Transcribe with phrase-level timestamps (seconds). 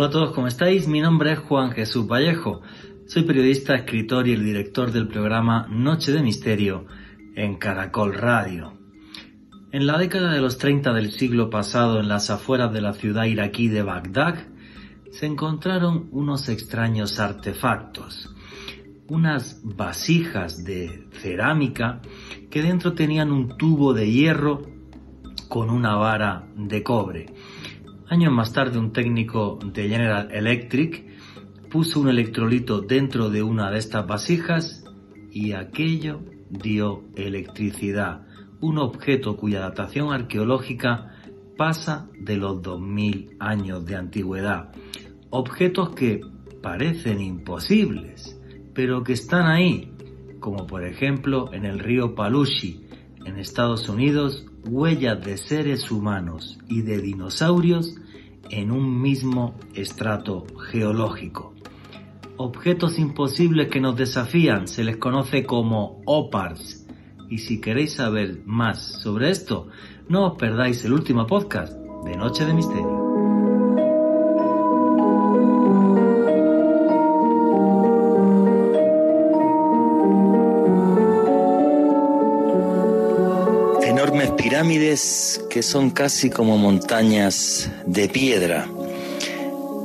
[0.00, 0.88] Hola a todos, ¿cómo estáis?
[0.88, 2.62] Mi nombre es Juan Jesús Vallejo.
[3.04, 6.86] Soy periodista, escritor y el director del programa Noche de Misterio
[7.36, 8.72] en Caracol Radio.
[9.72, 13.24] En la década de los 30 del siglo pasado, en las afueras de la ciudad
[13.24, 14.36] iraquí de Bagdad,
[15.10, 18.34] se encontraron unos extraños artefactos,
[19.06, 22.00] unas vasijas de cerámica
[22.48, 24.62] que dentro tenían un tubo de hierro
[25.50, 27.26] con una vara de cobre.
[28.10, 31.06] Años más tarde un técnico de General Electric
[31.70, 34.84] puso un electrolito dentro de una de estas vasijas
[35.30, 36.20] y aquello
[36.50, 38.26] dio electricidad,
[38.60, 41.14] un objeto cuya datación arqueológica
[41.56, 44.72] pasa de los 2000 años de antigüedad.
[45.30, 46.20] Objetos que
[46.60, 48.40] parecen imposibles,
[48.74, 49.94] pero que están ahí,
[50.40, 52.88] como por ejemplo en el río Palushi,
[53.24, 57.94] en Estados Unidos, huellas de seres humanos y de dinosaurios
[58.50, 61.54] en un mismo estrato geológico.
[62.36, 66.86] Objetos imposibles que nos desafían se les conoce como OPARS.
[67.28, 69.68] Y si queréis saber más sobre esto,
[70.08, 73.09] no os perdáis el último podcast de Noche de Misterio.
[84.60, 88.68] Pirámides que son casi como montañas de piedra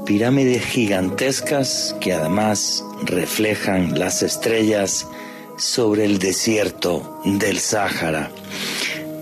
[0.06, 5.08] pirámides gigantescas que además reflejan las estrellas
[5.58, 8.30] sobre el desierto del Sáhara.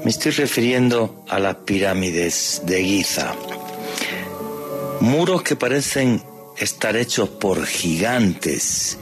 [0.03, 3.35] Me estoy refiriendo a las pirámides de Giza.
[5.01, 6.23] Muros que parecen
[6.57, 8.97] estar hechos por gigantes,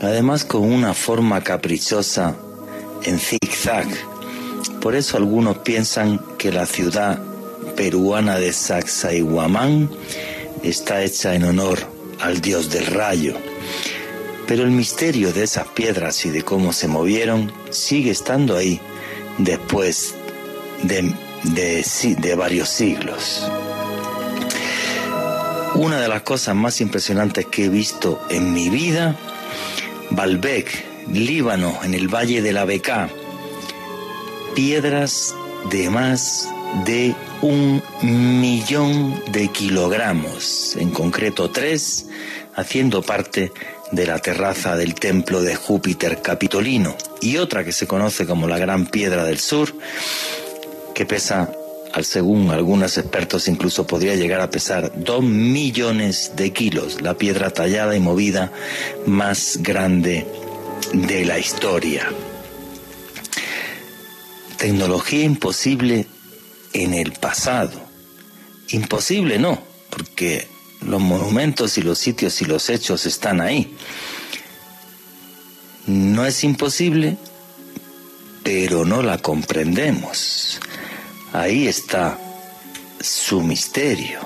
[0.00, 2.34] además con una forma caprichosa
[3.04, 4.11] en zigzag.
[4.82, 7.22] Por eso algunos piensan que la ciudad
[7.76, 9.88] peruana de Sacsayhuamán
[10.64, 11.78] está hecha en honor
[12.20, 13.36] al dios del rayo.
[14.48, 18.80] Pero el misterio de esas piedras y de cómo se movieron sigue estando ahí
[19.38, 20.16] después
[20.82, 21.14] de,
[21.44, 23.48] de, varios siglos.
[25.76, 29.16] Una de las cosas más impresionantes que he visto en mi vida,
[30.10, 33.08] Baalbek, Líbano, en el valle de la Beká,
[34.54, 35.34] piedras
[35.70, 36.48] de más
[36.84, 42.06] de un millón de kilogramos, en concreto tres,
[42.54, 43.52] haciendo parte
[43.92, 48.58] de la terraza del templo de Júpiter Capitolino, y otra que se conoce como la
[48.58, 49.74] Gran Piedra del Sur,
[50.94, 51.52] que pesa,
[52.02, 57.96] según algunos expertos, incluso podría llegar a pesar dos millones de kilos, la piedra tallada
[57.96, 58.50] y movida
[59.06, 60.26] más grande
[60.92, 62.08] de la historia.
[64.62, 66.06] Tecnología imposible
[66.72, 67.72] en el pasado.
[68.68, 70.46] Imposible no, porque
[70.82, 73.76] los monumentos y los sitios y los hechos están ahí.
[75.88, 77.16] No es imposible,
[78.44, 80.60] pero no la comprendemos.
[81.32, 82.16] Ahí está
[83.00, 84.20] su misterio.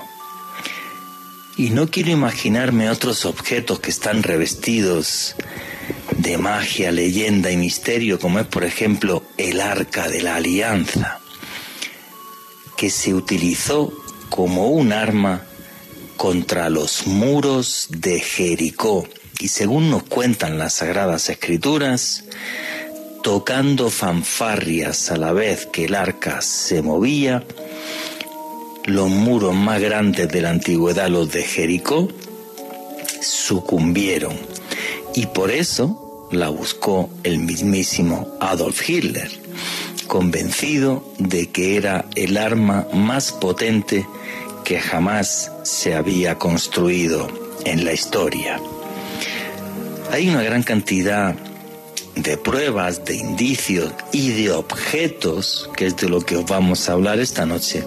[1.57, 5.35] Y no quiero imaginarme otros objetos que están revestidos
[6.17, 11.19] de magia, leyenda y misterio, como es por ejemplo el arca de la alianza
[12.75, 13.91] que se utilizó
[14.29, 15.43] como un arma
[16.15, 19.07] contra los muros de Jericó.
[19.39, 22.23] Y según nos cuentan las Sagradas Escrituras,
[23.23, 27.43] tocando fanfarrias a la vez que el arca se movía,
[28.85, 32.07] los muros más grandes de la antigüedad, los de Jericó,
[33.21, 34.37] sucumbieron.
[35.13, 39.29] Y por eso la buscó el mismísimo Adolf Hitler
[40.07, 44.07] convencido de que era el arma más potente
[44.63, 47.27] que jamás se había construido
[47.65, 48.59] en la historia.
[50.11, 51.35] Hay una gran cantidad
[52.15, 56.93] de pruebas, de indicios y de objetos, que es de lo que os vamos a
[56.93, 57.83] hablar esta noche,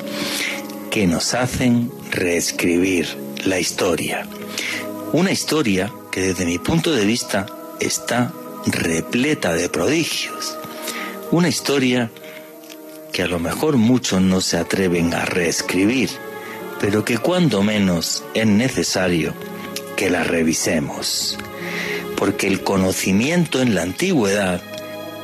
[0.90, 3.08] que nos hacen reescribir
[3.44, 4.26] la historia.
[5.12, 7.46] Una historia que desde mi punto de vista
[7.80, 8.32] está
[8.66, 10.56] repleta de prodigios.
[11.30, 12.10] Una historia
[13.12, 16.10] que a lo mejor muchos no se atreven a reescribir,
[16.80, 19.34] pero que cuando menos es necesario
[19.96, 21.38] que la revisemos.
[22.16, 24.62] Porque el conocimiento en la antigüedad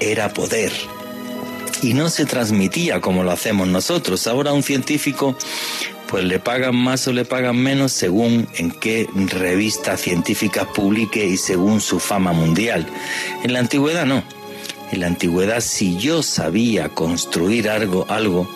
[0.00, 0.72] era poder
[1.82, 4.26] y no se transmitía como lo hacemos nosotros.
[4.26, 5.36] Ahora un científico
[6.08, 11.36] pues le pagan más o le pagan menos según en qué revista científica publique y
[11.36, 12.86] según su fama mundial.
[13.42, 14.22] En la antigüedad no.
[14.92, 18.48] En la antigüedad, si yo sabía construir algo, algo,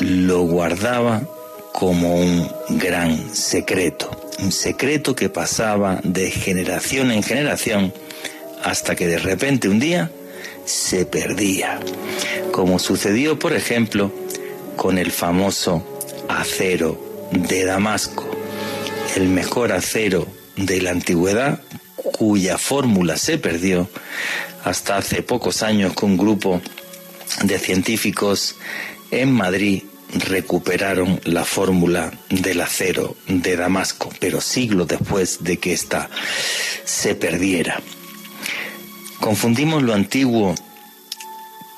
[0.00, 1.22] lo guardaba
[1.72, 4.10] como un gran secreto.
[4.40, 7.92] un secreto que pasaba de generación en generación
[8.64, 10.10] hasta que de repente un día
[10.64, 11.78] se perdía,
[12.52, 14.10] como sucedió por ejemplo
[14.76, 15.84] con el famoso
[16.38, 18.28] acero de Damasco,
[19.16, 21.60] el mejor acero de la antigüedad
[21.96, 23.88] cuya fórmula se perdió
[24.64, 26.60] hasta hace pocos años con un grupo
[27.42, 28.56] de científicos
[29.10, 29.82] en Madrid
[30.12, 36.10] recuperaron la fórmula del acero de Damasco, pero siglos después de que ésta
[36.84, 37.80] se perdiera.
[39.20, 40.54] Confundimos lo antiguo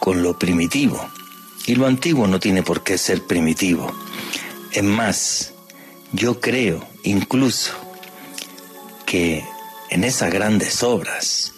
[0.00, 1.10] con lo primitivo,
[1.66, 3.93] y lo antiguo no tiene por qué ser primitivo.
[4.72, 5.52] Es más,
[6.12, 7.72] yo creo incluso
[9.04, 9.44] que
[9.90, 11.52] en esas grandes obras,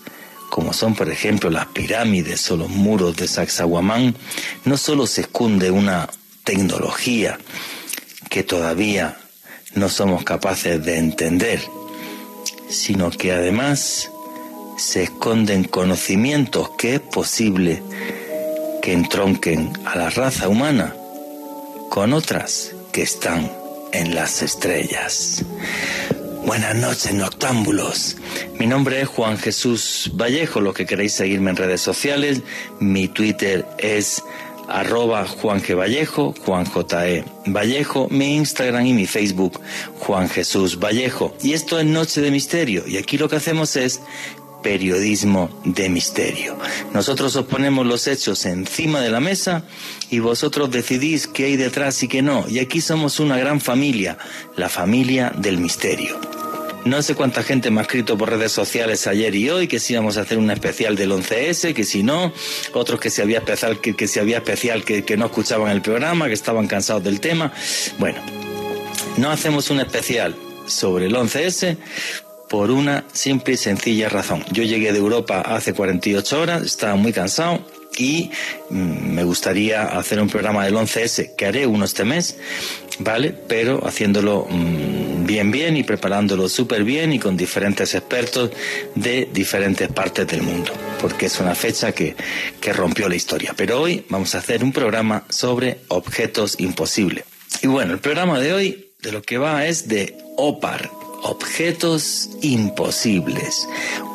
[0.50, 4.16] como son por ejemplo las pirámides o los muros de Sacsayhuamán,
[4.64, 6.08] no solo se esconde una
[6.42, 7.38] tecnología
[8.30, 9.16] que todavía
[9.74, 11.62] no somos capaces de entender,
[12.68, 14.10] sino que además
[14.76, 17.80] se esconden conocimientos que es posible
[18.82, 20.96] que entronquen a la raza humana
[21.90, 23.50] con otras que están
[23.92, 25.44] en las estrellas.
[26.46, 28.16] Buenas noches, noctámbulos.
[28.60, 32.42] Mi nombre es Juan Jesús Vallejo, lo que queréis seguirme en redes sociales.
[32.78, 34.22] Mi Twitter es
[34.68, 35.76] arroba Juan G.
[35.76, 37.08] Vallejo, Juan J.
[37.08, 37.24] E.
[37.46, 39.60] Vallejo, mi Instagram y mi Facebook,
[39.98, 41.34] Juan Jesús Vallejo.
[41.42, 42.86] Y esto es Noche de Misterio.
[42.86, 44.02] Y aquí lo que hacemos es
[44.64, 46.56] periodismo de misterio.
[46.92, 49.62] Nosotros os ponemos los hechos encima de la mesa
[50.10, 52.46] y vosotros decidís qué hay detrás y qué no.
[52.48, 54.16] Y aquí somos una gran familia,
[54.56, 56.18] la familia del misterio.
[56.86, 59.92] No sé cuánta gente me ha escrito por redes sociales ayer y hoy que si
[59.92, 62.32] íbamos a hacer un especial del 11S, que si no,
[62.72, 65.82] otros que si había especial, que, que si había especial que, que no escuchaban el
[65.82, 67.52] programa, que estaban cansados del tema.
[67.98, 68.18] Bueno,
[69.18, 70.34] no hacemos un especial
[70.66, 71.76] sobre el 11S
[72.48, 74.44] por una simple y sencilla razón.
[74.52, 77.64] Yo llegué de Europa hace 48 horas, estaba muy cansado
[77.96, 78.30] y
[78.70, 82.36] mm, me gustaría hacer un programa del 11S que haré uno este mes,
[82.98, 83.34] ¿vale?
[83.48, 88.50] Pero haciéndolo mm, bien, bien y preparándolo súper bien y con diferentes expertos
[88.94, 92.16] de diferentes partes del mundo, porque es una fecha que,
[92.60, 93.54] que rompió la historia.
[93.56, 97.24] Pero hoy vamos a hacer un programa sobre objetos imposibles.
[97.62, 100.90] Y bueno, el programa de hoy de lo que va es de OPAR,
[101.24, 103.66] objetos imposibles,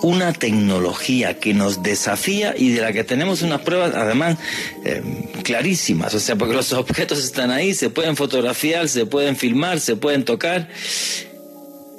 [0.03, 4.37] una tecnología que nos desafía y de la que tenemos unas pruebas además
[4.85, 5.01] eh,
[5.43, 9.95] clarísimas, o sea, porque los objetos están ahí, se pueden fotografiar, se pueden filmar, se
[9.95, 10.69] pueden tocar.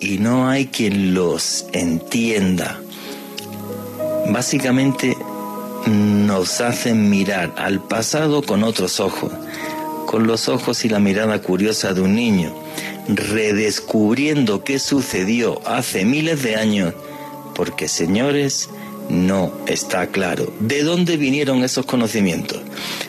[0.00, 2.80] Y no hay quien los entienda.
[4.28, 5.16] Básicamente
[5.86, 9.32] nos hacen mirar al pasado con otros ojos,
[10.06, 12.59] con los ojos y la mirada curiosa de un niño
[13.08, 16.94] redescubriendo qué sucedió hace miles de años,
[17.54, 18.68] porque señores,
[19.08, 22.60] no está claro de dónde vinieron esos conocimientos.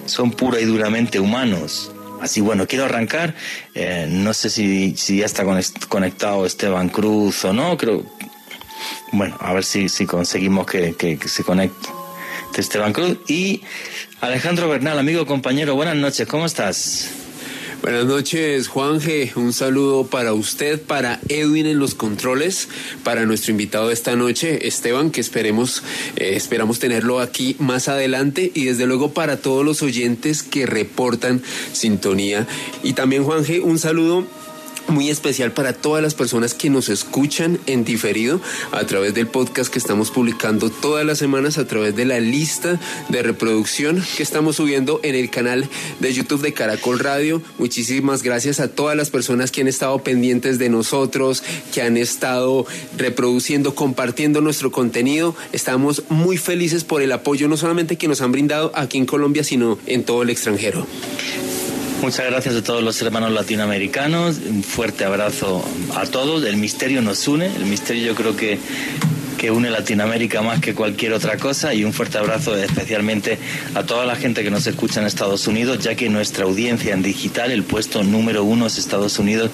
[0.06, 1.92] Son pura y duramente humanos.
[2.22, 3.36] Así bueno, quiero arrancar.
[3.76, 5.44] Eh, no sé si, ya está
[5.90, 7.78] conectado Esteban Cruz o no.
[7.78, 8.04] Creo.
[9.12, 11.90] Bueno, a ver si, si conseguimos que, que se conecte
[12.60, 13.18] Esteban Cruz.
[13.28, 13.62] Y
[14.20, 17.10] Alejandro Bernal, amigo, compañero, buenas noches, ¿cómo estás?
[17.82, 19.32] Buenas noches, Juanje.
[19.36, 22.70] Un saludo para usted, para Edwin en los controles,
[23.04, 25.82] para nuestro invitado de esta noche, Esteban, que esperemos,
[26.16, 31.42] eh, esperamos tenerlo aquí más adelante y desde luego para todos los oyentes que reportan
[31.74, 32.46] sintonía.
[32.84, 34.28] Y también, Juanje, un saludo
[34.88, 39.72] muy especial para todas las personas que nos escuchan en diferido a través del podcast
[39.72, 44.58] que estamos publicando todas las semanas a través de la lista de reproducción que estamos
[44.58, 45.70] subiendo en el canal
[46.00, 47.42] de YouTube de Caracol Radio.
[47.58, 52.66] Muchísimas gracias a todas las personas que han estado pendientes de nosotros, que han estado
[52.98, 55.36] reproduciendo, compartiendo nuestro contenido.
[55.52, 59.44] Estamos muy felices por el apoyo no solamente que nos han brindado aquí en Colombia,
[59.44, 60.86] sino en todo el extranjero.
[62.02, 64.38] Muchas gracias a todos los hermanos latinoamericanos.
[64.50, 65.64] Un fuerte abrazo
[65.96, 66.44] a todos.
[66.44, 67.46] El misterio nos une.
[67.46, 68.58] El misterio yo creo que,
[69.38, 71.76] que une Latinoamérica más que cualquier otra cosa.
[71.76, 73.38] Y un fuerte abrazo especialmente
[73.76, 77.04] a toda la gente que nos escucha en Estados Unidos, ya que nuestra audiencia en
[77.04, 79.52] digital, el puesto número uno es Estados Unidos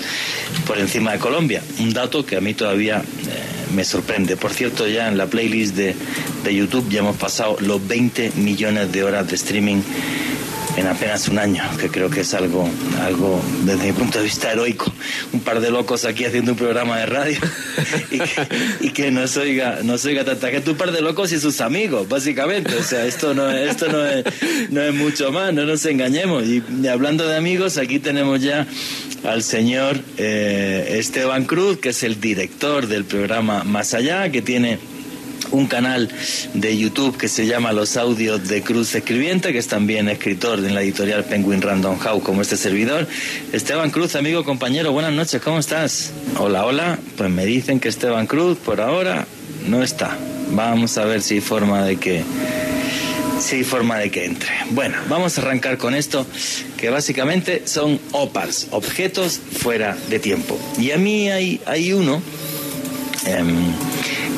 [0.66, 1.62] por encima de Colombia.
[1.80, 4.38] Un dato que a mí todavía eh, me sorprende.
[4.38, 5.96] Por cierto, ya en la playlist de,
[6.46, 9.82] de YouTube ya hemos pasado los 20 millones de horas de streaming
[10.78, 12.70] en apenas un año, que creo que es algo,
[13.02, 14.94] algo desde mi punto de vista heroico.
[15.34, 17.40] Un par de locos aquí haciendo un programa de radio
[18.80, 21.62] y que, no nos oiga, nos oiga tanta gente, un par de locos y sus
[21.62, 22.76] amigos, básicamente.
[22.76, 24.24] O sea, esto no, esto no es,
[24.70, 26.44] no es mucho más, no nos engañemos.
[26.46, 28.68] Y, hablando de amigos, aquí tenemos ya
[29.24, 34.78] al señor eh, Esteban Cruz, que es el director del programa Más Allá, que tiene
[35.52, 36.10] un canal
[36.54, 40.76] de YouTube que se llama Los Audios de Cruz Escribiente, que es también escritor en
[40.76, 43.08] la editorial Penguin Random House como este servidor.
[43.54, 46.12] Esteban Cruz, amigo, compañero, buenas noches, ¿cómo estás?
[46.38, 47.00] Hola, hola.
[47.16, 49.26] Pues me dicen que Esteban Cruz por ahora
[49.68, 50.18] no está.
[50.52, 52.24] Vamos a ver si hay forma de que
[53.40, 54.50] si forma de que entre.
[54.72, 56.26] Bueno, vamos a arrancar con esto,
[56.78, 60.60] que básicamente son OPARs, objetos fuera de tiempo.
[60.80, 62.22] Y a mí hay, hay uno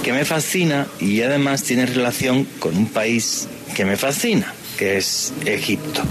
[0.03, 5.33] que me fascina y además tiene relación con un país que me fascina, que es
[5.45, 6.01] Egipto.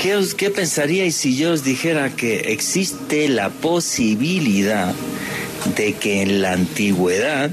[0.00, 4.94] ¿Qué, os, ¿Qué pensaríais si yo os dijera que existe la posibilidad
[5.76, 7.50] de que en la antigüedad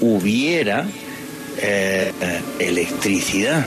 [0.00, 0.86] hubiera
[1.60, 2.12] eh,
[2.58, 3.66] electricidad?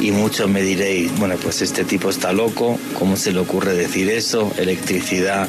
[0.00, 4.10] Y muchos me diréis, bueno, pues este tipo está loco, ¿cómo se le ocurre decir
[4.10, 4.52] eso?
[4.58, 5.48] Electricidad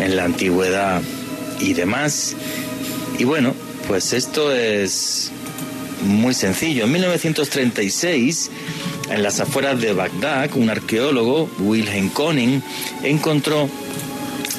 [0.00, 1.02] en la antigüedad
[1.60, 2.34] y demás.
[3.18, 3.54] Y bueno,
[3.88, 5.30] pues esto es
[6.02, 6.84] muy sencillo.
[6.84, 8.50] En 1936,
[9.10, 12.62] en las afueras de Bagdad, un arqueólogo, Wilhelm Koning,
[13.02, 13.68] encontró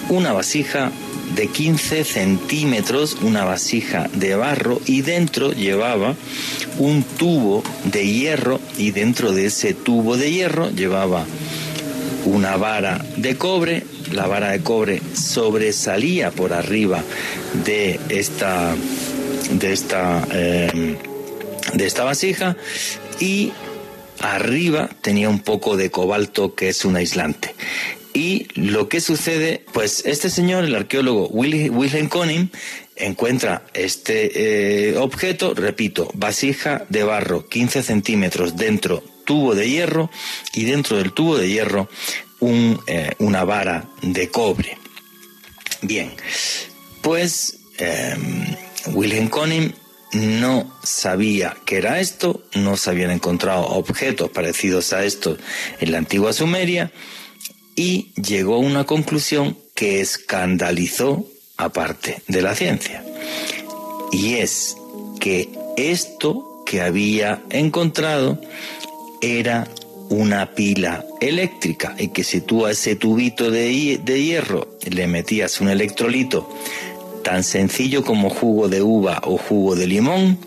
[0.10, 0.92] una vasija
[1.36, 6.16] de 15 centímetros, una vasija de barro y dentro llevaba
[6.78, 11.26] un tubo de hierro y dentro de ese tubo de hierro llevaba
[12.28, 17.04] una vara de cobre la vara de cobre sobresalía por arriba
[17.66, 18.76] de esta,
[19.52, 20.96] de esta, em,
[21.74, 22.56] de esta vasija
[23.20, 23.52] y
[24.20, 27.54] arriba tenía un poco de cobalto que es un aislante.
[28.14, 32.50] Y lo que sucede, pues este señor, el arqueólogo Wilhelm Koning,
[32.96, 40.10] encuentra este eh, objeto, repito, vasija de barro, 15 centímetros dentro, tubo de hierro,
[40.54, 41.90] y dentro del tubo de hierro
[42.40, 44.78] un, eh, una vara de cobre.
[45.82, 46.12] Bien,
[47.02, 48.56] pues em,
[48.94, 49.30] Wilhelm
[50.14, 55.38] no sabía qué era esto, no se habían encontrado objetos parecidos a estos
[55.80, 56.92] en la antigua Sumeria
[57.76, 63.04] y llegó a una conclusión que escandalizó a parte de la ciencia.
[64.12, 64.76] Y es
[65.20, 68.42] que esto que había encontrado
[69.22, 69.68] era
[70.10, 75.60] una pila eléctrica y que si tú a ese tubito de, de hierro le metías
[75.60, 76.50] un electrolito
[77.24, 80.38] tan sencillo como jugo de uva o jugo de limón,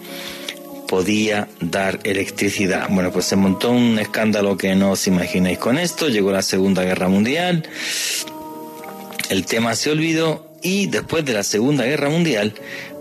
[0.88, 2.88] podía dar electricidad.
[2.90, 6.82] Bueno, pues se montó un escándalo que no os imagináis con esto, llegó la Segunda
[6.82, 7.68] Guerra Mundial,
[9.28, 12.54] el tema se olvidó y después de la Segunda Guerra Mundial,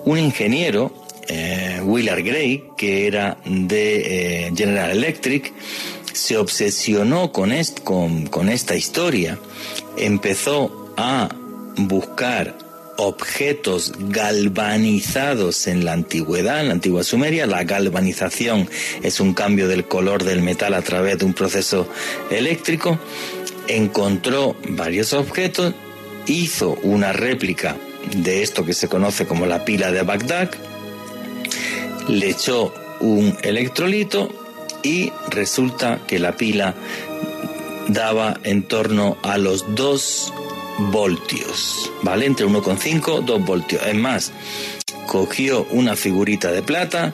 [0.05, 0.93] un ingeniero,
[1.29, 5.53] eh, Willard Gray, que era de eh, General Electric,
[6.12, 7.51] se obsesionó con,
[8.27, 9.38] con, esta historia,
[9.95, 11.29] empezó a
[11.77, 12.57] buscar
[12.98, 17.45] objetos galvanizados en la antigüedad, en la antigua Sumeria.
[17.45, 18.69] La galvanización
[19.03, 21.88] es un cambio del color del metal a través de un proceso
[22.29, 23.00] eléctrico.
[23.67, 25.75] Encontró varios objetos,
[26.25, 27.77] hizo una réplica
[28.17, 30.50] de esto que se conoce como la pila de Bagdad,
[32.08, 34.29] le echó un electrolito
[34.84, 36.75] y resulta que la pila
[37.88, 40.34] daba en torno a los 2
[40.91, 42.25] voltios, ¿vale?
[42.25, 43.82] Entre 1,5 2 voltios.
[43.86, 44.32] Es más,
[45.08, 47.13] cogió una figurita de plata,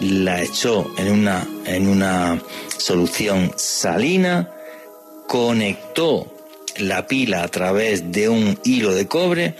[0.00, 2.42] la echó en una, en una
[2.78, 4.50] solución salina,
[5.28, 6.30] conectó
[6.78, 9.54] la pila a través de un hilo de cobre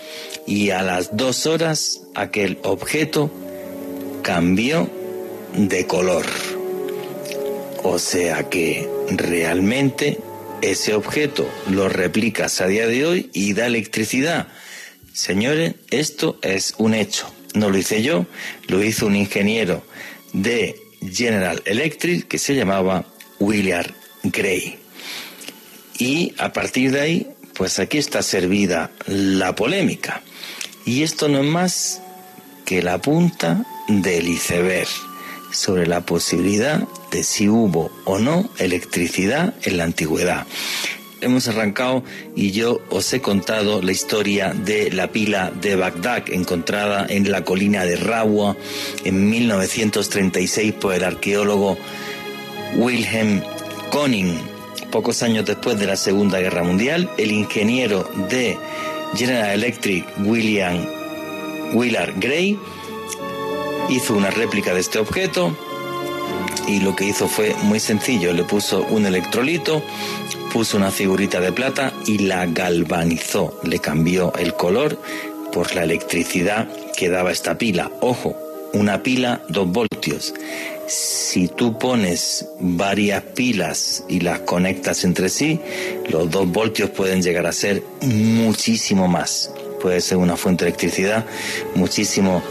[0.47, 3.31] y a las dos horas aquel objeto
[4.25, 4.91] cambió
[5.55, 6.25] de color.
[7.83, 10.19] O sea que realmente
[10.63, 14.49] ese objeto lo replicas a día de hoy y da electricidad.
[15.13, 17.31] Señores, esto es un hecho.
[17.53, 18.27] No lo hice yo,
[18.67, 19.85] lo hizo un ingeniero
[20.33, 20.75] de
[21.13, 23.05] General Electric que se llamaba
[23.39, 23.85] William
[24.23, 24.79] Gray.
[25.99, 30.23] Y a partir de ahí, pues aquí está servida la polémica.
[30.87, 32.01] Y esto no es más
[32.65, 34.89] que la punta del iceberg
[35.51, 40.47] sobre la posibilidad de si hubo o no electricidad en la antigüedad.
[41.21, 42.03] Hemos arrancado
[42.37, 47.45] y yo os he contado la historia de la pila de Bagdad encontrada en la
[47.45, 48.57] colina de Rawa
[49.05, 51.79] en 1936 por el arqueólogo
[52.77, 53.43] Wilhelm
[53.91, 54.37] Koning,
[54.91, 58.59] pocos años después de la Segunda Guerra Mundial, el ingeniero de
[59.15, 61.04] General Electric William
[61.75, 62.59] Willard Gray
[63.91, 65.55] hizo una réplica de este objeto
[66.67, 69.83] y lo que hizo fue muy sencillo, le puso un electrolito,
[70.53, 74.99] puso una figurita de plata y la galvanizó, le cambió el color
[75.53, 77.91] por la electricidad que daba esta pila.
[78.01, 78.35] Ojo,
[78.73, 80.35] una pila 2 voltios.
[80.87, 85.61] Si tú pones varias pilas y las conectas entre sí,
[86.09, 89.51] los 2 voltios pueden llegar a ser muchísimo más.
[89.85, 91.27] Puede ser una fuente de electricidad
[91.75, 92.43] muchísimo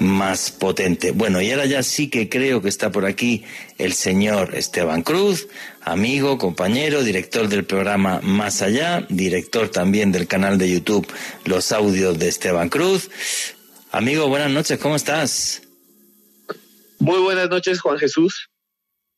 [0.00, 1.12] más potente.
[1.12, 3.42] Bueno, y ahora ya sí que creo que está por aquí
[3.78, 5.48] el señor Esteban Cruz,
[5.80, 11.10] amigo, compañero, director del programa Más Allá, director también del canal de YouTube
[11.46, 13.10] Los Audios de Esteban Cruz.
[13.90, 15.62] Amigo, buenas noches, ¿cómo estás?
[16.98, 18.50] Muy buenas noches, Juan Jesús.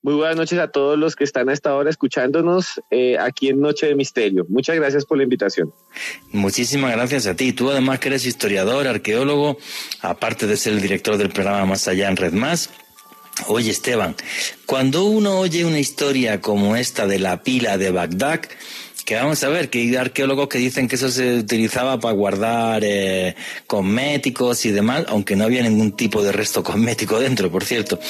[0.07, 3.59] Muy buenas noches a todos los que están a esta hora escuchándonos eh, aquí en
[3.59, 4.47] Noche de Misterio.
[4.49, 5.75] Muchas gracias por la invitación.
[6.31, 7.53] Muchísimas gracias a ti.
[7.53, 9.59] Tú además que eres historiador, arqueólogo,
[10.03, 12.71] aparte de ser el director del programa Más Allá en Red Más.
[13.49, 14.15] Oye Esteban,
[14.65, 18.43] cuando uno oye una historia como esta de la pila de Bagdad,
[19.07, 22.83] que vamos a ver, que hay arqueólogos que dicen que eso se utilizaba para guardar
[22.85, 23.37] eh,
[23.69, 28.01] cosméticos y demás, aunque no había ningún tipo de resto cosmético dentro, por cierto.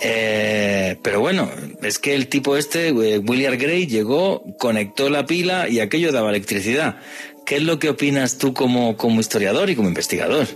[0.00, 1.50] Eh, pero bueno,
[1.82, 6.30] es que el tipo este, eh, William Gray, llegó, conectó la pila y aquello daba
[6.30, 6.96] electricidad.
[7.44, 10.46] ¿Qué es lo que opinas tú como, como historiador y como investigador?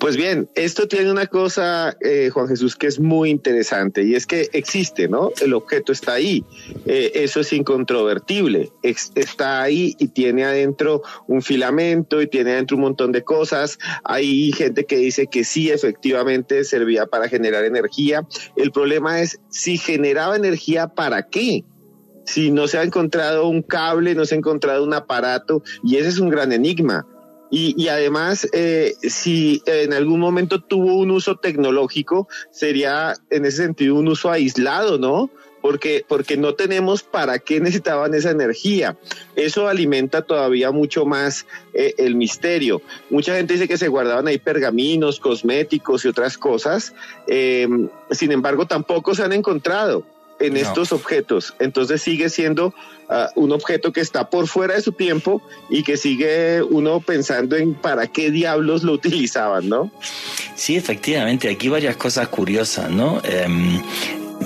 [0.00, 4.26] Pues bien, esto tiene una cosa, eh, Juan Jesús, que es muy interesante y es
[4.26, 5.32] que existe, ¿no?
[5.40, 6.44] El objeto está ahí,
[6.86, 12.84] eh, eso es incontrovertible, está ahí y tiene adentro un filamento y tiene adentro un
[12.84, 13.78] montón de cosas.
[14.04, 18.24] Hay gente que dice que sí, efectivamente servía para generar energía.
[18.56, 21.64] El problema es si generaba energía, ¿para qué?
[22.24, 26.10] Si no se ha encontrado un cable, no se ha encontrado un aparato y ese
[26.10, 27.04] es un gran enigma
[27.50, 33.94] y, además, eh, si en algún momento tuvo un uso tecnológico, sería en ese sentido
[33.94, 35.30] un uso aislado, ¿no?
[35.62, 38.96] Porque, porque no tenemos para qué necesitaban esa energía.
[39.34, 42.80] Eso alimenta todavía mucho más eh, el misterio.
[43.10, 46.94] Mucha gente dice que se guardaban ahí pergaminos, cosméticos y otras cosas.
[47.26, 47.66] Eh,
[48.10, 50.04] sin embargo, tampoco se han encontrado
[50.40, 51.54] en estos objetos.
[51.58, 52.74] Entonces sigue siendo
[53.08, 57.56] ah, un objeto que está por fuera de su tiempo y que sigue uno pensando
[57.56, 59.90] en para qué diablos lo utilizaban, ¿no?
[60.54, 63.20] Sí, efectivamente, aquí varias cosas curiosas, ¿no?
[63.24, 63.46] Eh,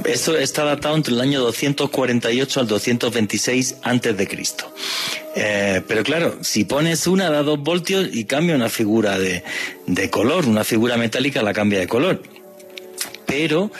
[0.04, 4.72] esto está datado entre el año 248 al 226 antes de Cristo.
[5.34, 9.44] Eh, pero claro, si pones una da dos voltios y cambia una figura de,
[9.86, 12.22] de color, una figura metálica la cambia de color
[13.32, 13.70] pero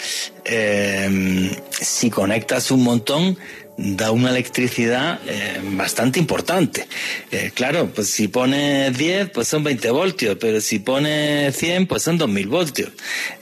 [0.47, 3.37] em, si conectas un montón,
[3.77, 6.87] da una electricidad em, bastante importante.
[7.31, 12.03] Eh, claro, pues si pones 10, pues son 20 voltios, pero si pones 100, pues
[12.03, 12.93] son 2000 voltios.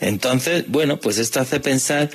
[0.00, 2.10] Entonces, bueno, pues esto hace pensar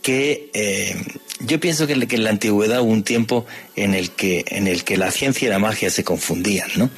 [0.00, 1.04] que em,
[1.40, 3.44] yo pienso que, en la antigüedad hubo un tiempo
[3.74, 6.88] en el que, en el que la ciencia y la magia se confundían, ¿no?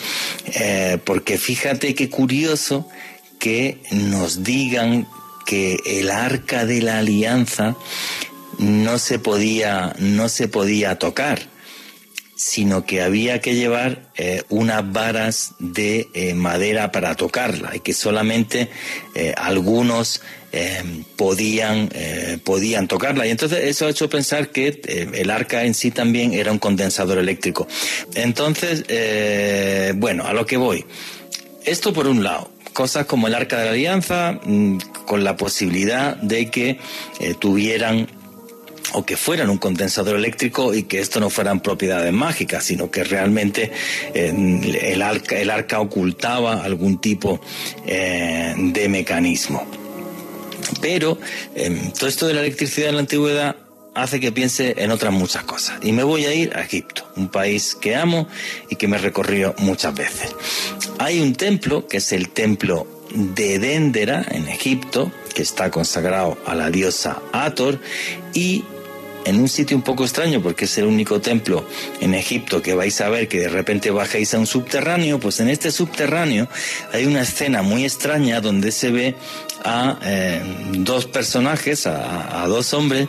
[0.54, 2.88] Eh, porque fíjate qué curioso
[3.40, 5.08] que nos digan
[5.48, 7.74] que el arca de la alianza
[8.58, 11.40] no se podía, no se podía tocar,
[12.36, 17.94] sino que había que llevar eh, unas varas de eh, madera para tocarla y que
[17.94, 18.68] solamente
[19.14, 20.20] eh, algunos
[21.16, 21.90] podían,
[22.42, 23.26] podían tocarla.
[23.26, 24.80] Y entonces eso ha hecho pensar que
[25.12, 27.68] el arca en sí también era un condensador eléctrico.
[28.14, 28.84] Entonces,
[29.96, 30.86] bueno, a lo que voy.
[31.66, 36.14] Esto por un lado cosas como el Arca de la Alianza, mm, con la posibilidad
[36.18, 36.78] de que
[37.18, 38.06] eh, tuvieran
[38.92, 43.02] o que fueran un condensador eléctrico y que esto no fueran propiedades mágicas, sino que
[43.02, 43.72] realmente
[44.14, 44.32] eh,
[44.92, 47.40] el, arca, el arca ocultaba algún tipo
[47.84, 49.66] eh, de mecanismo.
[50.80, 51.18] Pero
[51.56, 53.56] em, todo esto de la electricidad en la antigüedad
[54.02, 55.78] hace que piense en otras muchas cosas.
[55.82, 58.28] Y me voy a ir a Egipto, un país que amo
[58.68, 60.34] y que me he recorrido muchas veces.
[60.98, 66.54] Hay un templo, que es el templo de Dendera, en Egipto, que está consagrado a
[66.54, 67.80] la diosa Ator,
[68.34, 68.64] y
[69.24, 71.66] en un sitio un poco extraño porque es el único templo
[72.00, 75.48] en Egipto que vais a ver que de repente bajáis a un subterráneo, pues en
[75.48, 76.48] este subterráneo
[76.92, 79.14] hay una escena muy extraña donde se ve
[79.64, 80.40] a eh,
[80.78, 83.08] dos personajes, a, dos hombres,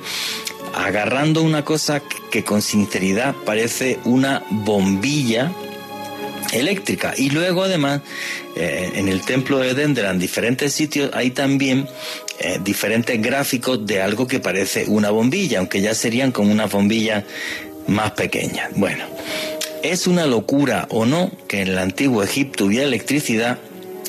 [0.74, 2.02] agarrando una cosa
[2.32, 5.52] que con sinceridad parece una bombilla
[6.54, 7.14] eléctrica.
[7.18, 8.02] Y luego además,
[8.56, 11.88] eh, en el templo de Dendera, en diferentes sitios, hay también
[12.40, 17.26] eh, diferentes gráficos de algo que parece una bombilla, aunque ya serían como una bombilla
[17.88, 18.70] más pequeña.
[18.76, 19.06] Bueno,
[19.84, 23.60] es una locura o no que en el antiguo Egipto hubiera electricidad,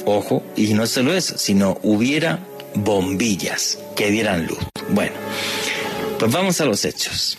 [0.05, 2.41] ojo, y no solo eso, sino hubiera
[2.75, 4.59] bombillas que dieran luz.
[4.91, 5.15] Bueno,
[6.21, 7.39] pues vamos a los hechos.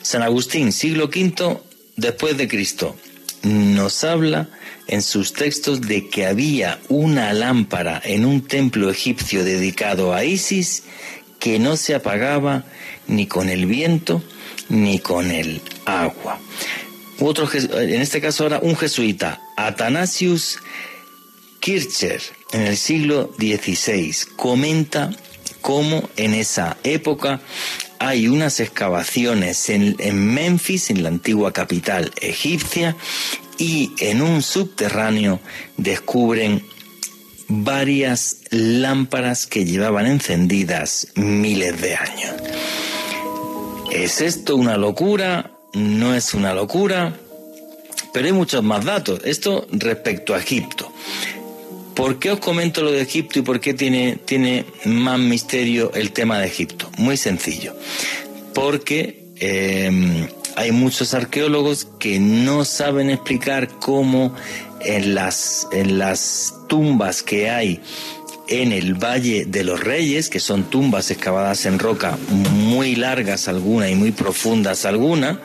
[0.00, 1.60] San Agustín, siglo V
[1.96, 2.96] después de Cristo,
[3.42, 4.48] nos habla
[4.86, 10.84] en sus textos de que había una lámpara en un templo egipcio dedicado a Isis
[11.38, 12.64] que no se apagaba
[13.06, 14.22] ni con el viento
[14.70, 16.40] ni con el agua.
[17.20, 20.58] Otro, en este caso ahora un jesuita, Athanasius
[21.60, 25.10] Kircher, en el siglo XVI, comenta
[25.60, 27.40] cómo en esa época
[27.98, 29.96] hay unas excavaciones en,
[30.34, 32.96] Memphis, en la antigua capital egipcia,
[33.58, 35.40] y en un subterráneo
[35.76, 36.64] descubren
[37.48, 42.34] varias lámparas que llevaban encendidas miles de años.
[43.90, 45.50] ¿Es esto una locura?
[45.72, 47.14] ¿No es una locura?
[48.12, 49.20] Pero hay muchos más datos.
[49.24, 50.92] Esto respecto a Egipto.
[51.98, 56.12] ¿Por qué os comento lo de Egipto y por qué tiene, tiene más misterio el
[56.12, 56.92] tema de Egipto?
[56.96, 57.74] Muy sencillo.
[58.54, 64.32] Porque eh, hay muchos arqueólogos que no saben explicar cómo
[64.80, 67.80] en las, en las tumbas que hay
[68.48, 73.90] en el Valle de los Reyes, que son tumbas excavadas en roca muy largas algunas
[73.90, 75.36] y muy profundas algunas,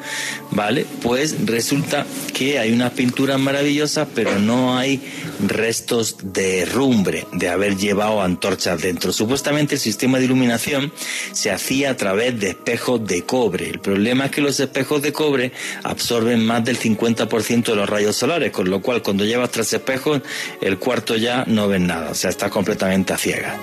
[0.51, 0.85] ¿vale?
[1.01, 5.01] Pues resulta que hay unas pinturas maravillosas, pero no hay
[5.45, 9.11] restos de rumbre, de haber llevado antorchas dentro.
[9.11, 10.91] Supuestamente el sistema de iluminación
[11.33, 13.69] se hacía a través de espejos de cobre.
[13.69, 15.51] El problema es que los espejos de cobre
[15.83, 20.21] absorben más del 50% de los rayos solares, con lo cual cuando llevas tres espejos,
[20.61, 23.57] el cuarto ya no ves nada, o sea, está completamente ciega.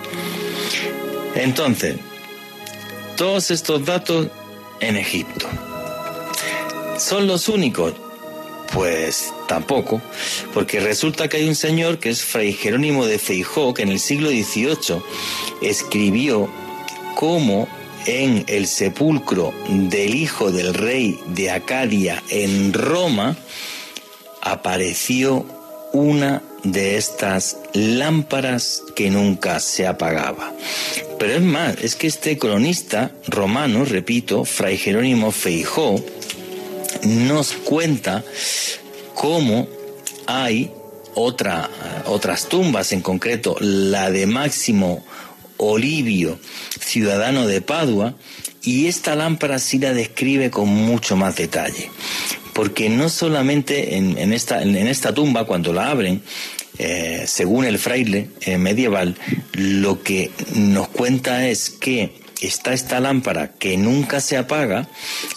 [1.34, 1.96] Entonces,
[3.16, 4.28] todos estos datos
[4.80, 5.46] en Egipto.
[6.98, 7.94] ¿Son los únicos?
[8.72, 10.00] Pues tampoco,
[10.54, 13.98] porque resulta que hay un señor que es Fray Jerónimo de Feijó, que en el
[13.98, 15.02] siglo XVIII
[15.60, 16.48] escribió
[17.16, 17.68] cómo
[18.06, 23.36] en el sepulcro del hijo del rey de Acadia en Roma
[24.40, 25.44] apareció
[25.92, 30.52] una de estas lámparas que nunca se apagaba.
[31.18, 36.02] Pero es más, es que este cronista romano, repito, Fray Jerónimo Feijó,
[37.04, 38.24] nos cuenta
[39.14, 39.68] cómo
[40.26, 40.70] hay
[41.14, 41.68] otra,
[42.06, 45.04] otras tumbas, en concreto la de Máximo
[45.56, 46.38] Olivio,
[46.80, 48.14] ciudadano de Padua,
[48.62, 51.90] y esta lámpara sí la describe con mucho más detalle
[52.60, 56.20] porque no solamente en, esta, tumba, cuando la abren,
[56.76, 59.16] eh, según el fraile eh, medieval,
[59.54, 64.90] lo que nos cuenta es que está esta lámpara que nunca se apaga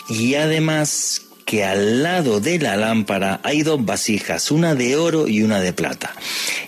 [0.09, 5.43] y además que al lado de la lámpara hay dos vasijas, una de oro y
[5.43, 6.13] una de plata.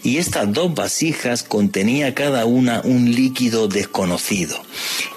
[0.03, 4.57] Y estas dos vasijas contenía cada una un líquido desconocido.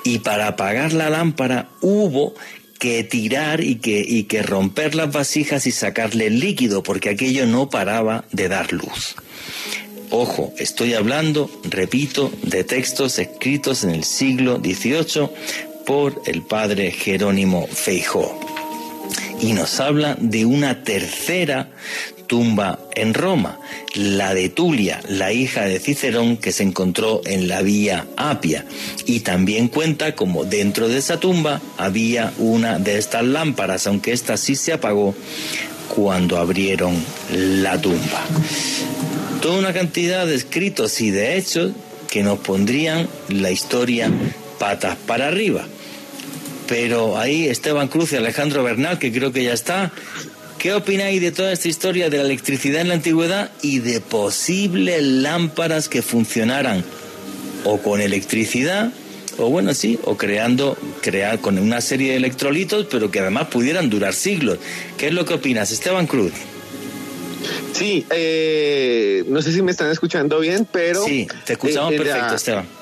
[0.02, 2.34] Y para apagar la lámpara hubo
[2.78, 7.46] que tirar y que, y que romper las vasijas y sacarle el líquido, porque aquello
[7.46, 9.16] no paraba de dar luz.
[10.10, 15.28] Ojo, estoy hablando, repito, de textos escritos en el siglo XVIII
[15.84, 18.38] por el padre Jerónimo Feijó.
[19.40, 21.70] Y nos habla de una tercera
[22.28, 23.58] tumba en Roma,
[23.94, 28.64] la de Tulia, la hija de Cicerón que se encontró en la vía Apia.
[29.06, 34.36] Y también cuenta como dentro de esa tumba había una de estas lámparas, aunque esta
[34.36, 35.16] sí se apagó
[35.88, 36.94] cuando abrieron
[37.32, 38.24] la tumba.
[39.42, 41.72] Toda una cantidad de escritos y de hechos
[42.08, 44.10] que nos pondrían la historia
[44.58, 45.64] patas para arriba.
[46.66, 49.90] Pero ahí Esteban Cruz y Alejandro Bernal, que creo que ya está,
[50.58, 55.02] ¿Qué opináis de toda esta historia de la electricidad en la antigüedad y de posibles
[55.02, 56.84] lámparas que funcionaran
[57.64, 58.92] o con electricidad
[59.38, 63.88] o bueno, sí, o creando, crear con una serie de electrolitos, pero que además pudieran
[63.88, 64.58] durar siglos.
[64.96, 66.32] ¿Qué es lo que opinas, Esteban Cruz?
[67.72, 71.04] Sí, eh, no sé si me están escuchando bien, pero...
[71.04, 72.77] Sí, te escuchamos eh, perfecto, Esteban.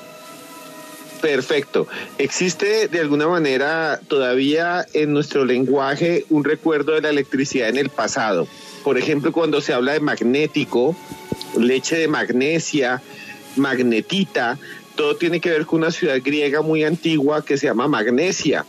[1.21, 1.87] Perfecto.
[2.17, 7.89] ¿Existe de alguna manera todavía en nuestro lenguaje un recuerdo de la electricidad en el
[7.89, 8.47] pasado?
[8.83, 10.95] Por ejemplo, cuando se habla de magnético,
[11.59, 13.01] leche de magnesia,
[13.55, 14.57] magnetita,
[14.95, 18.65] todo tiene que ver con una ciudad griega muy antigua que se llama Magnesia.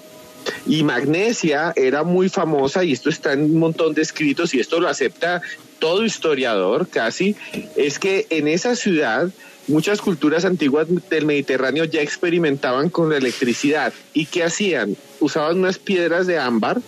[0.67, 4.81] Y Magnesia era muy famosa, y esto está en un montón de escritos, y esto
[4.81, 5.43] lo acepta
[5.79, 7.37] todo historiador casi,
[7.77, 9.31] es que en esa ciudad
[9.69, 13.93] muchas culturas antiguas del Mediterráneo ya experimentaban con la electricidad.
[14.13, 14.97] ¿Y qué hacían?
[15.21, 16.81] Usaban unas piedras de ámbar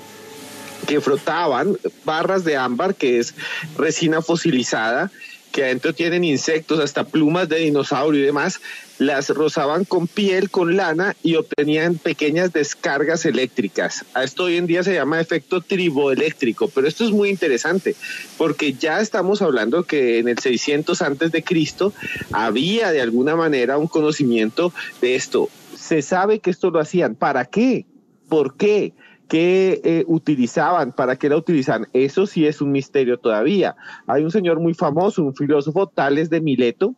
[0.86, 3.34] que frotaban, barras de ámbar, que es
[3.76, 5.10] resina fosilizada,
[5.52, 8.60] que adentro tienen insectos, hasta plumas de dinosaurio y demás,
[9.00, 14.04] las rozaban con piel, con lana y obtenían pequeñas descargas eléctricas.
[14.12, 17.96] A esto hoy en día se llama efecto triboeléctrico, pero esto es muy interesante
[18.36, 21.94] porque ya estamos hablando que en el 600 antes de Cristo
[22.30, 25.48] había de alguna manera un conocimiento de esto.
[25.74, 27.14] Se sabe que esto lo hacían.
[27.14, 27.86] ¿Para qué?
[28.28, 28.92] ¿Por qué?
[29.28, 30.92] ¿Qué eh, utilizaban?
[30.92, 31.86] ¿Para qué la utilizaban?
[31.94, 33.76] Eso sí es un misterio todavía.
[34.06, 36.96] Hay un señor muy famoso, un filósofo, Tales de Mileto,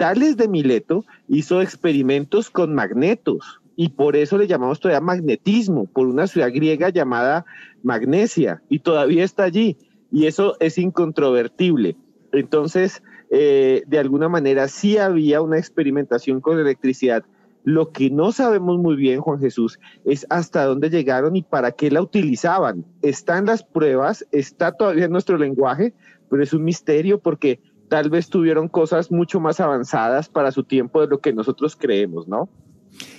[0.00, 6.26] De Mileto hizo experimentos con magnetos y por eso le llamamos todavía magnetismo, por una
[6.26, 7.44] ciudad griega llamada
[7.82, 9.76] Magnesia y todavía está allí
[10.10, 11.96] y eso es incontrovertible.
[12.32, 17.22] Entonces, eh, de alguna manera sí había una experimentación con electricidad.
[17.64, 21.90] Lo que no sabemos muy bien, Juan Jesús, es hasta dónde llegaron y para qué
[21.90, 22.86] la utilizaban.
[23.02, 25.92] Están las pruebas, está todavía en nuestro lenguaje,
[26.30, 31.00] pero es un misterio porque tal vez tuvieron cosas mucho más avanzadas para su tiempo
[31.00, 32.48] de lo que nosotros creemos, ¿no?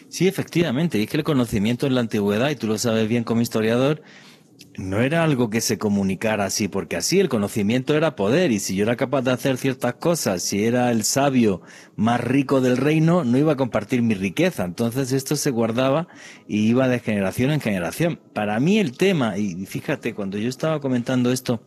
[0.07, 3.23] Sí, efectivamente, y es que el conocimiento en la antigüedad, y tú lo sabes bien
[3.23, 4.01] como historiador,
[4.77, 8.75] no era algo que se comunicara así, porque así el conocimiento era poder, y si
[8.75, 11.62] yo era capaz de hacer ciertas cosas, si era el sabio
[11.97, 14.63] más rico del reino, no iba a compartir mi riqueza.
[14.63, 16.07] Entonces esto se guardaba
[16.47, 18.19] y iba de generación en generación.
[18.34, 21.62] Para mí el tema, y fíjate, cuando yo estaba comentando esto,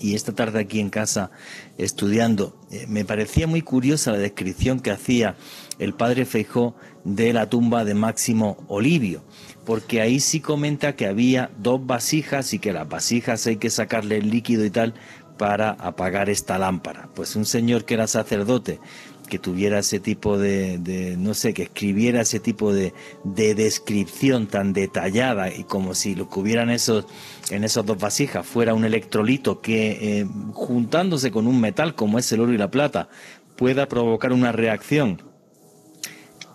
[0.00, 1.30] y esta tarde aquí en casa
[1.78, 5.36] estudiando, eh, me parecía muy curiosa la descripción que hacía
[5.78, 9.22] el padre Feijó de la tumba de Máximo Olivio,
[9.64, 14.18] porque ahí sí comenta que había dos vasijas y que las vasijas hay que sacarle
[14.18, 14.94] el líquido y tal
[15.38, 17.08] para apagar esta lámpara.
[17.14, 18.80] Pues un señor que era sacerdote
[19.26, 22.92] que tuviera ese tipo de, no sé, que escribiera ese tipo de,
[23.24, 27.06] de, descripción tan detallada y como si lo que hubieran esos,
[27.50, 32.30] en esas dos vasijas fuera un electrolito que eh, juntándose con un metal como es
[32.32, 33.08] el oro y la plata
[33.56, 35.22] pueda provocar una reacción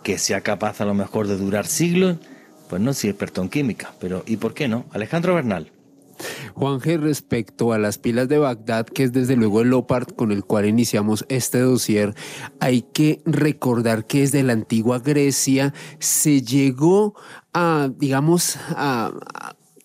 [0.02, 2.18] que sea capaz a lo mejor de durar siglos,
[2.68, 4.86] pues no soy experto en química, pero ¿y por qué no?
[4.92, 5.70] Alejandro Bernal.
[6.54, 10.44] Juan respecto a las pilas de Bagdad, que es desde luego el OPART con el
[10.44, 12.14] cual iniciamos este dossier,
[12.60, 17.14] hay que recordar que desde la antigua Grecia se llegó
[17.52, 19.12] a, digamos, a,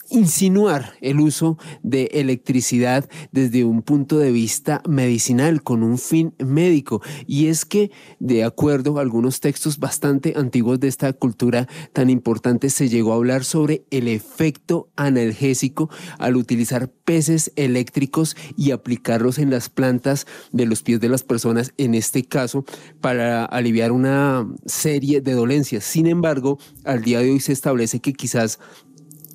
[0.10, 7.02] insinuar el uso de electricidad desde un punto de vista medicinal con un fin médico.
[7.26, 12.70] Y es que, de acuerdo a algunos textos bastante antiguos de esta cultura tan importante,
[12.70, 19.50] se llegó a hablar sobre el efecto analgésico al utilizar peces eléctricos y aplicarlos en
[19.50, 22.66] las plantas de los pies de las personas, en este caso,
[23.02, 25.84] para aliviar una serie de dolencias.
[25.84, 28.60] Sin embargo, al día de hoy se establece que quizás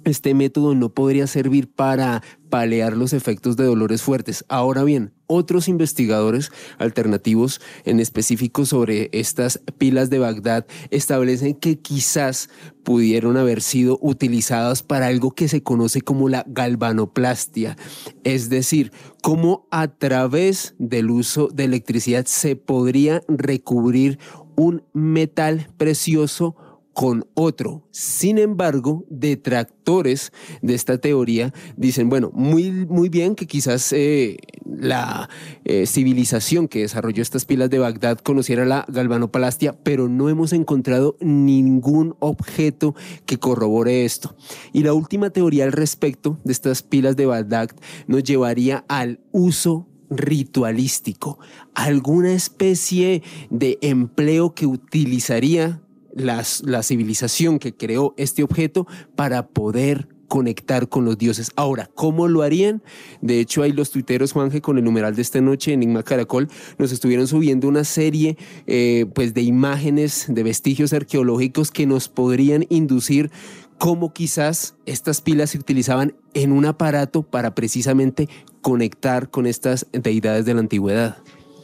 [0.04, 4.44] este método no podría servir para palear los efectos de dolores fuertes.
[4.48, 12.50] Ahora bien, otros investigadores alternativos en específico sobre estas pilas de Bagdad establecen que quizás
[12.82, 17.76] pudieron haber sido utilizadas para algo que se conoce como la galvanoplastia,
[18.24, 24.18] es decir, cómo a través del uso de electricidad se podría recubrir
[24.56, 26.54] un metal precioso
[26.92, 27.86] con otro.
[27.90, 35.28] Sin embargo, detractores de esta teoría dicen, bueno, muy, muy bien que quizás eh, la
[35.64, 41.16] eh, civilización que desarrolló estas pilas de Bagdad conociera la galvanoplastia, pero no hemos encontrado
[41.20, 42.94] ningún objeto
[43.26, 44.34] que corrobore esto.
[44.72, 47.70] Y la última teoría al respecto de estas pilas de Bagdad
[48.06, 51.38] nos llevaría al uso ritualístico,
[51.74, 55.80] alguna especie de empleo que utilizaría
[56.14, 61.50] la civilización que creó este objeto para poder conectar con los dioses.
[61.56, 62.82] Ahora, ¿cómo lo harían?
[63.20, 66.48] De hecho, hay los tuiteros, Juanje, con el numeral de esta noche, Enigma Caracol,
[66.78, 72.64] nos estuvieron subiendo una serie eh, pues de imágenes, de vestigios arqueológicos que nos podrían
[72.70, 73.30] inducir
[73.76, 78.30] cómo quizás estas pilas se utilizaban en un aparato para precisamente
[78.62, 81.21] conectar con estas deidades de la antigüedad.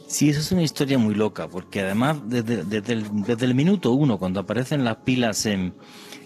[0.09, 4.39] Sí, eso es una historia muy loca, porque además desde, desde, el, minuto uno, cuando
[4.39, 5.75] aparecen las pilas en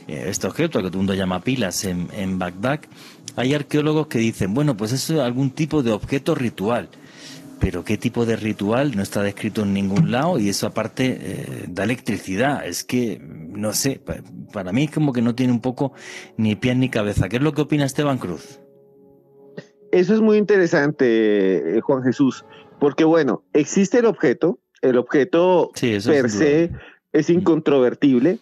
[0.08, 2.80] eh, este objeto, que todo el mundo llama pilas en, en Bagdad,
[3.36, 6.88] hay arqueólogos que dicen, bueno, pues eso es algún tipo de objeto ritual.
[7.60, 11.66] Pero qué tipo de ritual no está descrito en ningún lado y eso aparte eh,
[11.68, 12.66] da electricidad.
[12.66, 14.02] Es que, no sé,
[14.54, 15.92] para mí es como que no tiene un poco
[16.38, 17.28] ni pies ni cabeza.
[17.28, 18.62] ¿Qué es lo que opina Esteban Cruz?
[19.92, 22.44] Eso es muy interesante, eh, Juan Jesús.
[22.80, 26.72] Porque bueno, existe el objeto, el objeto per se
[27.12, 28.40] es incontrovertible,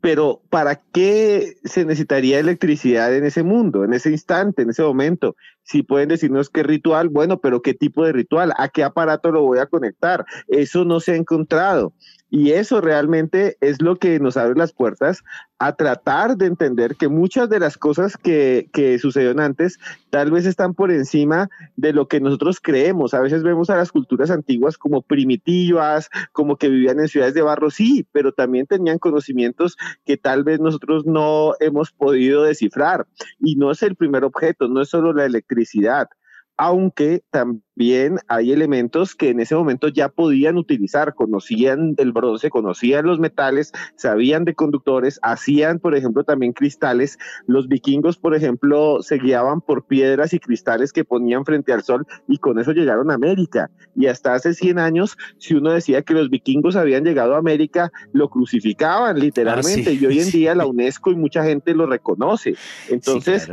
[0.00, 5.36] pero ¿para qué se necesitaría electricidad en ese mundo, en ese instante, en ese momento?
[5.64, 8.52] Si pueden decirnos qué ritual, bueno, pero ¿qué tipo de ritual?
[8.56, 10.24] ¿A qué aparato lo voy a conectar?
[10.48, 11.92] Eso no se ha encontrado.
[12.34, 15.22] Y eso realmente es lo que nos abre las puertas
[15.58, 20.46] a tratar de entender que muchas de las cosas que, que, sucedieron antes tal vez
[20.46, 23.12] están por encima de lo que nosotros creemos.
[23.12, 27.42] A veces vemos a las culturas antiguas como primitivas, como que vivían en ciudades de
[27.42, 33.06] barro, sí, pero también tenían conocimientos que tal vez nosotros no hemos podido descifrar.
[33.40, 36.08] Y no es el primer objeto, no es solo la electricidad
[36.56, 43.06] aunque también hay elementos que en ese momento ya podían utilizar, conocían del bronce, conocían
[43.06, 47.18] los metales, sabían de conductores, hacían, por ejemplo, también cristales.
[47.46, 52.06] Los vikingos, por ejemplo, se guiaban por piedras y cristales que ponían frente al sol
[52.28, 53.70] y con eso llegaron a América.
[53.96, 57.90] Y hasta hace 100 años, si uno decía que los vikingos habían llegado a América,
[58.12, 59.90] lo crucificaban literalmente.
[59.90, 62.54] Ah, y hoy en día la UNESCO y mucha gente lo reconoce.
[62.90, 63.48] Entonces,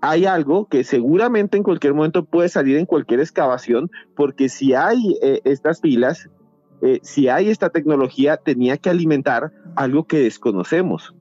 [0.00, 5.16] hay algo que seguramente en cualquier momento puede salir en cualquier excavación, porque si hay
[5.22, 6.28] eh, estas pilas,
[6.82, 11.14] eh, si hay esta tecnología, tenía que alimentar algo que desconocemos.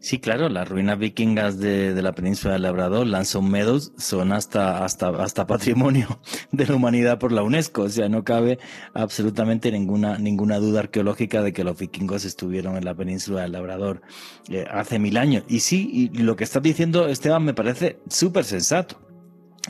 [0.00, 5.08] Sí, claro, las ruinas vikingas de, la península del Labrador, Lanson Meadows, son hasta, hasta,
[5.08, 6.20] hasta patrimonio
[6.52, 7.82] de la humanidad por la UNESCO.
[7.82, 8.58] O sea, no cabe
[8.94, 14.02] absolutamente ninguna, ninguna duda arqueológica de que los vikingos estuvieron en la península del Labrador
[14.48, 15.44] eh, hace mil años.
[15.48, 19.09] Y sí, y lo que estás diciendo, Esteban, me parece súper sensato.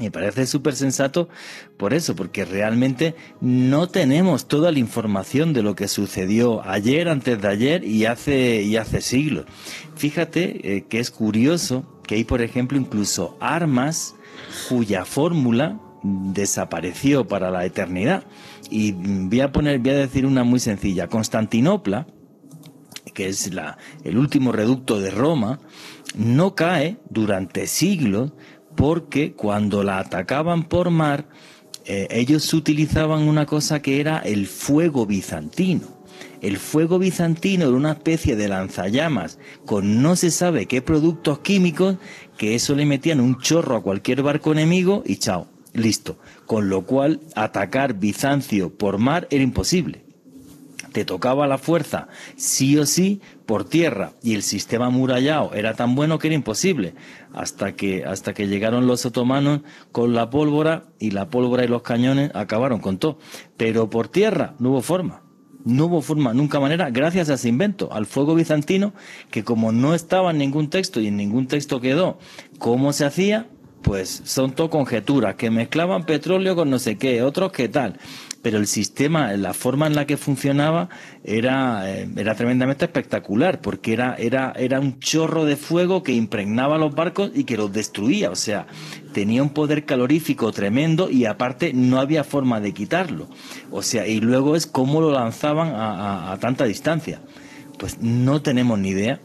[0.00, 1.28] Me parece súper sensato
[1.76, 7.40] por eso, porque realmente no tenemos toda la información de lo que sucedió ayer, antes
[7.42, 9.44] de ayer y hace, y hace siglos.
[9.96, 14.14] Fíjate eh, que es curioso que hay, por ejemplo, incluso armas
[14.70, 18.24] cuya fórmula desapareció para la eternidad.
[18.70, 21.08] Y voy a poner, voy a decir una muy sencilla.
[21.08, 22.06] Constantinopla,
[23.12, 25.60] que es la, el último reducto de Roma,
[26.14, 28.32] no cae durante siglos
[28.80, 31.26] porque cuando la atacaban por mar,
[31.84, 35.86] eh, ellos utilizaban una cosa que era el fuego bizantino.
[36.40, 41.96] El fuego bizantino era una especie de lanzallamas con no se sabe qué productos químicos
[42.38, 46.16] que eso le metían un chorro a cualquier barco enemigo y chao, listo.
[46.46, 50.09] Con lo cual atacar Bizancio por mar era imposible
[50.92, 55.94] te tocaba la fuerza sí o sí por tierra y el sistema amurallado era tan
[55.94, 56.94] bueno que era imposible
[57.32, 59.60] hasta que hasta que llegaron los otomanos
[59.92, 63.18] con la pólvora y la pólvora y los cañones acabaron con todo.
[63.56, 65.22] Pero por tierra no hubo forma
[65.64, 68.94] no hubo forma, nunca manera, gracias a ese invento, al fuego bizantino,
[69.30, 72.18] que como no estaba en ningún texto y en ningún texto quedó
[72.58, 73.48] cómo se hacía,
[73.82, 77.98] pues son todo conjeturas, que mezclaban petróleo con no sé qué, otros qué tal
[78.42, 80.88] pero el sistema, la forma en la que funcionaba
[81.24, 86.78] era, eh, era tremendamente espectacular, porque era, era, era un chorro de fuego que impregnaba
[86.78, 88.66] los barcos y que los destruía, o sea,
[89.12, 93.28] tenía un poder calorífico tremendo y aparte no había forma de quitarlo.
[93.70, 97.20] O sea, y luego es cómo lo lanzaban a, tanta distancia.
[97.78, 99.20] Pues no tenemos ni idea.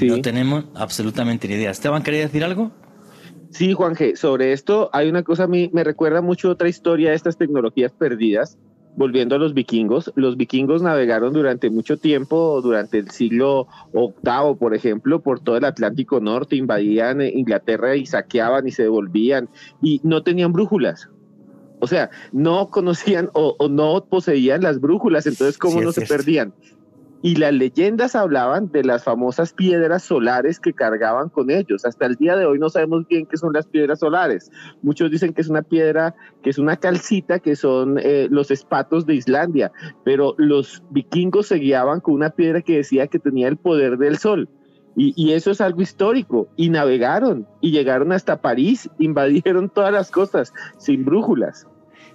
[0.00, 1.70] No tenemos absolutamente ni idea.
[1.70, 2.70] Esteban, ¿quería decir algo?
[3.50, 7.10] Sí, Juan G, sobre esto hay una cosa a mí, me recuerda mucho otra historia
[7.10, 8.58] de estas tecnologías perdidas,
[8.96, 10.12] volviendo a los vikingos.
[10.16, 15.64] Los vikingos navegaron durante mucho tiempo, durante el siglo VIII, por ejemplo, por todo el
[15.64, 19.48] Atlántico Norte, invadían Inglaterra y saqueaban y se devolvían
[19.80, 21.08] y no tenían brújulas.
[21.80, 26.52] O sea, no conocían o, no poseían las brújulas, entonces ¿cómo no se perdían?
[27.22, 31.84] Y las leyendas hablaban de las famosas piedras solares que cargaban con ellos.
[31.84, 34.50] Hasta el día de hoy no sabemos bien qué son las piedras solares.
[34.82, 39.04] Muchos dicen que es una piedra, que es una calcita, que son eh, los espatos
[39.06, 39.72] de Islandia,
[40.04, 44.18] pero los vikingos se guiaban con una piedra que decía que tenía el poder del
[44.18, 44.48] sol.
[44.96, 46.48] Y, y, eso es algo histórico.
[46.56, 51.66] Y navegaron y llegaron hasta París, invadieron todas las costas sin brújulas.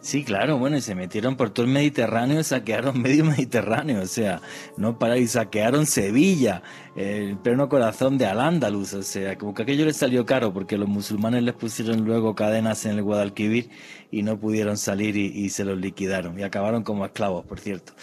[0.03, 4.05] Sí, claro, bueno, y se metieron por todo el Mediterráneo y saquearon medio Mediterráneo, o
[4.05, 4.41] sea,
[4.75, 6.61] no para y saquearon Sevilla,
[6.97, 10.89] el pleno corazón de Al-Ándalus, o sea, como que aquello les salió caro porque los
[10.89, 13.69] musulmanes les pusieron luego cadenas en el Guadalquivir
[14.11, 17.93] y no pudieron salir y, se los liquidaron y acabaron como esclavos, por cierto.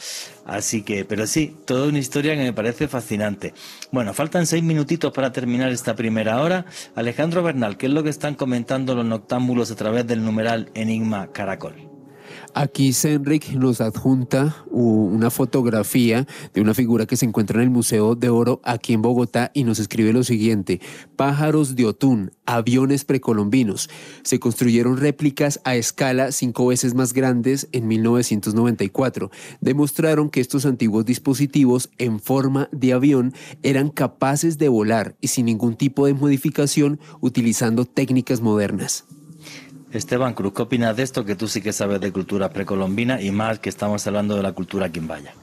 [0.47, 3.53] Así que, pero sí, toda una historia que me parece fascinante.
[3.93, 6.65] Bueno, faltan seis minutitos para terminar esta primera hora.
[6.95, 11.31] Alejandro Bernal, ¿qué es lo que están comentando los noctámbulos a través del numeral Enigma
[11.31, 11.90] Caracol?
[12.55, 18.17] Aquí Senrik nos adjunta una fotografía de una figura que se encuentra en el Museo
[18.17, 20.81] de Oro aquí en Bogotá y nos escribe lo siguiente,
[21.17, 23.89] pájaros de Otún, aviones precolombinos.
[24.23, 29.31] Se construyeron réplicas a escala cinco veces más grandes en 1994.
[29.61, 33.33] Demostraron que estos antiguos dispositivos en forma de avión
[33.63, 39.05] eran capaces de volar y sin ningún tipo de modificación utilizando técnicas modernas.
[39.93, 41.25] Esteban Cruz, ¿qué opinas de esto?
[41.25, 44.53] Que tú sí que sabes de cultura precolombina y más que estamos hablando de la
[44.53, 45.35] cultura quimbaya.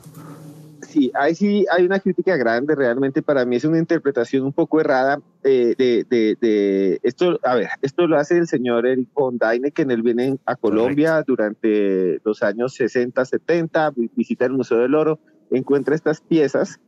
[0.87, 4.79] Sí, ahí sí hay una crítica grande, realmente para mí es una interpretación un poco
[4.79, 9.91] errada eh, de, esto, a ver, esto lo hace el señor Eric Ondaine, que en
[9.91, 15.19] él viene a Colombia durante los años 60, 70, visita el Museo del Oro,
[15.51, 16.79] encuentra estas piezas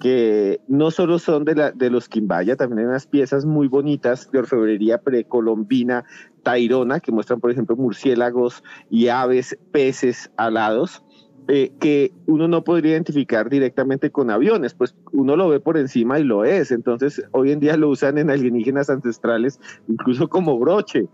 [0.00, 4.30] que no solo son de, la, de los Quimbaya, también hay unas piezas muy bonitas
[4.30, 6.04] de orfebrería precolombina,
[6.48, 11.02] tairona, que muestran, por ejemplo, murciélagos y aves, peces alados.
[11.50, 16.18] Eh, que uno no podría identificar directamente con aviones, pues uno lo ve por encima
[16.18, 16.70] y lo es.
[16.70, 21.06] Entonces, hoy en día lo usan en alienígenas ancestrales, incluso como broche.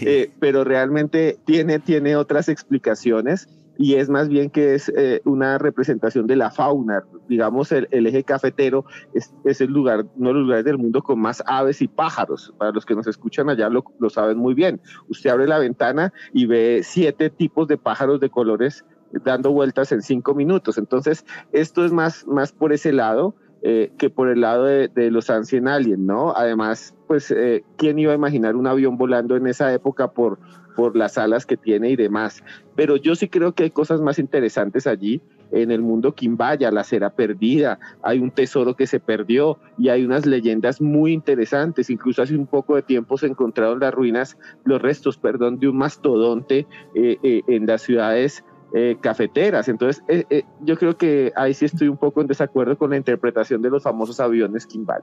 [0.00, 3.48] Eh, pero realmente tiene, tiene otras explicaciones
[3.78, 7.04] y es más bien que es eh, una representación de la fauna.
[7.28, 11.42] Digamos, el, eje cafetero es, el lugar, uno de los lugares del mundo con más
[11.46, 12.54] aves y pájaros.
[12.58, 14.80] Para los que nos escuchan allá lo, lo saben muy bien.
[15.08, 18.84] Usted abre la ventana y ve siete tipos de pájaros de colores
[19.24, 20.78] dando vueltas en cinco minutos.
[20.78, 23.34] Entonces, esto es más, más por ese lado.
[23.62, 26.32] Eh, que por el lado de, los Ancient Alien, ¿no?
[26.36, 30.38] Además, pues, eh, ¿quién iba a imaginar un avión volando en esa época por,
[30.76, 32.44] por las alas que tiene y demás?
[32.76, 35.22] Pero yo sí creo que hay cosas más interesantes allí.
[35.52, 40.04] En el mundo Quimbaya, la cera perdida, hay un tesoro que se perdió y hay
[40.04, 41.88] unas leyendas muy interesantes.
[41.88, 45.78] Incluso hace un poco de tiempo se encontraron las ruinas, los restos, perdón, de un
[45.78, 48.44] mastodonte eh, en las ciudades
[48.74, 49.68] eh, cafeteras.
[49.68, 52.96] Entonces, eh, eh, yo creo que ahí sí estoy un poco en desacuerdo con la
[52.96, 55.02] interpretación de los famosos aviones Kimball.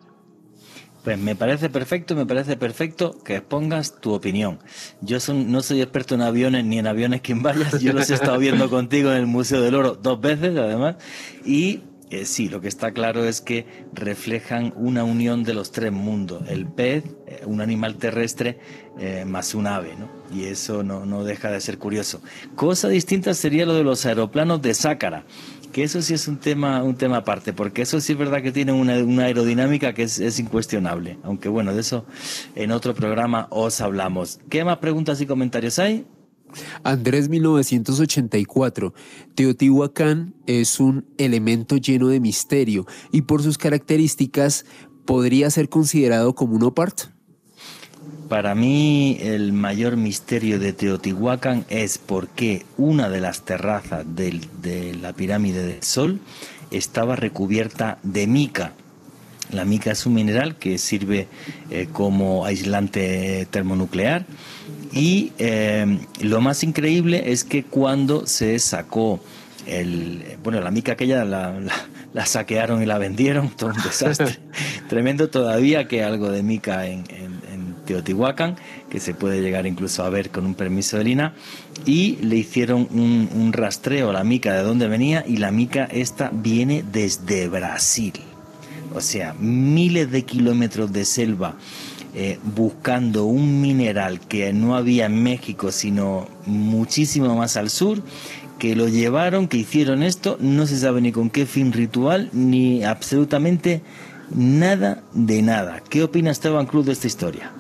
[1.04, 4.60] Pues me parece perfecto, me parece perfecto que expongas tu opinión.
[5.02, 8.70] Yo no soy experto en aviones ni en aviones Kimbayas, yo los he estado viendo
[8.70, 10.96] contigo en el Museo del Oro dos veces además,
[11.44, 11.82] y
[12.16, 16.44] eh, sí, lo que está claro es que reflejan una unión de los tres mundos,
[16.48, 18.60] el pez, eh, un animal terrestre,
[19.00, 20.10] eh, más un ave, ¿no?
[20.36, 22.22] Y eso no, deja de ser curioso.
[22.56, 25.26] Cosa distinta sería lo de los aeroplanos de Sácara,
[25.72, 28.52] que eso sí es un tema, un tema aparte, porque eso sí es verdad que
[28.52, 28.94] tiene una,
[29.24, 32.06] aerodinámica que es, es, incuestionable, aunque bueno, de eso
[32.56, 34.40] en otro programa os hablamos.
[34.50, 36.06] ¿Qué más preguntas y comentarios hay?
[36.84, 38.94] Andrés 1984.
[39.36, 44.66] Teotihuacán es un elemento lleno de misterio y por sus características
[45.06, 47.14] podría ser considerado como un opart.
[48.30, 54.98] Para mí el mayor misterio de Teotihuacán es por qué una de las terrazas de
[55.00, 56.20] la pirámide del Sol
[56.72, 58.74] estaba recubierta de mica.
[59.52, 61.28] La mica es un mineral que sirve
[61.70, 64.26] eh, como aislante termonuclear
[64.94, 69.20] y eh, lo más increíble es que cuando se sacó
[69.66, 71.60] el, bueno, la mica aquella la,
[72.14, 74.38] la, saquearon y la vendieron, todo un desastre.
[74.90, 77.34] Tremendo todavía que algo de mica en, en,
[77.86, 78.56] Teotihuacán,
[78.90, 81.34] que se puede llegar incluso a ver con un permiso de Lina,
[81.86, 85.84] y le hicieron un, un rastreo a la mica de dónde venía, y la mica
[85.92, 88.14] esta viene desde Brasil.
[88.96, 91.56] O sea, miles de kilómetros de selva
[92.16, 98.02] eh, buscando un mineral que no había en México, sino muchísimo más al sur,
[98.60, 102.84] que lo llevaron, que hicieron esto, no se sabe ni con qué fin ritual, ni
[102.84, 103.82] absolutamente
[104.36, 105.82] nada de nada.
[105.90, 107.52] ¿Qué opina Esteban Cruz de esta historia?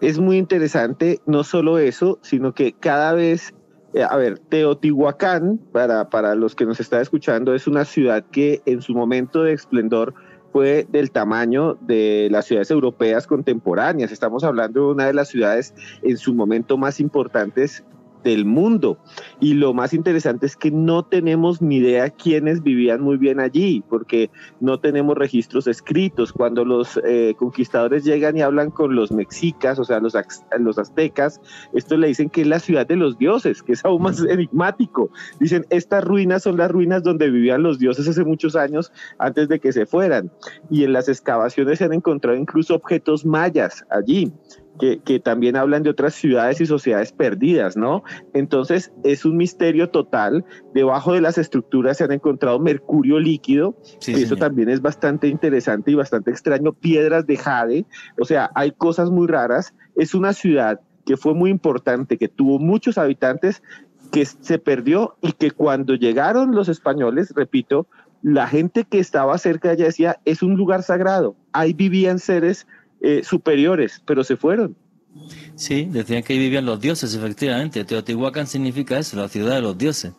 [0.00, 3.54] Es muy interesante, no solo eso, sino que cada vez
[3.94, 8.60] eh, a ver, Teotihuacán, para, para los que nos están escuchando, es una ciudad que
[8.66, 10.14] en su momento de esplendor
[10.54, 14.12] fue del tamaño de las ciudades europeas contemporáneas.
[14.12, 17.82] Estamos hablando de una de las ciudades en su momento más importantes
[18.24, 18.98] del mundo.
[19.38, 23.84] Y lo más interesante es que no tenemos ni idea quiénes vivían muy bien allí,
[23.88, 26.32] porque no tenemos registros escritos.
[26.32, 30.14] Cuando los eh, conquistadores llegan y hablan con los mexicas, o sea, los,
[30.58, 31.40] los aztecas,
[31.74, 35.10] esto le dicen que es la ciudad de los dioses, que es aún más enigmático.
[35.38, 39.60] Dicen, estas ruinas son las ruinas donde vivían los dioses hace muchos años antes de
[39.60, 40.32] que se fueran.
[40.70, 44.32] Y en las excavaciones se han encontrado incluso objetos mayas allí
[44.78, 48.02] que, también hablan de otras ciudades y sociedades perdidas, ¿no?
[48.32, 50.44] Entonces es un misterio total.
[50.74, 55.92] Debajo de las estructuras se han encontrado mercurio líquido, y eso también es bastante interesante
[55.92, 57.86] y bastante extraño, piedras de jade,
[58.18, 59.74] o sea, hay cosas muy raras.
[59.96, 63.62] Es una ciudad que fue muy importante, que tuvo muchos habitantes,
[64.10, 67.86] que se perdió y que cuando llegaron los españoles, repito,
[68.22, 72.66] la gente que estaba cerca de ella decía, es un lugar sagrado, ahí vivían seres
[73.04, 74.76] eh, superiores, pero se fueron.
[75.54, 77.84] Sí, decían que ahí vivían los dioses, efectivamente.
[77.84, 80.12] Teotihuacán significa eso, la ciudad de los dioses.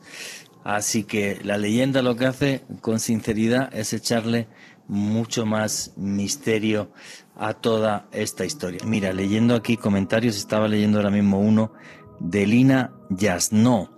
[0.63, 4.47] Así que la leyenda lo que hace con sinceridad es echarle
[4.88, 6.91] mucho más misterio
[7.36, 8.79] a toda esta historia.
[8.86, 11.73] Mira, leyendo aquí comentarios, estaba leyendo ahora mismo uno
[12.19, 13.91] de Lina Yasno,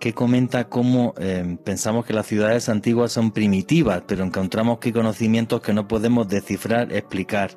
[0.00, 5.60] que comenta cómo eh, pensamos que las ciudades antiguas son primitivas, pero encontramos que conocimientos
[5.62, 7.52] que no podemos descifrar, explicar.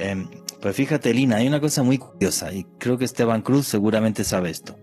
[0.00, 0.26] Eh,
[0.60, 4.50] pues fíjate, Lina, hay una cosa muy curiosa y creo que Esteban Cruz seguramente sabe
[4.50, 4.78] esto.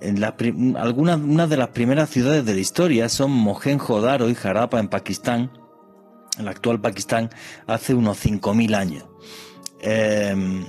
[0.00, 0.22] En
[0.76, 5.50] algunas una de las primeras ciudades de la historia son Mohenjo-Daro y Jarapa en Pakistán,
[6.38, 7.30] el actual Pakistán,
[7.66, 9.04] hace unos 5.000 años.
[9.80, 10.66] Em,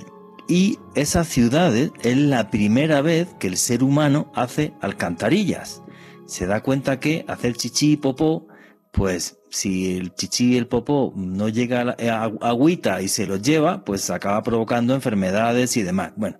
[0.48, 5.82] y esas ciudades es la primera vez que el ser humano hace alcantarillas.
[6.26, 8.48] Se da cuenta que hacer chichi y popó,
[8.90, 13.42] pues si el chichi y el popó no llega a, eh, agüita y se los
[13.42, 16.12] lleva, pues acaba provocando enfermedades y demás.
[16.16, 16.38] Bueno,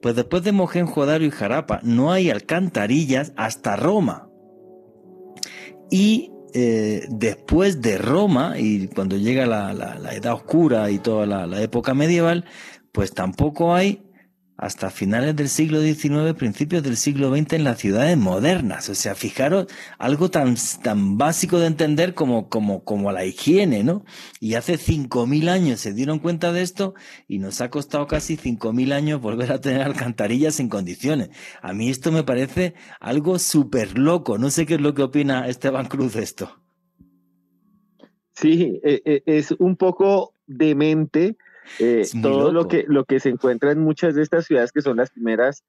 [0.00, 4.28] pues después de Mohenjo-Daro y Jarapa no hay alcantarillas hasta Roma.
[5.90, 11.94] Y eh, después de Roma, y cuando llega la, Edad Oscura y toda la, época
[11.94, 12.44] medieval,
[12.92, 14.03] pues tampoco hay
[14.56, 18.88] hasta finales del siglo XIX, principios del siglo XX en las ciudades modernas.
[18.88, 19.66] O sea, fijaros,
[19.98, 24.04] algo tan, tan básico de entender como, como, como la higiene, ¿no?
[24.40, 26.94] Y hace 5.000 años se dieron cuenta de esto
[27.26, 31.30] y nos ha costado casi 5.000 años volver a tener alcantarillas en condiciones.
[31.60, 34.38] A mí esto me parece algo súper loco.
[34.38, 36.60] No sé qué es lo que opina Esteban Cruz de esto.
[38.36, 41.36] Sí, e, e, es un poco demente
[41.78, 44.96] eh, todo lo que, lo que se encuentra en muchas de estas ciudades que son
[44.96, 45.62] las primeras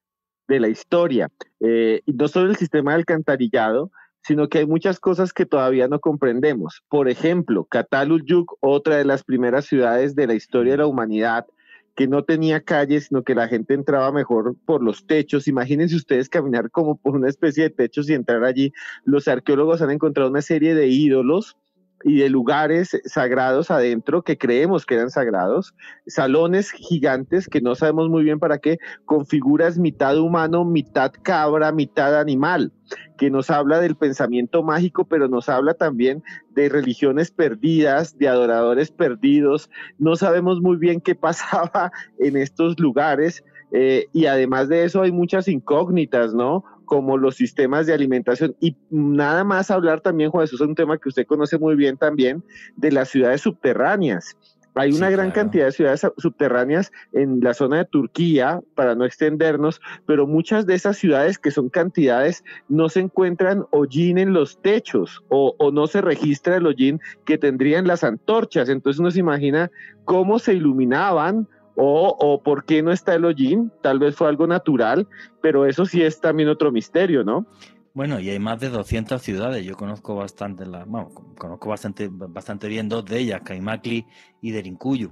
[0.48, 1.30] de la historia.
[1.60, 3.90] Eh, no solo el sistema de alcantarillado,
[4.22, 6.82] sino que hay muchas cosas que todavía no comprendemos.
[6.88, 11.46] Por ejemplo, Cataluyuk, otra de las primeras ciudades de la historia de la humanidad,
[11.94, 15.48] que no tenía calles, sino que la gente entraba mejor por los techos.
[15.48, 18.72] Imagínense ustedes caminar como por una especie de techos y entrar allí.
[19.04, 21.56] Los arqueólogos han encontrado una serie de ídolos
[22.04, 25.74] y de lugares sagrados adentro que creemos que eran sagrados,
[26.06, 31.72] salones gigantes que no sabemos muy bien para qué, con figuras mitad humano, mitad cabra,
[31.72, 32.72] mitad animal,
[33.18, 38.90] que nos habla del pensamiento mágico, pero nos habla también de religiones perdidas, de adoradores
[38.90, 39.70] perdidos.
[39.98, 43.42] No sabemos muy bien qué pasaba en estos lugares.
[43.72, 46.64] Eh, y además de eso hay muchas incógnitas, ¿no?
[46.86, 48.56] Como los sistemas de alimentación.
[48.60, 51.98] Y nada más hablar también, Juan Jesús, es un tema que usted conoce muy bien
[51.98, 52.42] también,
[52.76, 54.36] de las ciudades subterráneas.
[54.78, 59.80] Hay una gran cantidad de ciudades subterráneas en la zona de Turquía, para no extendernos,
[60.04, 65.24] pero muchas de esas ciudades que son cantidades no se encuentran hollín en los techos
[65.30, 68.68] o, o no se registra el hollín que tendrían las antorchas.
[68.68, 69.70] Entonces uno se imagina
[70.04, 74.46] cómo se iluminaban o, o por qué no está el hollín, tal vez fue algo
[74.46, 75.06] natural,
[75.40, 77.46] pero eso sí es también otro misterio, ¿no?
[77.96, 79.64] Bueno, y hay más de 200 ciudades.
[79.64, 81.08] Yo conozco bastante, la, bueno,
[81.38, 84.04] conozco bastante, bastante bien dos de ellas, Caimakli
[84.42, 85.10] y Derinkuyu.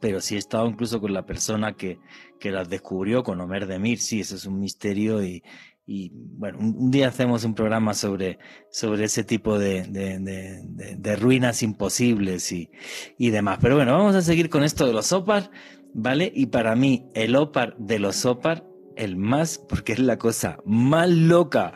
[0.00, 1.98] Pero sí he estado incluso con la persona que,
[2.40, 3.98] que las descubrió, con Omer Demir.
[3.98, 5.42] Sí, eso es un misterio y,
[5.86, 8.38] y bueno, un, día hacemos un programa sobre,
[8.70, 12.70] sobre ese tipo de, de, ruinas imposibles y,
[13.18, 13.58] y, demás.
[13.60, 15.50] Pero bueno, vamos a seguir con esto de los OPAR,
[15.92, 16.30] ¿vale?
[16.34, 18.64] Y para mí, el OPAR de los OPAR,
[18.96, 21.72] el más, porque es la cosa más loca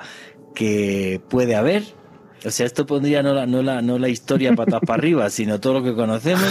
[0.55, 1.83] que puede haber.
[2.45, 5.59] O sea, esto pondría no la, no la, no la historia patas para arriba, sino
[5.59, 6.49] todo lo que conocemos.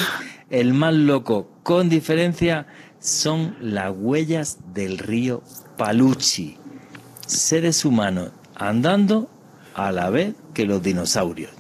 [0.49, 2.67] El más loco, con diferencia,
[2.99, 5.41] son las huellas del río
[5.77, 6.57] Paluchi
[7.26, 9.30] seres humanos andando
[9.73, 11.51] a la vez que los dinosaurios.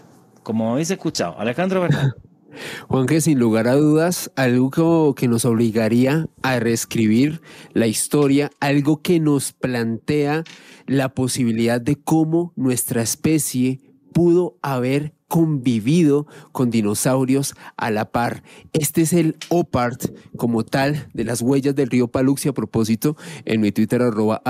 [0.43, 2.15] Como habéis escuchado, Alejandro Bernal.
[2.87, 7.41] Juan, que sin lugar a dudas, algo que nos obligaría a reescribir
[7.73, 10.43] la historia, algo que nos plantea
[10.87, 13.81] la posibilidad de cómo nuestra especie
[14.13, 18.41] pudo haber convivido con dinosaurios a la par.
[18.71, 22.47] Este es el OPART como tal de las huellas del río Paluxi.
[22.47, 24.41] A propósito, en mi Twitter arroba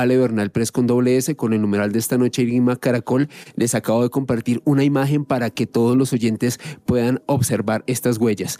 [0.71, 4.61] con doble S con el numeral de esta noche Irima Caracol, les acabo de compartir
[4.63, 8.59] una imagen para que todos los oyentes puedan observar estas huellas.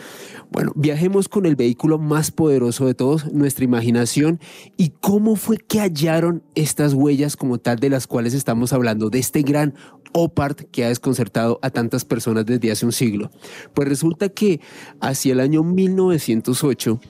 [0.51, 4.39] Bueno, viajemos con el vehículo más poderoso de todos, nuestra imaginación,
[4.77, 9.19] y cómo fue que hallaron estas huellas como tal de las cuales estamos hablando, de
[9.19, 9.75] este gran
[10.17, 13.31] OPART que ha desconcertado a tantas personas desde hace un siglo.
[13.73, 14.61] Pues resulta que
[15.01, 17.01] hacia el año 1908,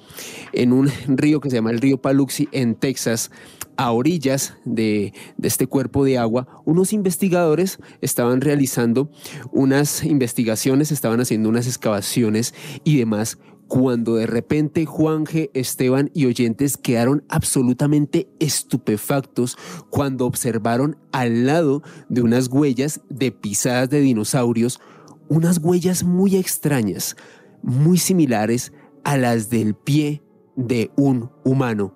[0.53, 3.30] en un río que se llama el río Paluxy en Texas,
[3.78, 9.12] a orillas de, de, este cuerpo de agua, unos investigadores estaban realizando
[9.51, 13.38] unas investigaciones, estaban haciendo unas excavaciones y demás
[13.68, 19.57] cuando de repente Juan G., Esteban y oyentes quedaron absolutamente estupefactos
[19.89, 24.80] cuando observaron al lado de unas huellas de pisadas de dinosaurios,
[25.30, 27.16] unas huellas muy extrañas,
[27.63, 28.72] muy similares
[29.03, 30.22] a las del pie
[30.55, 31.95] de un humano.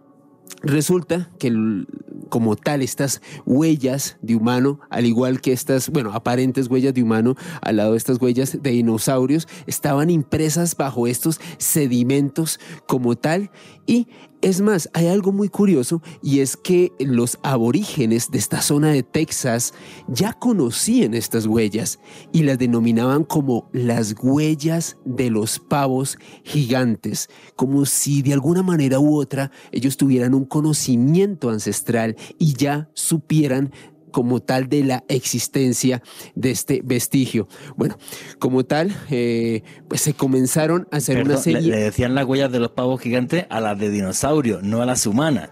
[0.61, 1.85] Resulta que
[2.29, 7.35] como tal estas huellas de humano, al igual que estas, bueno, aparentes huellas de humano,
[7.61, 13.51] al lado de estas huellas de dinosaurios, estaban impresas bajo estos sedimentos como tal
[13.85, 14.07] y
[14.41, 19.03] es más, hay algo muy curioso y es que los aborígenes de esta zona de
[19.03, 19.73] Texas
[20.07, 21.99] ya conocían estas huellas
[22.31, 28.99] y las denominaban como las huellas de los pavos gigantes, como si de alguna manera
[28.99, 33.73] u otra ellos tuvieran un conocimiento ancestral y ya supieran
[34.11, 36.01] como tal de la existencia
[36.35, 37.47] de este vestigio.
[37.75, 37.97] Bueno,
[38.39, 41.61] como tal, eh, pues se comenzaron a hacer una serie.
[41.61, 45.05] Le, decían las huellas de los pavos gigantes a las de dinosaurio, no a las
[45.05, 45.49] humanas.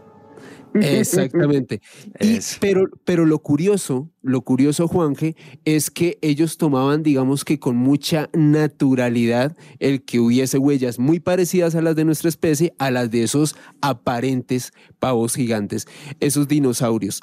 [0.74, 1.82] Exactamente.
[2.60, 8.30] pero, pero lo curioso, lo curioso, Juanje, es que ellos tomaban, digamos que con mucha
[8.34, 13.24] naturalidad, el que hubiese huellas muy parecidas a las de nuestra especie, a las de
[13.24, 15.88] esos aparentes pavos gigantes,
[16.20, 17.22] esos dinosaurios.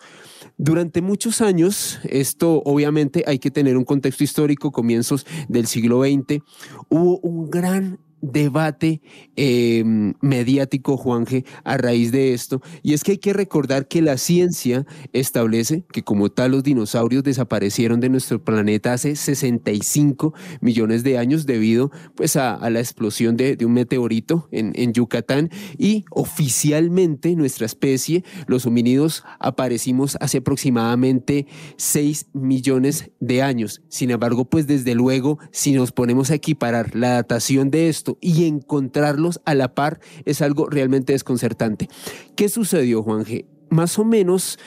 [0.57, 6.43] Durante muchos años, esto obviamente hay que tener un contexto histórico, comienzos del siglo XX,
[6.89, 7.99] hubo un gran
[8.33, 9.03] debate
[9.37, 12.63] em, mediático, Juanje, a raíz de esto.
[12.83, 17.23] Y es que hay que recordar que la ciencia establece que como tal los dinosaurios
[17.23, 23.59] desaparecieron de nuestro planeta hace 65 millones de años debido pues a, la explosión de,
[23.65, 31.47] un meteorito en, en, Yucatán y oficialmente nuestra especie, los homínidos, aparecimos hace aproximadamente
[31.77, 33.83] 6 millones de años.
[33.89, 38.47] Sin embargo, pues desde luego, si nos ponemos a equiparar la datación de esto y
[38.47, 41.89] encontrarlos a la par es algo realmente desconcertante.
[42.37, 43.47] ¿Qué sucedió, Juan G?
[43.71, 44.59] Más o menos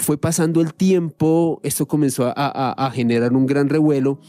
[0.00, 4.20] fue pasando el tiempo, esto comenzó a, generar un gran revuelo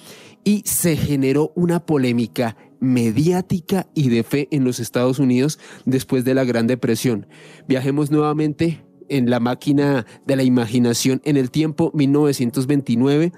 [0.43, 6.33] y se generó una polémica mediática y de fe en los Estados Unidos después de
[6.33, 7.27] la Gran Depresión.
[7.67, 13.31] Viajemos nuevamente en la máquina de la imaginación en el tiempo 1929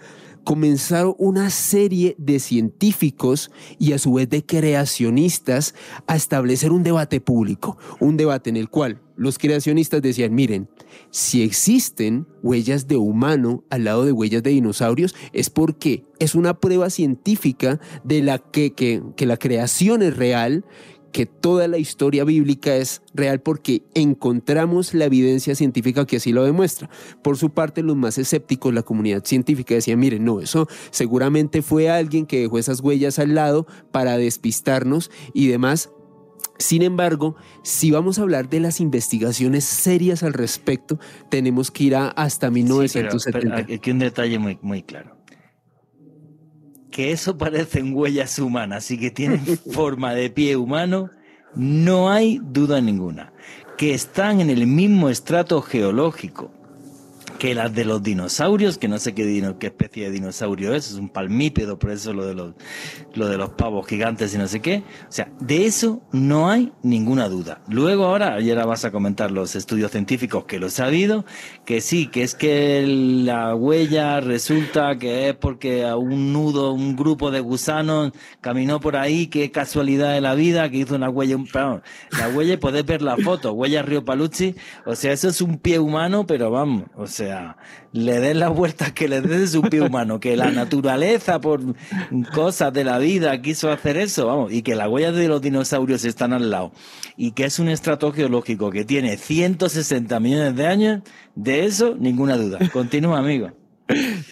[0.43, 5.75] comenzaron una serie de científicos y a su vez de creacionistas
[6.07, 10.69] a establecer un debate público, un debate en el cual los creacionistas decían, miren,
[11.11, 16.59] si existen huellas de humano al lado de huellas de dinosaurios, es porque es una
[16.59, 20.65] prueba científica de la que, que, que la creación es real,
[21.13, 26.43] que toda la historia bíblica es real porque encontramos la evidencia científica que así lo
[26.43, 26.89] demuestra.
[27.21, 31.89] Por su parte, los más escépticos, la comunidad científica, decían, miren, no, eso seguramente fue
[31.89, 35.91] alguien que dejó esas huellas al lado para despistarnos y demás.
[36.57, 40.99] Sin embargo, si vamos a hablar de las investigaciones serias al respecto,
[41.29, 43.73] tenemos que ir hasta 1970.
[43.75, 45.12] aquí un detalle muy, muy claro
[46.93, 49.41] que eso parecen huellas humanas y que tienen
[49.71, 51.09] forma de pie humano,
[51.55, 53.33] no hay duda ninguna.
[53.77, 56.51] Que están en el mismo estrato geológico
[57.43, 60.93] que las de los dinosaurios, que no sé qué, qué especie de dinosaurio es, es
[60.93, 62.53] un palmípedo, por eso lo de, los,
[63.15, 64.81] lo de los pavos gigantes y no sé qué.
[65.09, 67.61] O sea, de eso no hay ninguna duda.
[67.67, 71.25] Luego ahora, y ahora vas a comentar los estudios científicos que los ha habido,
[71.65, 76.95] que sí, que es que la huella resulta que es porque a un nudo, un
[76.95, 81.35] grupo de gusanos caminó por ahí, qué casualidad de la vida, que hizo una huella,
[81.35, 85.57] un, la huella, podés ver la foto, huella Río Paluzzi, o sea, eso es un
[85.57, 87.32] pie humano, pero vamos, o sea,
[87.91, 91.61] le den las vueltas que le den su pie humano, que la naturaleza por
[92.33, 96.05] cosas de la vida quiso hacer eso, vamos, y que las huellas de los dinosaurios
[96.05, 96.71] están al lado,
[97.17, 101.01] y que es un estrato geológico que tiene 160 millones de años,
[101.35, 102.59] de eso ninguna duda.
[102.71, 103.51] Continúa, amigo.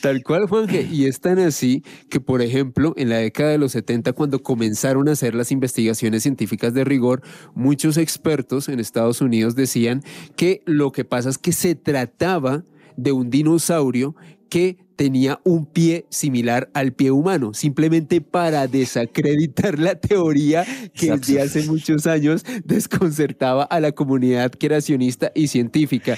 [0.02, 0.88] Tal cual, Juanje.
[0.90, 5.08] Y es tan así que, por ejemplo, en la década de los 70, cuando comenzaron
[5.10, 7.22] a hacer las investigaciones científicas de rigor,
[7.54, 10.04] muchos expertos en Estados Unidos decían
[10.36, 12.64] que lo que pasa es que se trataba
[12.98, 14.16] de un dinosaurio
[14.50, 21.42] que tenía un pie similar al pie humano, simplemente para desacreditar la teoría que desde
[21.42, 26.18] hace muchos años desconcertaba a la comunidad creacionista y científica.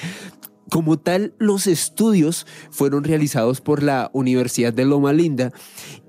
[0.69, 5.51] Como tal, los estudios fueron realizados por la Universidad de Loma Linda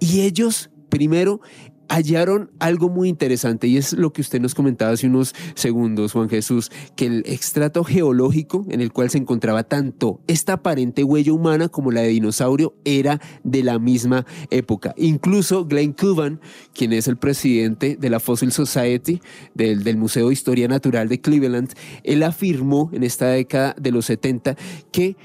[0.01, 1.41] y ellos primero
[1.89, 6.29] hallaron algo muy interesante y es lo que usted nos comentaba hace unos segundos, Juan
[6.29, 11.69] Jesús, que el extrato geológico en el cual se encontraba tanto esta aparente huella humana
[11.69, 14.95] como la de dinosaurio era de la misma época.
[14.97, 16.41] Incluso Glenn Cuban,
[16.73, 19.21] quien es el presidente de la Fossil Society,
[19.55, 21.73] del, del Museo de Historia Natural de Cleveland,
[22.03, 24.57] él afirmó en esta década de los 70
[24.91, 25.17] que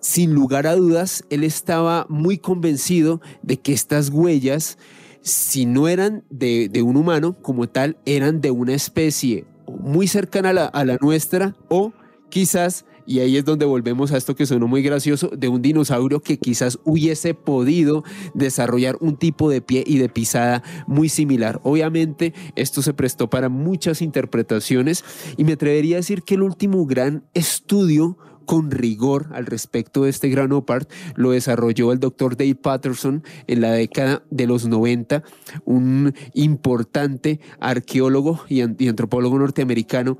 [0.00, 4.76] sin lugar a dudas, él estaba muy convencido de que estas huellas
[5.22, 10.52] si no eran de, un humano como tal, eran de una especie muy cercana a
[10.52, 11.92] la, a la nuestra o
[12.28, 16.20] quizás y ahí es donde volvemos a esto que sonó muy gracioso, de un dinosaurio
[16.20, 18.04] que quizás hubiese podido
[18.34, 21.60] desarrollar un tipo de pie y de pisada muy similar.
[21.64, 25.04] Obviamente esto se prestó para muchas interpretaciones
[25.36, 30.10] y me atrevería a decir que el último gran estudio con rigor al respecto de
[30.10, 35.22] este gran opart lo desarrolló el doctor Dave Patterson en la década de los 90,
[35.64, 40.18] un importante arqueólogo y antropólogo norteamericano,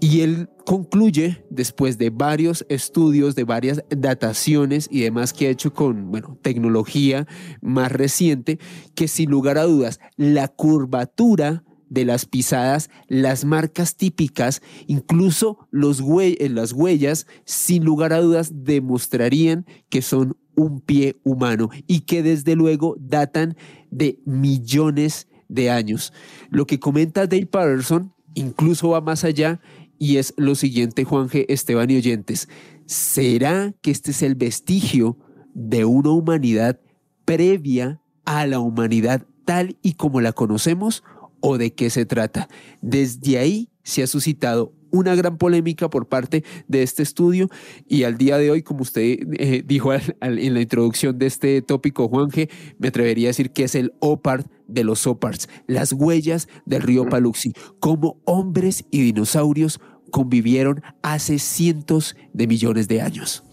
[0.00, 5.72] y él concluye, después de varios estudios, de varias dataciones y demás que ha hecho
[5.72, 7.26] con bueno, tecnología
[7.60, 8.58] más reciente,
[8.94, 16.02] que sin lugar a dudas la curvatura de las pisadas, las marcas típicas, incluso los
[16.20, 22.22] eh, las huellas, sin lugar a dudas, demostrarían que son un pie humano y que
[22.22, 23.56] desde luego datan
[23.90, 26.12] de millones de años.
[26.50, 29.60] Lo que comenta Dale Patterson incluso va más allá
[29.98, 31.46] y es lo siguiente, Juan G.
[31.48, 32.48] Esteban y oyentes.
[32.86, 35.16] ¿Será que este es el vestigio
[35.54, 36.80] de una humanidad
[37.24, 41.04] previa a la humanidad tal y como la conocemos?
[41.46, 42.48] O de qué se trata.
[42.80, 47.50] Desde ahí se ha suscitado una gran polémica por parte de este estudio
[47.86, 52.08] y al día de hoy, como usted eh, dijo en la introducción de este tópico,
[52.08, 56.80] Juanje, me atrevería a decir que es el OPART de los OPARTs, las huellas del
[56.80, 59.80] río Paluxi, cómo hombres y dinosaurios
[60.10, 63.44] convivieron hace cientos de millones de años.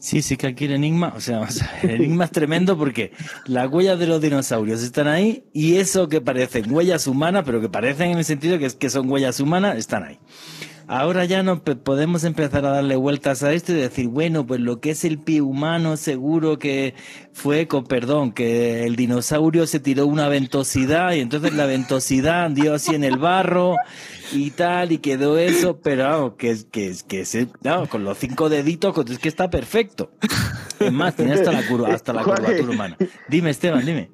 [0.00, 1.46] Sí, sí que aquí el enigma, o sea,
[1.82, 3.12] el enigma es tremendo porque
[3.44, 7.68] las huellas de los dinosaurios están ahí y eso que parecen huellas humanas, pero que
[7.68, 10.18] parecen en el sentido que, que son huellas humanas, están ahí.
[10.92, 14.80] Ahora ya no podemos empezar a darle vueltas a esto y decir, bueno, pues lo
[14.80, 16.94] que es el pie humano seguro que
[17.32, 22.74] fue con perdón, que el dinosaurio se tiró una ventosidad y entonces la ventosidad dio
[22.74, 23.76] así en el barro
[24.32, 27.46] y tal y quedó eso, pero que es que, que se,
[27.88, 30.10] con los cinco deditos es que está perfecto.
[30.80, 32.96] Es más, tiene hasta la curva, hasta la curvatura humana.
[33.28, 34.10] Dime, Esteban, dime.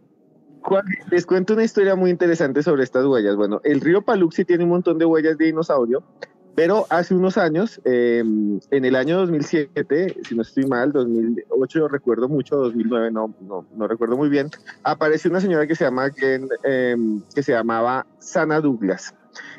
[0.61, 3.35] Juan, les cuento una historia muy interesante sobre estas huellas.
[3.35, 6.05] Bueno, el río Paluxi tiene un montón de huellas de dinosaurio
[6.57, 12.29] pero hace unos años, em, en el año 2007, si no estoy mal, 2008 recuerdo
[12.29, 14.51] mucho, 2009 no, no, no recuerdo muy bien,
[14.83, 16.11] apareció una señora que se, llama,
[16.65, 19.15] em, que se llamaba Sana Douglas.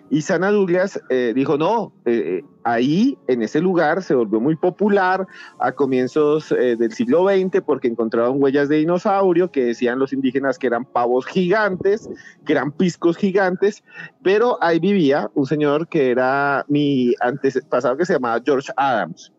[0.10, 5.28] Y Sana Douglas eh, dijo, no, eh, ahí, en ese lugar, se volvió muy popular
[5.60, 10.58] a comienzos eh, del siglo XX porque encontraron huellas de dinosaurio que decían los indígenas
[10.58, 12.10] que eran pavos gigantes,
[12.45, 13.84] que eran piscos gigantes,
[14.24, 19.34] pero ahí vivía un señor que era mi antepasado que se llamaba George Adams.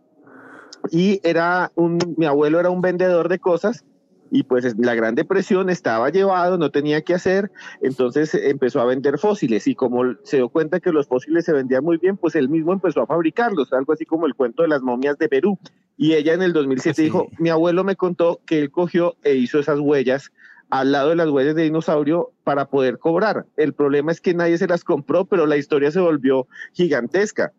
[0.91, 3.85] Y era un, mi abuelo era un vendedor de cosas
[4.31, 7.51] y pues la Gran Depresión estaba llevado, no tenía que hacer,
[7.83, 11.85] entonces empezó a vender fósiles y como se dio cuenta que los fósiles se vendían
[11.85, 14.83] muy bien, pues él mismo empezó a fabricarlos, algo así como el cuento de las
[14.83, 15.59] momias de Perú.
[15.97, 19.59] Y ella en el 2007 dijo, mi abuelo me contó que él cogió e hizo
[19.59, 20.33] esas huellas
[20.71, 23.47] al lado de las huellas de dinosaurio para poder cobrar.
[23.57, 27.53] El problema es que nadie se las compró, pero la historia se volvió gigantesca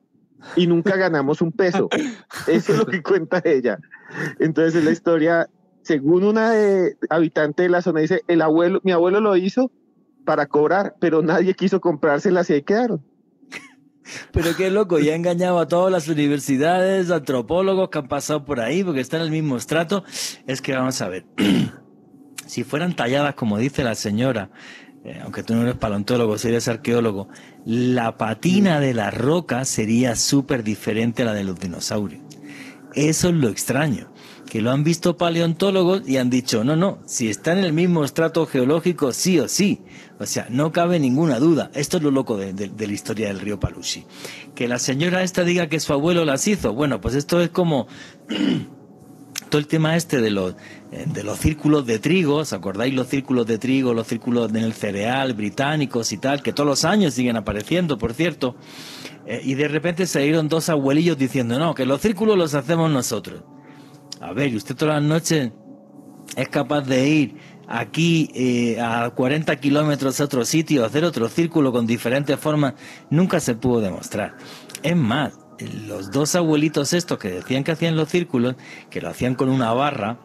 [0.55, 1.89] y nunca ganamos un peso.
[2.47, 3.79] Eso es lo que cuenta ella.
[4.39, 5.49] Entonces la historia
[5.89, 6.53] según una
[7.09, 9.71] habitante de la zona, dice, el abuelo, mi abuelo lo hizo
[10.23, 13.03] para cobrar, pero nadie quiso comprárselas y ahí quedaron.
[14.31, 18.59] Pero qué loco, ya ha engañado a todas las universidades, antropólogos que han pasado por
[18.59, 20.03] ahí, porque están en el mismo estrato.
[20.45, 21.25] Es que vamos a ver,
[22.45, 24.51] si fueran talladas, como dice la señora,
[25.03, 27.29] eh, aunque tú no eres paleontólogo, eres arqueólogo,
[27.65, 32.21] la patina de la roca sería súper diferente a la de los dinosaurios.
[32.93, 34.11] Eso es lo extraño
[34.49, 38.03] que lo han visto paleontólogos y han dicho, no, no, si está en el mismo
[38.03, 39.81] estrato geológico, sí o sí.
[40.19, 41.69] O sea, no cabe ninguna duda.
[41.75, 44.05] Esto es lo loco de, la historia del río Palushi.
[44.55, 46.73] Que la señora esta diga que su abuelo las hizo.
[46.73, 47.87] Bueno, pues esto es como
[49.49, 50.55] todo el tema este de los
[50.91, 54.57] eh, de los círculos de trigo, ¿os acordáis los círculos de trigo, los círculos en
[54.57, 58.55] el cereal británicos y tal, que todos los años siguen apareciendo, por cierto?
[59.27, 62.89] Eh, y de repente se salieron dos abuelillos diciendo, no, que los círculos los hacemos
[62.89, 63.43] nosotros.
[64.29, 65.51] A ver, usted todas las noches
[66.35, 67.35] es capaz de ir
[67.67, 72.75] aquí eh, a 40 kilómetros a otro sitio, hacer otro círculo con diferentes formas,
[73.09, 74.37] nunca se pudo demostrar.
[74.83, 75.33] Es más,
[75.87, 78.53] los dos abuelitos estos que decían que hacían los círculos,
[78.91, 80.19] que lo hacían con una barra,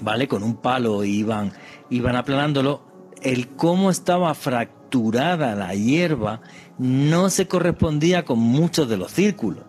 [0.00, 0.26] ¿vale?
[0.26, 1.52] Con un palo iban,
[1.90, 2.80] iban aplanándolo,
[3.20, 6.40] el cómo estaba fracturada la hierba
[6.78, 9.64] no se correspondía con muchos de los círculos.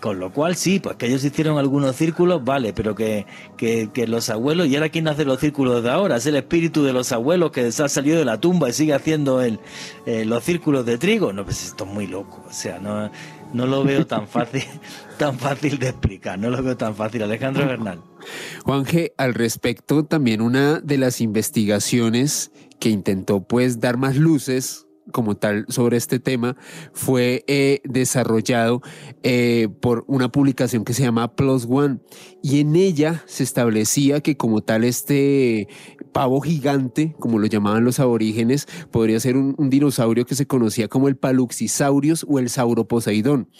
[0.00, 3.26] Con lo cual sí, pues que ellos hicieron algunos círculos, vale, pero que,
[3.56, 6.92] que, los abuelos, y ahora quién hace los círculos de ahora, es el espíritu de
[6.92, 9.58] los abuelos que se ha salido de la tumba y sigue haciendo el,
[10.04, 11.32] eh, los círculos de trigo.
[11.32, 13.10] No, pues esto es muy loco, o sea, no,
[13.52, 14.64] no lo veo tan fácil,
[15.18, 17.22] tan fácil de explicar, no lo veo tan fácil.
[17.22, 18.00] Alejandro Bernal.
[18.64, 25.36] Juanje, al respecto, también una de las investigaciones que intentó pues dar más luces como
[25.36, 26.56] tal sobre este tema
[26.92, 28.82] fue eh, desarrollado
[29.22, 31.98] eh, por una publicación que se llama Plus One.
[32.42, 35.68] Y en ella se establecía que como tal este
[36.12, 41.08] pavo gigante, como lo llamaban los aborígenes, podría ser un, dinosaurio que se conocía como
[41.08, 43.50] el Paluxisaurus o el Sauroposeidón.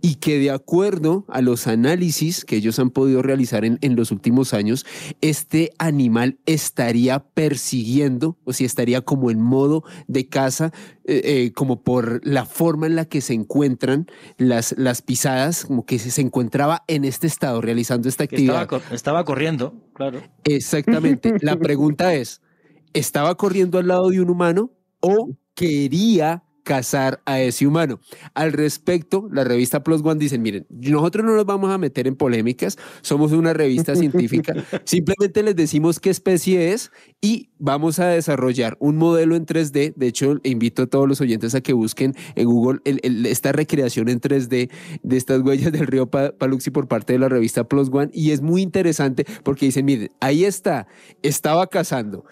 [0.00, 4.12] Y que de acuerdo a los análisis que ellos han podido realizar en, en los
[4.12, 4.86] últimos años,
[5.20, 10.72] este animal estaría persiguiendo o si estaría como en modo de caza
[11.08, 14.06] eh, eh, como por la forma en la que se encuentran
[14.38, 18.62] las, las pisadas, como que se, encontraba en este estado realizando esta actividad.
[18.62, 20.20] Estaba, estaba corriendo, claro.
[20.42, 21.34] Exactamente.
[21.42, 22.42] la pregunta es,
[22.92, 28.00] ¿estaba corriendo al lado de un humano o quería cazar a ese humano.
[28.34, 32.16] Al respecto, la revista Plus One dice, miren, nosotros no nos vamos a meter en
[32.16, 34.52] polémicas, somos una revista científica,
[34.82, 36.90] simplemente les decimos qué especie es
[37.20, 39.94] y vamos a desarrollar un modelo en 3D.
[39.94, 44.20] De hecho, invito a todos los oyentes a que busquen en Google esta recreación en
[44.20, 44.68] 3D
[45.04, 48.42] de estas huellas del río Paluxi por parte de la revista Plus One y es
[48.42, 50.88] muy interesante porque dicen, miren, ahí está,
[51.22, 52.24] estaba cazando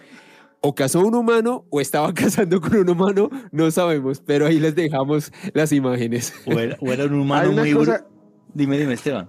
[0.64, 4.74] o cazó un humano o estaba cazando con un humano, no sabemos, pero ahí les
[4.74, 6.32] dejamos las imágenes.
[6.46, 7.74] O era, un humano muy...
[8.54, 9.28] Dime, dime, Esteban.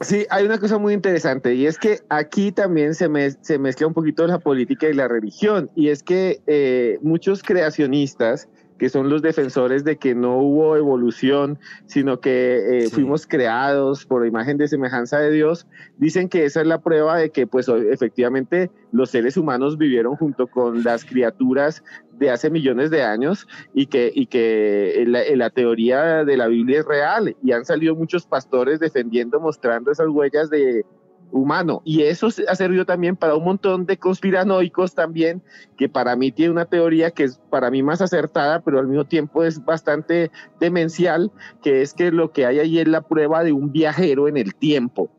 [0.00, 3.08] Sí, hay una cosa muy interesante y es que aquí también se,
[3.40, 8.48] se mezcla un poquito la política y la religión y es que eh, muchos creacionistas
[8.78, 14.26] que son los defensores de que no hubo evolución, sino que eh, fuimos creados por
[14.26, 15.66] imagen de semejanza de Dios,
[15.96, 20.46] dicen que esa es la prueba de que pues efectivamente los seres humanos vivieron junto
[20.46, 26.24] con las criaturas de hace millones de años y que, y que la, la, teoría
[26.24, 30.84] de la Biblia es real y han salido muchos pastores defendiendo, mostrando esas huellas de,
[31.32, 31.82] humano.
[31.84, 35.42] Y eso ha servido también para un montón de conspiranoicos también,
[35.76, 39.04] que para mí tiene una teoría que es para mí más acertada, pero al mismo
[39.04, 41.30] tiempo es bastante demencial,
[41.62, 44.54] que es que lo que hay ahí es la prueba de un viajero en el
[44.54, 45.10] tiempo.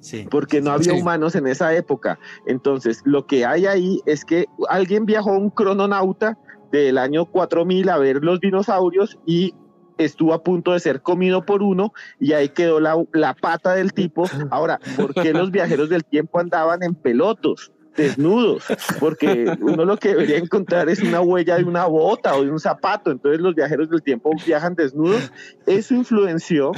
[0.00, 2.18] Sí, porque no había humanos en esa época.
[2.46, 6.38] Entonces, lo que hay ahí es que alguien viajó un crononauta
[6.70, 9.54] del año 4000 a ver los dinosaurios y
[9.98, 13.92] estuvo a punto de ser comido por uno y ahí quedó la, la pata del
[13.92, 14.28] tipo.
[14.50, 17.72] Ahora, ¿por qué los viajeros del tiempo andaban en pelotos?
[17.96, 18.64] desnudos,
[19.00, 22.60] porque uno lo que debería encontrar es una huella de una bota o de un
[22.60, 25.32] zapato, entonces los viajeros del tiempo viajan desnudos.
[25.66, 26.72] Eso influenció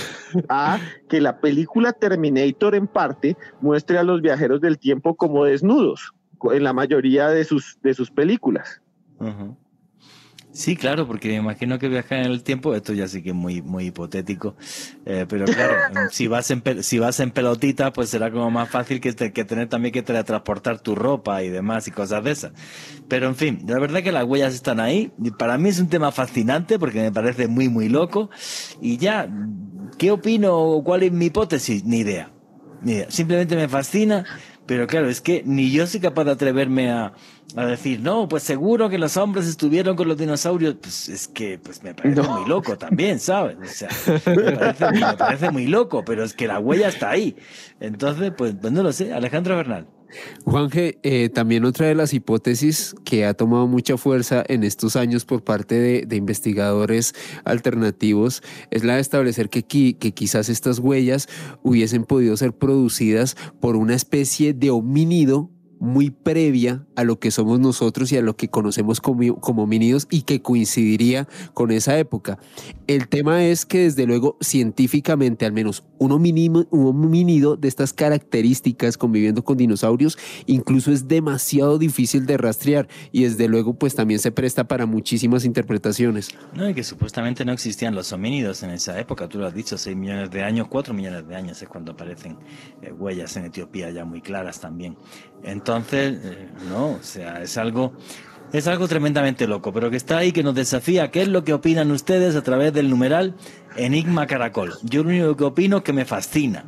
[0.48, 6.12] a que la película Terminator en parte muestre a los viajeros del tiempo como desnudos
[6.52, 8.82] en la mayoría de sus, de sus películas.
[10.56, 13.34] Sí, claro, porque me imagino que viajar en el tiempo, esto ya sí que es
[13.34, 14.56] muy, muy hipotético,
[15.04, 15.74] eh, pero claro,
[16.10, 19.68] si vas en si vas en pelotita, pues será como más fácil que, que tener
[19.68, 22.52] también que teletransportar tu ropa y demás y cosas de esas.
[23.06, 25.12] Pero en fin, la verdad que las huellas están ahí.
[25.22, 28.30] Y para mí es un tema fascinante porque me parece muy, muy loco.
[28.80, 29.28] Y ya,
[29.98, 30.80] ¿qué opino?
[30.82, 31.84] ¿Cuál es mi hipótesis?
[31.84, 32.30] Ni idea.
[32.80, 33.10] Ni idea.
[33.10, 34.24] Simplemente me fascina
[34.66, 37.12] pero claro, es que ni yo soy capaz de atreverme a,
[37.54, 40.76] decir, no, pues seguro que los hombres estuvieron con los dinosaurios.
[40.80, 43.56] Pues es que pues me parece muy loco también, ¿sabes?
[43.60, 43.88] O sea,
[44.34, 47.36] me parece, muy loco, pero es que la huella está ahí.
[47.80, 49.12] Entonces, pues, pues no lo sé.
[49.12, 49.86] Alejandro Bernal.
[50.44, 55.24] Juanje, eh, también otra de las hipótesis que ha tomado mucha fuerza en estos años
[55.24, 61.28] por parte de, investigadores alternativos es la de establecer que, que quizás estas huellas
[61.62, 67.60] hubiesen podido ser producidas por una especie de homínido muy previa a lo que somos
[67.60, 72.38] nosotros y a lo que conocemos como, como homínidos y que coincidiría con esa época.
[72.86, 78.98] El tema es que desde luego científicamente al menos un homínido, un de estas características
[78.98, 84.32] conviviendo con dinosaurios incluso es demasiado difícil de rastrear y desde luego pues también se
[84.32, 86.30] presta para muchísimas interpretaciones.
[86.54, 89.78] No, y que supuestamente no existían los homínidos en esa época, tú lo has dicho,
[89.78, 92.38] 6 millones de años, 4 millones de años es cuando aparecen
[92.82, 94.96] eh, huellas en Etiopía ya muy claras también.
[95.42, 97.92] Entonces, eh, no, o sea, es algo,
[98.52, 101.10] es algo tremendamente loco, pero que está ahí, que nos desafía.
[101.10, 103.34] ¿Qué es lo que opinan ustedes a través del numeral
[103.76, 104.74] Enigma Caracol?
[104.82, 106.66] Yo lo único que opino es que me fascina,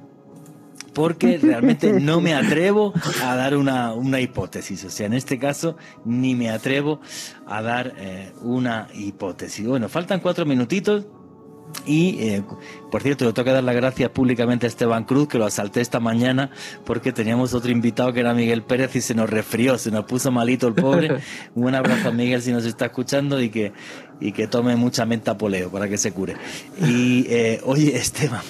[0.94, 2.92] porque realmente no me atrevo
[3.22, 4.84] a dar una, una, hipótesis.
[4.84, 7.00] O sea, en este caso, ni me atrevo
[7.46, 9.66] a dar eh, una hipótesis.
[9.66, 11.06] Bueno, faltan cuatro minutitos.
[11.86, 12.42] Y, eh,
[12.90, 15.80] por cierto, le tengo que dar las gracias públicamente a Esteban Cruz, que lo asalté
[15.80, 16.50] esta mañana,
[16.84, 20.30] porque teníamos otro invitado que era Miguel Pérez y se nos resfrió, se nos puso
[20.30, 21.20] malito el pobre.
[21.54, 23.72] Un abrazo a Miguel si nos está escuchando y que,
[24.20, 26.36] y que tome mucha menta poleo para que se cure.
[26.82, 28.42] Y, eh, oye, Esteban,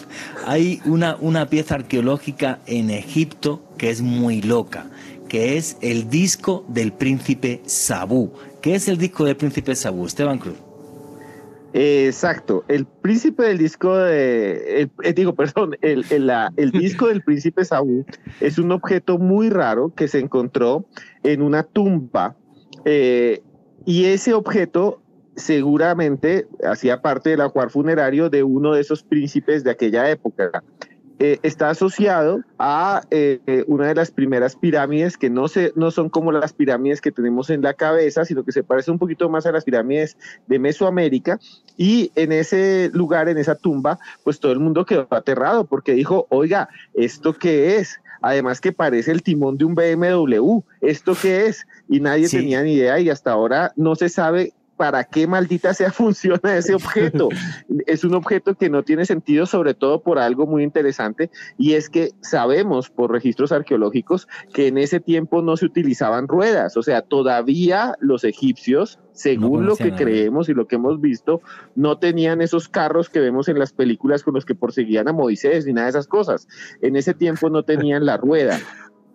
[0.46, 4.86] hay una, una pieza arqueológica en Egipto que es muy loca,
[5.28, 8.32] que es el disco del príncipe Sabú.
[8.60, 10.56] ¿Qué es el disco del príncipe Sabú, Esteban Cruz?
[11.80, 18.04] Exacto, el príncipe del disco de, eh, digo, perdón, el, el, disco del príncipe Saúl
[18.40, 20.86] es un objeto muy raro que se encontró
[21.22, 22.34] en una tumba
[22.84, 23.42] eh,
[23.86, 25.00] y ese objeto
[25.36, 30.64] seguramente hacía parte del ajuar funerario de uno de esos príncipes de aquella época.
[31.20, 36.10] Eh, está asociado a eh, una de las primeras pirámides que no, se, no son
[36.10, 39.44] como las pirámides que tenemos en la cabeza, sino que se parece un poquito más
[39.44, 40.16] a las pirámides
[40.46, 41.40] de Mesoamérica.
[41.76, 46.26] Y en ese lugar, en esa tumba, pues todo el mundo quedó aterrado porque dijo,
[46.28, 48.00] oiga, ¿esto qué es?
[48.20, 51.66] Además que parece el timón de un BMW, ¿esto qué es?
[51.88, 55.92] Y nadie tenía ni idea y hasta ahora no se sabe para qué maldita sea
[55.92, 57.28] funciona ese objeto.
[57.86, 61.90] es un objeto que no tiene sentido, sobre todo por algo muy interesante, y es
[61.90, 67.02] que sabemos por registros arqueológicos que en ese tiempo no se utilizaban ruedas, o sea,
[67.02, 71.42] todavía los egipcios, según lo que creemos y lo que hemos visto,
[71.74, 75.66] no tenían esos carros que vemos en las películas con los que perseguían a Moisés
[75.66, 76.46] ni nada de esas cosas.
[76.82, 78.60] En ese tiempo no tenían la rueda.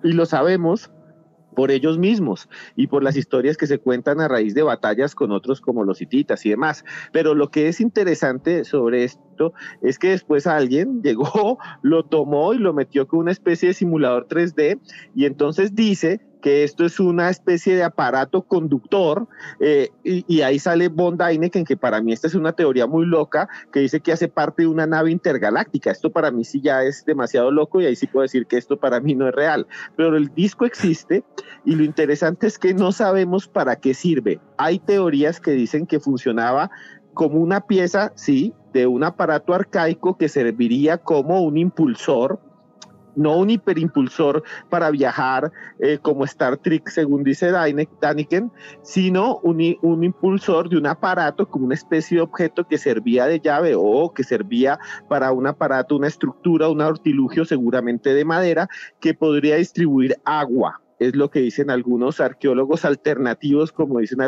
[0.04, 0.92] Y lo sabemos
[1.54, 5.32] por ellos mismos y por las historias que se cuentan a raíz de batallas con
[5.32, 6.84] otros como los hititas y demás.
[7.12, 12.58] Pero lo que es interesante sobre esto es que después alguien llegó, lo tomó y
[12.58, 14.80] lo metió con una especie de simulador 3D
[15.16, 19.30] y entonces dice que esto es una especie de aparato conductor,
[19.62, 23.80] eh, y, ahí sale Von que para mí esta es una teoría muy loca, que
[23.80, 25.90] dice que hace parte de una nave intergaláctica.
[25.90, 28.78] Esto para mí sí ya es demasiado loco y ahí sí puedo decir que esto
[28.78, 29.66] para mí no es real.
[29.96, 31.24] Pero el disco existe
[31.64, 34.42] y lo interesante es que no sabemos para qué sirve.
[34.58, 36.70] Hay teorías que dicen que funcionaba
[37.14, 42.42] como una pieza, sí, de un aparato arcaico que serviría como un impulsor
[43.16, 48.52] no un hiperimpulsor para viajar eh, como Star Trek, según dice Daniken,
[48.82, 53.40] sino un, un, impulsor de un aparato como una especie de objeto que servía de
[53.40, 58.68] llave o que servía para un aparato, una estructura, un artilugio seguramente de madera
[59.00, 64.20] que podría distribuir agua es lo que dicen algunos arqueólogos alternativos, como dicen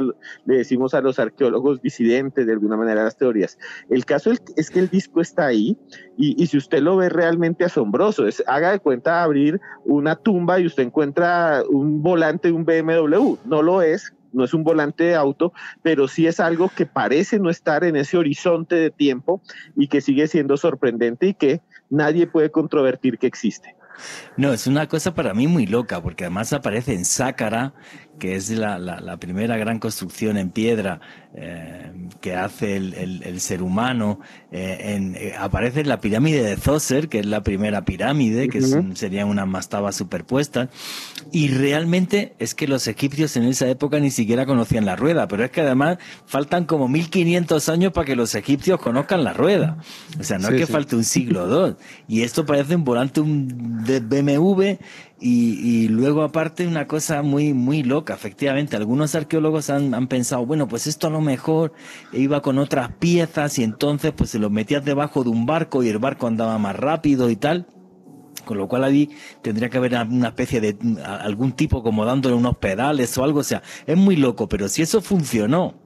[0.45, 3.57] le decimos a los arqueólogos disidentes de alguna manera las teorías.
[3.89, 5.77] El caso es que el disco está ahí
[6.17, 10.65] y, si usted lo ve realmente asombroso, es, haga de cuenta abrir una tumba y
[10.65, 15.15] usted encuentra un volante de un BMW, no lo es, no es un volante de
[15.15, 19.41] auto, pero sí es algo que parece no estar en ese horizonte de tiempo
[19.75, 23.75] y que sigue siendo sorprendente y que nadie puede controvertir que existe.
[24.37, 27.73] No, es una cosa para mí muy loca, porque además aparece en Sácara,
[28.19, 31.01] que es la, la, primera gran construcción en piedra
[31.35, 31.91] eh,
[32.21, 34.19] que hace el, el, ser humano.
[34.51, 38.61] Eh, en, eh, aparece en la pirámide de Zoser, que es la primera pirámide, que
[38.95, 40.69] serían unas mastabas superpuestas.
[41.31, 45.43] Y realmente es que los egipcios en esa época ni siquiera conocían la rueda, pero
[45.43, 49.77] es que además faltan como 1500 años para que los egipcios conozcan la rueda.
[50.19, 51.75] O sea, no es que falte un siglo o dos.
[52.07, 54.77] Y esto parece un volante de BMW
[55.19, 60.67] y, luego aparte una cosa muy, muy loca, efectivamente, algunos arqueólogos han, han, pensado, bueno,
[60.67, 61.73] pues esto a lo mejor
[62.11, 65.89] iba con otras piezas y entonces pues se lo metías debajo de un barco y
[65.89, 67.67] el barco andaba más rápido y tal.
[68.43, 69.09] Con lo cual ahí
[69.41, 73.39] tendría que haber una especie de algún tipo como dándole unos pedales o algo.
[73.39, 75.84] O sea, es muy loco, pero si eso funcionó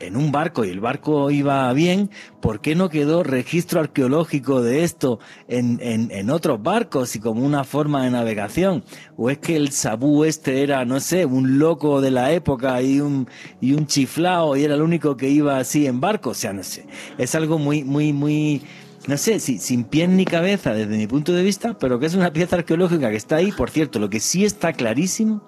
[0.00, 4.84] en un barco y el barco iba bien, ¿por qué no quedó registro arqueológico de
[4.84, 5.18] esto
[5.48, 8.84] en, en, otros barcos y como una forma de navegación?
[9.16, 13.00] ¿O es que el sabú este era, no sé, un loco de la época y
[13.00, 13.28] un,
[13.60, 16.30] y un chiflao y era el único que iba así en barco?
[16.30, 16.86] O sea, no sé.
[17.16, 18.62] Es algo muy, muy, muy
[19.06, 22.14] no sé, si, sin pie ni cabeza desde mi punto de vista, pero que es
[22.14, 23.52] una pieza arqueológica que está ahí.
[23.52, 25.42] Por cierto, lo que sí está clarísimo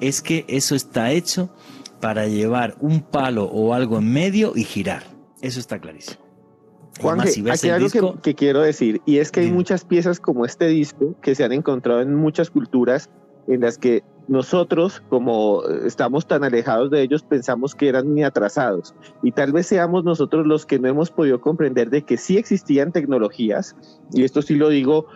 [0.00, 1.48] es que eso está hecho
[2.02, 5.04] para llevar un palo o algo en medio y girar.
[5.40, 6.20] Eso está clarísimo.
[7.00, 10.66] Juan, aquí hay algo que, quiero decir, y es que hay muchas piezas como este
[10.66, 13.08] disco que se han encontrado en muchas culturas
[13.46, 18.96] en las que nosotros, como estamos tan alejados de ellos, pensamos que eran muy atrasados.
[19.22, 22.90] Y tal vez seamos nosotros los que no hemos podido comprender de que sí existían
[22.90, 23.76] tecnologías,
[24.12, 25.06] y esto sí lo digo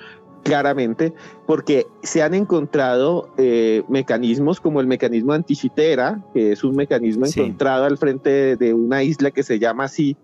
[0.47, 1.13] claramente,
[1.47, 7.85] porque se han encontrado eh, mecanismos como el mecanismo antichitera, que es un mecanismo encontrado
[7.85, 10.17] al frente de, una isla que se llama así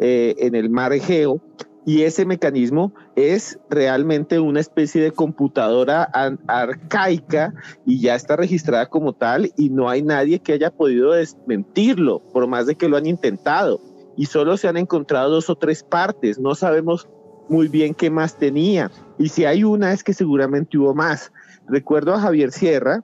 [0.00, 1.40] eh, en el mar Egeo,
[1.86, 6.04] y ese mecanismo es realmente una especie de computadora
[6.46, 7.52] arcaica
[7.84, 12.46] y ya está registrada como tal y no hay nadie que haya podido desmentirlo, por
[12.46, 13.80] más de que lo han intentado.
[14.16, 17.08] Y solo se han encontrado dos o tres partes, no sabemos
[17.48, 18.90] muy bien qué más tenía.
[19.18, 21.32] Y si hay una es que seguramente hubo más.
[21.68, 23.02] Recuerdo a Javier Sierra,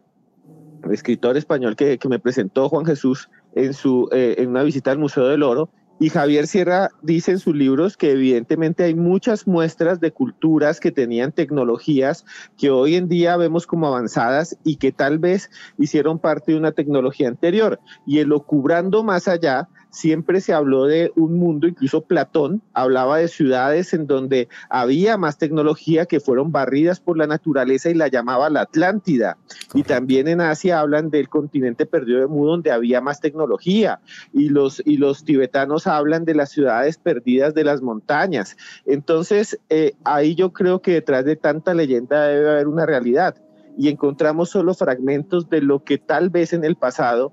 [0.91, 5.27] escritor español que, me presentó Juan Jesús en, su, eh, en una visita al Museo
[5.29, 5.71] del Oro,
[6.03, 10.91] y Javier Sierra dice en sus libros que evidentemente hay muchas muestras de culturas que
[10.91, 12.25] tenían tecnologías
[12.57, 16.73] que hoy en día vemos como avanzadas y que tal vez hicieron parte de una
[16.73, 17.81] tecnología anterior.
[18.07, 23.29] Y el cubrando más allá, siempre se habló de un mundo, incluso Platón hablaba de
[23.29, 28.51] ciudades en donde había más tecnología que fueron barridas por la naturaleza y la llamaba
[28.51, 29.37] la Atlántida.
[29.75, 34.01] Y también en Asia hablan del continente perdido de mundo donde había más tecnología.
[34.33, 38.57] Y los, y los tibetanos hablan de las ciudades perdidas de las montañas.
[38.87, 43.37] Entonces, eh, ahí yo creo que detrás de tanta leyenda debe haber una realidad.
[43.79, 47.33] Y encontramos solo fragmentos de lo que tal vez en el pasado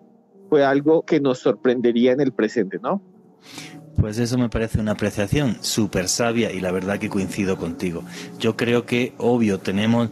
[0.49, 3.01] fue algo que nos sorprendería en el presente, ¿no?
[3.97, 8.03] Pues eso me parece una apreciación súper sabia y la verdad que coincido contigo.
[8.39, 10.09] Yo creo que, obvio, tenemos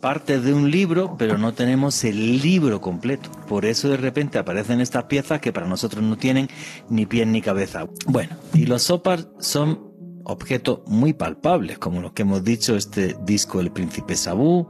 [0.00, 3.30] parte de un libro, pero no tenemos el libro completo.
[3.48, 6.48] Por eso de repente aparecen estas piezas que para nosotros no tienen
[6.88, 7.86] ni pie ni cabeza.
[8.06, 9.92] Bueno, y los sopars son
[10.24, 14.68] objetos muy palpables, como los que hemos dicho, este disco El Príncipe Sabú,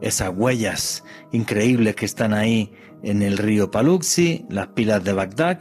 [0.00, 1.02] esas huellas
[1.32, 2.72] increíbles que están ahí
[3.04, 5.60] en el río Paluxi, las pilas de Bagdad,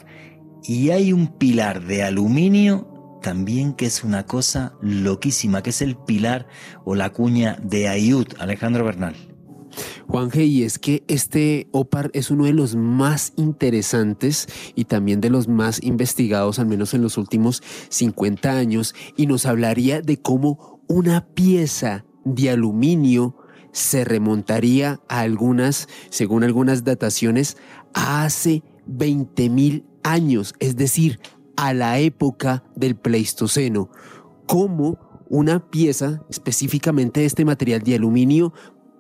[0.63, 2.89] y hay un pilar de aluminio
[3.21, 6.47] también que es una cosa loquísima, que es el pilar
[6.85, 9.15] o la cuña de Ayud, Alejandro Bernal.
[10.07, 15.29] Juanje, y es que este OPAR es uno de los más interesantes y también de
[15.29, 20.81] los más investigados, al menos en los últimos 50 años, y nos hablaría de cómo
[20.87, 23.37] una pieza de aluminio
[23.73, 27.57] se remontaría a algunas, según algunas dataciones,
[27.93, 31.19] a hace 20.000 años, es decir,
[31.57, 33.89] a la época del Pleistoceno.
[34.45, 34.97] Cómo
[35.29, 38.53] una pieza específicamente de este material de aluminio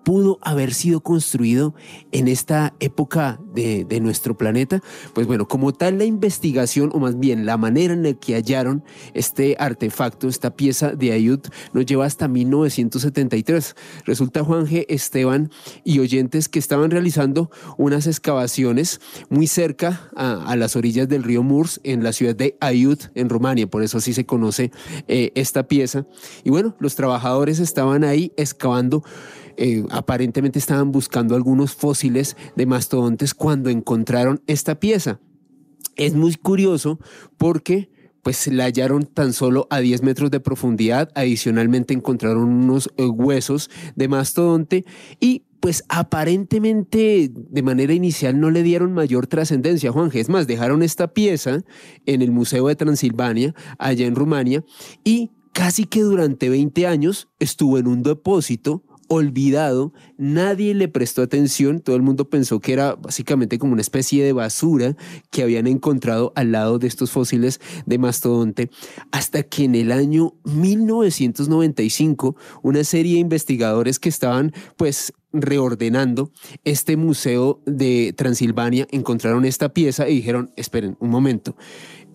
[0.03, 1.73] pudo haber sido construido
[2.11, 4.81] en esta época de, nuestro planeta?
[5.13, 8.83] Pues bueno, como tal la investigación, o más bien la manera en la que hallaron
[9.13, 11.39] este artefacto, esta pieza de Ayud,
[11.73, 13.75] nos lleva hasta 1973.
[14.05, 14.85] Resulta Juan G.
[14.89, 15.49] Esteban
[15.83, 18.99] y oyentes que estaban realizando unas excavaciones
[19.29, 23.67] muy cerca a, las orillas del río Murs en la ciudad de Ayud, en Rumania,
[23.67, 24.71] por eso así se conoce
[25.07, 26.05] eh, esta pieza.
[26.43, 29.03] Y bueno, los trabajadores estaban ahí excavando
[29.57, 35.19] eh, aparentemente estaban buscando algunos fósiles de mastodontes cuando encontraron esta pieza.
[35.95, 36.99] Es muy curioso
[37.37, 37.91] porque
[38.23, 43.69] pues la hallaron tan solo a 10 metros de profundidad, adicionalmente encontraron unos eh, huesos
[43.95, 44.85] de mastodonte
[45.19, 50.09] y pues aparentemente de manera inicial no le dieron mayor trascendencia, Juan.
[50.13, 51.61] Es más, dejaron esta pieza
[52.05, 54.65] en el Museo de Transilvania, allá en Rumania,
[55.05, 58.83] y casi que durante 20 años estuvo en un depósito
[59.13, 64.23] olvidado, nadie le prestó atención, todo el mundo pensó que era básicamente como una especie
[64.23, 64.95] de basura
[65.31, 68.69] que habían encontrado al lado de estos fósiles de mastodonte,
[69.11, 76.31] hasta que en el año 1995 una serie de investigadores que estaban pues reordenando
[76.63, 81.55] este museo de Transilvania encontraron esta pieza y dijeron, esperen un momento,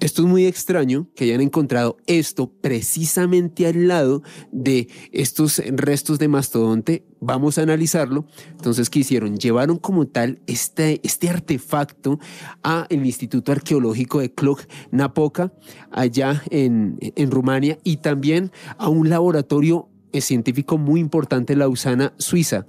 [0.00, 4.22] Esto es muy extraño que hayan encontrado esto precisamente al lado
[4.52, 7.04] de estos restos de mastodonte.
[7.20, 8.24] Vamos a analizarlo.
[8.52, 9.38] Entonces, ¿qué hicieron?
[9.38, 12.20] Llevaron como tal este, este artefacto
[12.62, 15.52] a el Instituto Arqueológico de Cluj-Napoca,
[15.90, 19.88] allá en, en Rumania, y también a un laboratorio
[20.20, 22.66] científico muy importante en Lausana, Suiza.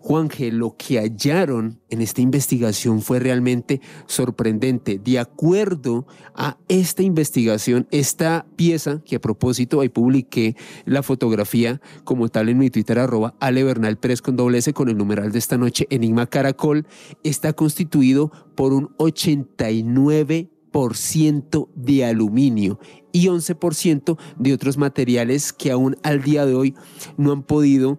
[0.00, 4.98] Juanje, lo que hallaron en esta investigación fue realmente sorprendente.
[4.98, 12.28] De acuerdo a esta investigación, esta pieza, que a propósito ahí publiqué la fotografía como
[12.28, 15.58] tal en mi Twitter, arroba Ale Bernal con doble S con el numeral de esta
[15.58, 16.86] noche, Enigma Caracol,
[17.24, 22.78] está constituido por un 89% de aluminio
[23.12, 26.74] y 11% de otros materiales que aún al día de hoy
[27.16, 27.98] no han podido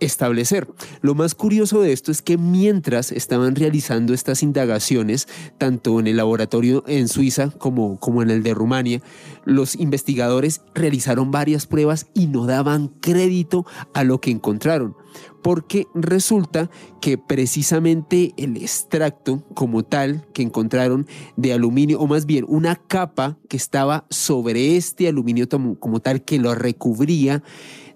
[0.00, 0.68] establecer.
[1.00, 6.16] Lo más curioso de esto es que mientras estaban realizando estas indagaciones, tanto en el
[6.16, 9.02] laboratorio en Suiza como, como en el de Rumania,
[9.44, 14.96] los investigadores realizaron varias pruebas y no daban crédito a lo que encontraron
[15.42, 16.70] porque resulta
[17.00, 21.06] que precisamente el extracto como tal que encontraron
[21.36, 25.46] de aluminio, o más bien una capa que estaba sobre este aluminio
[25.78, 27.42] como tal que lo recubría,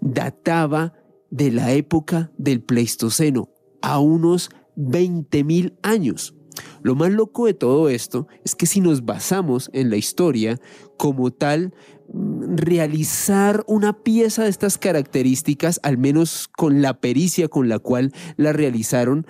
[0.00, 0.94] databa
[1.32, 3.48] de la época del Pleistoceno,
[3.80, 6.34] a unos 20.000 años.
[6.82, 10.60] Lo más loco de todo esto es que si nos basamos en la historia
[10.98, 11.72] como tal,
[12.12, 18.12] mm, realizar una pieza de estas características, al menos con la pericia con la cual
[18.36, 19.26] la realizaron,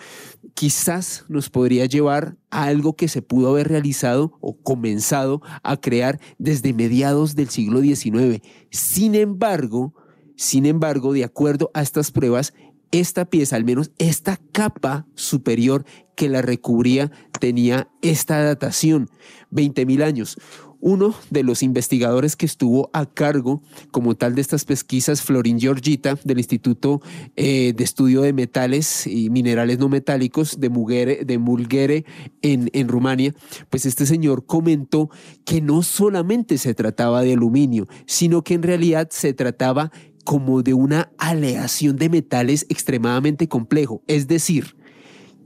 [0.55, 6.21] quizás nos podría llevar a algo que se pudo haber realizado o comenzado a crear
[6.39, 8.43] desde mediados del siglo XIX.
[8.71, 9.95] Sin embargo,
[10.43, 12.53] sin embargo, de acuerdo a estas pruebas,
[12.91, 15.85] esta pieza, al menos esta capa superior
[16.17, 19.09] que la recubría, tenía esta datación,
[19.53, 20.37] 20.000 años.
[20.81, 23.63] Uno de los investigadores que estuvo a cargo
[23.93, 27.01] como tal de estas pesquisas, Florin Georgita, del Instituto
[27.37, 32.05] eh, de Estudio de Metales y Minerales No Metálicos de, Mugere, de Mulgere
[32.43, 33.33] en, en Rumania,
[33.71, 35.09] pues este señor comentó
[35.45, 39.93] que no solamente se trataba de aluminio, sino que en realidad se trataba
[40.25, 44.03] como de una aleación de metales extremadamente complejo.
[44.07, 44.77] Es decir,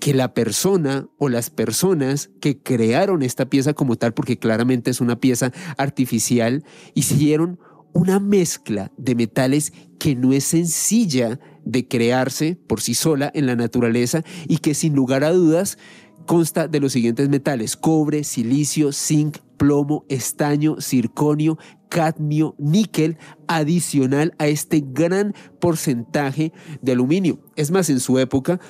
[0.01, 5.01] que la persona o las personas que crearon esta pieza como tal, porque claramente es
[5.01, 7.59] una pieza artificial, hicieron
[7.93, 13.57] una mezcla de metales que no es sencilla de crearse por sí sola en la
[13.57, 15.79] naturaleza y que sin lugar a dudas
[16.27, 21.57] consta de los siguientes metales, cobre, silicio, zinc, plomo, estaño, circonio,
[21.89, 26.53] cadmio, níquel, adicional a este gran porcentaje
[26.83, 27.39] de aluminio.
[27.57, 28.61] Es más, en su época,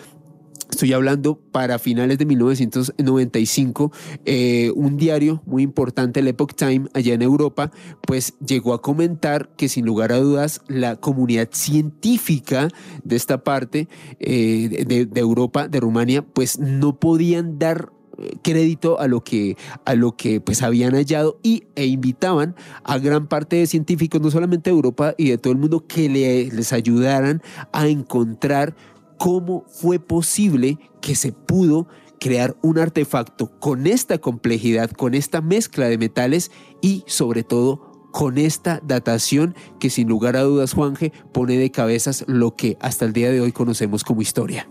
[0.70, 3.92] Estoy hablando para finales de 1995,
[4.24, 7.70] eh, un diario muy importante, el Epoch Time, allá en Europa,
[8.02, 12.68] pues llegó a comentar que sin lugar a dudas la comunidad científica
[13.04, 13.88] de esta parte
[14.18, 17.92] eh, de, de Europa, de Rumania, pues no podían dar
[18.42, 23.26] crédito a lo que, a lo que pues habían hallado y, e invitaban a gran
[23.26, 27.42] parte de científicos, no solamente de Europa y de todo el mundo, que les ayudaran
[27.72, 28.74] a encontrar
[29.18, 31.88] cómo fue posible que se pudo
[32.18, 38.38] crear un artefacto con esta complejidad, con esta mezcla de metales y sobre todo con
[38.38, 43.12] esta datación que sin lugar a dudas Juanje pone de cabezas lo que hasta el
[43.12, 44.66] día de hoy conocemos como historia.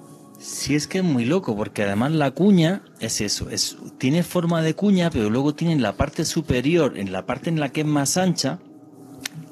[0.45, 4.61] Sí, es que es muy loco, porque además la cuña es eso, es, tiene forma
[4.61, 7.81] de cuña, pero luego tiene en la parte superior, en la parte en la que
[7.81, 8.59] es más ancha,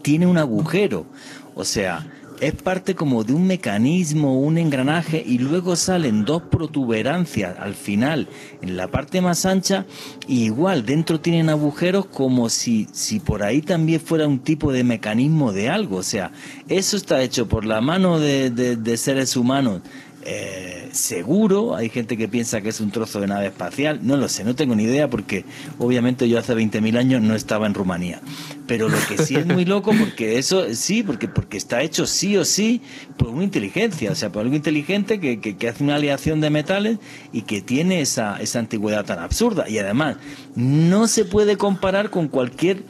[0.03, 1.07] tiene un agujero.
[1.55, 2.05] O sea,
[2.41, 8.27] es parte como de un mecanismo, un engranaje, y luego salen dos protuberancias al final,
[8.61, 9.87] en la parte más ancha,
[10.27, 14.83] y igual dentro tienen agujeros como si, si por ahí también fuera un tipo de
[14.83, 15.97] mecanismo de algo.
[15.97, 16.31] O sea,
[16.69, 19.81] eso está hecho por la mano de, de seres humanos
[20.25, 24.29] eh, seguro, hay gente que piensa que es un trozo de nave espacial, no lo
[24.29, 25.45] sé, no tengo ni idea porque
[25.79, 28.21] obviamente yo hace 20.000 años no estaba en Rumanía.
[28.67, 32.37] Pero lo que sí es muy loco, porque eso sí, porque, porque está hecho sí
[32.37, 32.81] o sí
[33.17, 36.97] por una inteligencia, o sea, por algo inteligente que, que, hace una aleación de metales
[37.33, 39.67] y que tiene esa, esa antigüedad tan absurda.
[39.67, 40.17] Y además,
[40.55, 42.83] no se puede comparar con cualquier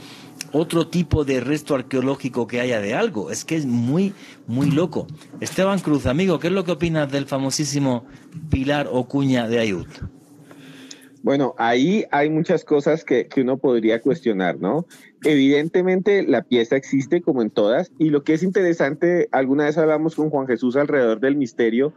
[0.53, 3.31] otro tipo de resto arqueológico que haya de algo.
[3.31, 4.13] Es que es muy,
[4.47, 5.07] muy loco.
[5.41, 8.05] Esteban Cruz, amigo, ¿qué es lo que opinas del famosísimo
[8.49, 9.87] Pilar o Cuña de Ayud?
[11.23, 14.85] Bueno, ahí hay muchas cosas que, que, uno podría cuestionar, ¿no?
[15.23, 20.15] Evidentemente la pieza existe como en todas y lo que es interesante, alguna vez hablamos
[20.15, 21.93] con Juan Jesús alrededor del misterio,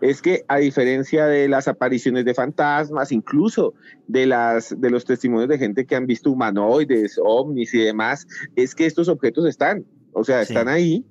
[0.00, 3.74] es que a diferencia de las apariciones de fantasmas, incluso
[4.06, 8.74] de, las, de los testimonios de gente que han visto humanoides, ovnis y demás, es
[8.74, 11.04] que estos objetos están, o sea, están ahí.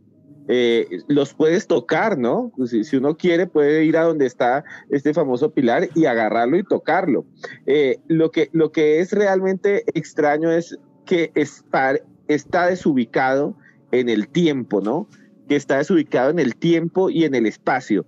[0.51, 2.51] Eh, los puedes tocar, ¿no?
[2.65, 7.23] Si, uno quiere, puede ir a donde está este famoso pilar y agarrarlo y tocarlo.
[7.67, 13.55] Eh, lo, que, lo que es realmente extraño es que está desubicado
[13.91, 15.07] en el tiempo, ¿no?
[15.47, 18.07] Que está desubicado en el tiempo y en el espacio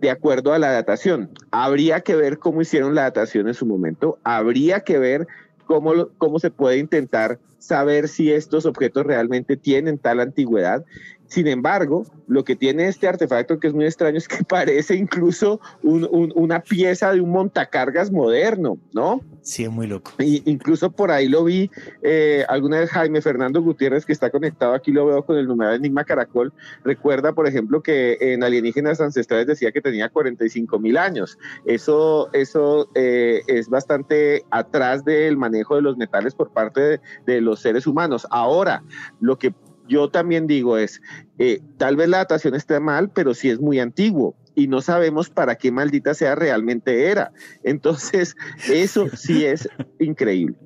[0.00, 1.30] de acuerdo a la datación.
[1.50, 5.26] Habría que ver cómo hicieron la datación en su momento, habría que ver
[5.66, 10.84] cómo, cómo se puede intentar saber si estos objetos realmente tienen tal antigüedad
[11.28, 15.60] sin embargo, lo que tiene este artefacto que es muy extraño es que parece incluso
[15.82, 19.20] una pieza de un montacargas moderno, ¿no?
[19.42, 20.12] Sí, es muy loco.
[20.18, 21.70] Y incluso por ahí lo vi
[22.02, 25.70] eh, alguna vez Jaime Fernando Gutiérrez, que está conectado aquí, lo veo con el número
[25.70, 26.52] de Enigma Caracol.
[26.84, 31.38] Recuerda, por ejemplo, que en Alienígenas Ancestrales decía que tenía 45 mil años.
[31.64, 37.40] Eso, eso eh, es bastante atrás del manejo de los metales por parte de, de
[37.40, 38.26] los seres humanos.
[38.30, 38.82] Ahora,
[39.20, 39.54] lo que
[39.88, 41.00] yo también digo es,
[41.38, 45.30] eh, tal vez la datación esté mal, pero sí es muy antiguo y no sabemos
[45.30, 47.32] para qué maldita sea realmente era.
[47.62, 48.36] Entonces,
[48.70, 49.68] eso sí es
[50.00, 50.56] increíble.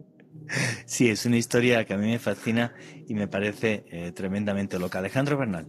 [0.85, 2.73] Sí, es una historia que a mí me fascina
[3.07, 4.99] y me parece eh, tremendamente loca.
[4.99, 5.67] Alejandro Bernal.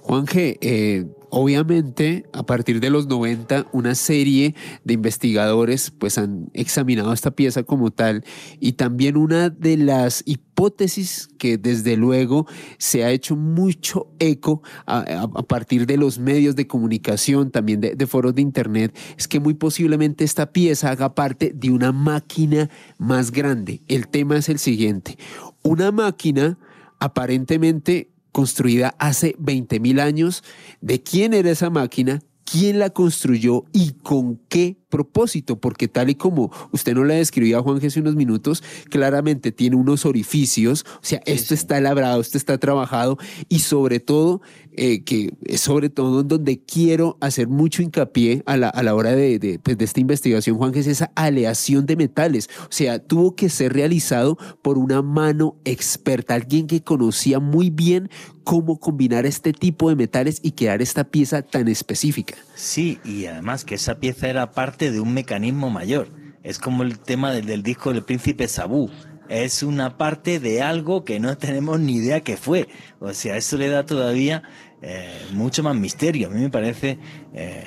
[0.00, 4.54] Juan G., eh, obviamente a partir de los 90 una serie
[4.84, 8.24] de investigadores pues han examinado esta pieza como tal
[8.58, 12.46] y también una de las hipótesis que desde luego
[12.78, 18.06] se ha hecho mucho eco a, partir de los medios de comunicación, también de, de
[18.06, 23.30] foros de internet, es que muy posiblemente esta pieza haga parte de una máquina más
[23.30, 23.82] grande.
[23.88, 25.16] El tema es el siguiente,
[25.62, 26.58] una máquina
[26.98, 30.42] aparentemente construida hace 20.000 años,
[30.80, 36.16] de quién era esa máquina, quién la construyó y con qué propósito, porque tal y
[36.16, 41.04] como usted no la describía a Juan hace unos minutos, claramente tiene unos orificios, o
[41.04, 43.16] sea, esto está labrado, esto está trabajado
[43.48, 44.42] y sobre todo,
[44.72, 48.94] eh, que es sobre todo en donde quiero hacer mucho hincapié a la, a la
[48.94, 52.72] hora de, de, pues, de, esta investigación, Juan, que es esa aleación de metales, o
[52.72, 58.10] sea, tuvo que ser realizado por una mano experta, alguien que conocía muy bien
[58.44, 62.34] cómo combinar este tipo de metales y crear esta pieza tan específica.
[62.56, 66.08] Sí, y además que esa pieza era parte de un mecanismo mayor.
[66.42, 68.90] Es como el tema del, disco del príncipe Sabú.
[69.28, 72.68] Es una parte de algo que no tenemos ni idea qué fue.
[72.98, 74.42] O sea, eso le da todavía
[74.80, 76.28] eh, mucho más misterio.
[76.28, 76.98] A mí me parece
[77.34, 77.64] eh,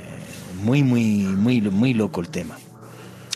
[0.64, 2.57] muy, muy, muy, muy loco el tema.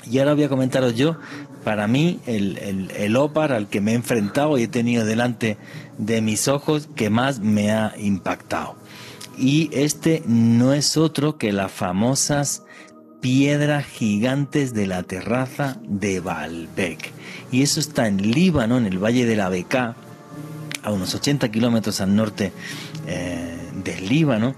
[0.09, 1.17] Y ahora voy a comentaros yo,
[1.63, 5.57] para mí, el, el, el OPAR al que me he enfrentado y he tenido delante
[5.97, 8.77] de mis ojos que más me ha impactado
[9.37, 12.63] y este no es otro que las famosas
[13.21, 17.11] piedras gigantes de la terraza de Baalbek.
[17.51, 19.95] Y eso está en Líbano, en el valle de la Beká,
[20.83, 22.51] a unos 80 kilómetros al norte
[23.07, 24.55] eh, del Líbano.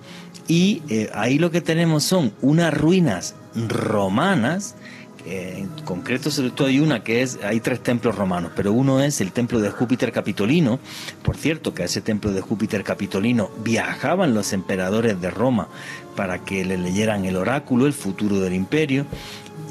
[0.48, 4.76] Y eh, ahí lo que tenemos son unas ruinas romanas
[5.26, 9.22] en concreto, sobre todo hay una que es, hay tres templos romanos, pero uno es
[9.22, 10.80] el templo de Júpiter Capitolino.
[11.24, 15.68] Por cierto, que a ese templo de Júpiter Capitolino viajaban los emperadores de Roma
[16.16, 19.06] para que le leyeran el oráculo, el futuro del imperio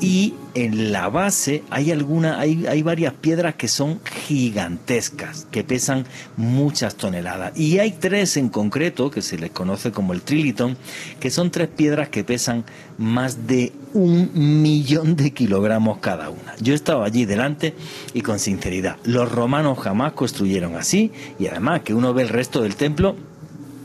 [0.00, 6.04] y en la base hay alguna, hay, hay, varias piedras que son gigantescas, que pesan
[6.36, 7.58] muchas toneladas.
[7.58, 10.76] Y hay tres en concreto, que se les conoce como el Triliton,
[11.20, 12.64] que son tres piedras que pesan
[12.96, 16.54] más de un millón de kilogramos cada una.
[16.60, 17.74] Yo estaba allí delante
[18.14, 22.62] y con sinceridad, los romanos jamás construyeron así y además que uno ve el resto
[22.62, 23.16] del templo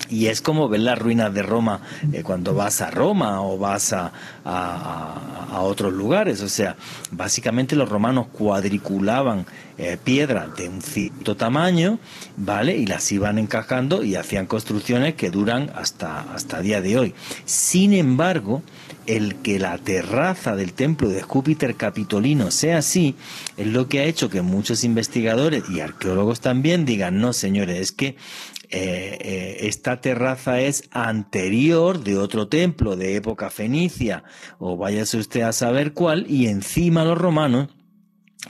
[0.09, 1.81] y es como ver las ruinas de Roma
[2.11, 4.11] eh, cuando vas a Roma o vas a,
[4.45, 6.41] a, otros lugares.
[6.41, 6.75] O sea,
[7.11, 9.45] básicamente los romanos cuadriculaban
[9.77, 11.99] eh, piedras de un cierto tamaño,
[12.37, 12.75] ¿vale?
[12.77, 17.15] Y las iban encajando y hacían construcciones que duran hasta, hasta día de hoy.
[17.45, 18.61] Sin embargo,
[19.05, 23.15] el que la terraza del templo de Júpiter Capitolino sea así,
[23.57, 27.91] es lo que ha hecho que muchos investigadores y arqueólogos también digan, no señores, es
[27.91, 28.15] que
[28.75, 34.23] eh, eh, esta terraza es anterior de otro templo de época fenicia,
[34.57, 37.69] o váyase usted a saber cuál, y encima los romanos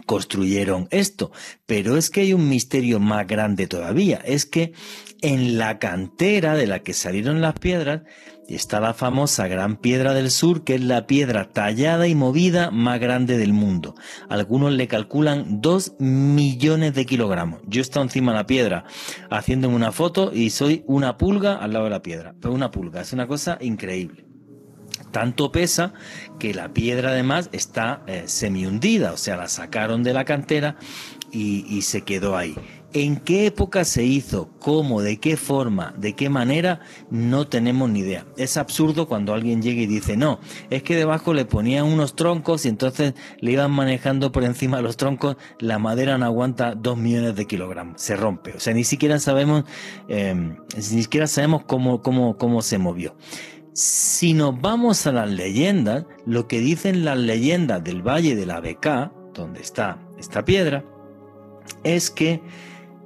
[0.05, 1.33] construyeron esto.
[1.65, 4.71] Pero es que hay un misterio más grande todavía, es que
[5.21, 8.03] en la cantera de la que salieron las piedras,
[8.47, 12.99] está la famosa Gran Piedra del Sur, que es la piedra tallada y movida más
[12.99, 13.95] grande del mundo.
[14.29, 17.61] Algunos le calculan dos millones de kilogramos.
[17.67, 18.85] Yo he estado encima de la piedra
[19.29, 22.35] haciéndome una foto y soy una pulga al lado de la piedra.
[22.39, 24.25] Pero una pulga, es una cosa increíble.
[25.11, 25.93] Tanto pesa
[26.39, 30.75] que la piedra además está eh, semi hundida, o sea, la sacaron de la cantera
[31.31, 32.55] y se quedó ahí.
[32.95, 34.49] ¿En qué época se hizo?
[34.59, 35.01] ¿Cómo?
[35.01, 35.95] ¿De qué forma?
[35.97, 36.81] ¿De qué manera?
[37.09, 38.27] No tenemos ni idea.
[38.37, 40.39] Es absurdo cuando alguien llega y dice, no,
[40.69, 44.83] es que debajo le ponían unos troncos y entonces le iban manejando por encima de
[44.83, 48.53] los troncos, la madera no aguanta dos millones de kilogramos, se rompe.
[48.53, 49.63] O sea, ni siquiera sabemos,
[50.07, 53.15] em, ni siquiera sabemos cómo, cómo, cómo se movió.
[53.73, 58.59] Si nos vamos a las leyendas, lo que dicen las leyendas del Valle de la
[58.59, 60.85] Beca, donde está esta piedra,
[61.83, 62.41] es que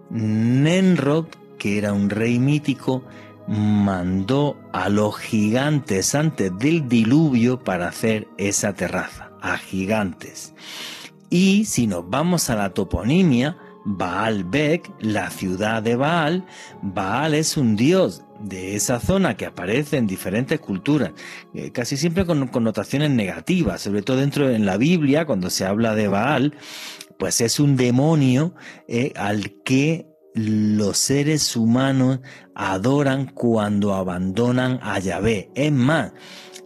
[0.10, 1.26] Nenrod,
[1.58, 3.04] que era un rey mítico,
[3.48, 10.54] mandó a los gigantes antes del diluvio para hacer esa terraza, a gigantes.
[11.30, 16.46] Y si nos vamos a la toponimia, Baalbek, la ciudad de Baal,
[16.82, 21.12] Baal es un dios de esa zona que aparece en diferentes culturas,
[21.54, 25.96] eh, casi siempre con connotaciones negativas, sobre todo dentro en la Biblia, cuando se habla
[25.96, 26.54] de Baal,
[27.18, 28.54] pues es un demonio
[28.88, 32.20] eh, al que los seres humanos
[32.54, 35.50] adoran cuando abandonan a Yahvé.
[35.56, 36.14] Es más,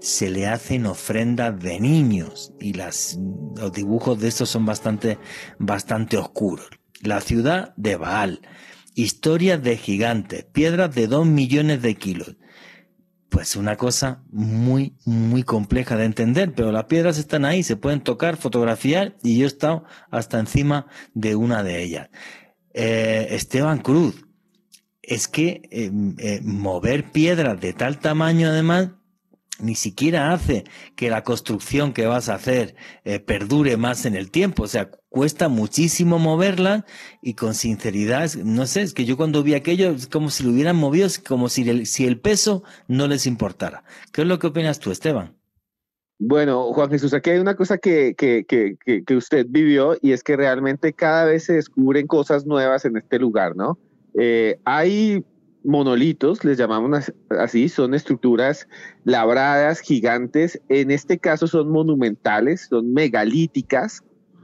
[0.02, 3.18] se le hacen ofrendas de niños y los
[3.73, 5.18] dibujos de estos son bastante,
[5.57, 6.68] bastante oscuros.
[7.02, 8.41] La ciudad de Baal,
[8.95, 12.36] historias de gigantes, piedras de dos millones de kilos.
[13.32, 18.02] Pues una cosa muy, muy compleja de entender, pero las piedras están ahí, se pueden
[18.02, 22.10] tocar, fotografiar y yo he estado hasta encima de una de ellas.
[22.74, 24.26] Eh, Esteban Cruz,
[25.02, 28.90] es que eh, eh, mover piedras de tal tamaño además
[29.61, 30.63] ni siquiera hace
[30.95, 32.75] que la construcción que vas a hacer
[33.25, 34.63] perdure más en el tiempo.
[34.63, 36.85] O sea, cuesta muchísimo moverla
[37.21, 40.51] y con sinceridad, no sé, es que yo cuando vi aquello es como si lo
[40.51, 43.83] hubieran movido, como si el, si el peso no les importara.
[44.13, 45.35] ¿Qué es lo que opinas tú, Esteban?
[46.17, 50.23] Bueno, Juan Jesús, aquí hay una cosa que, que, que, que, usted vivió y es
[50.23, 53.79] que realmente cada vez se descubren cosas nuevas en este lugar, ¿no?
[54.13, 55.25] Eh, hay
[55.63, 58.67] monolitos, les llamamos así, son estructuras
[59.03, 64.03] labradas, gigantes, en este caso son monumentales, son megalíticas,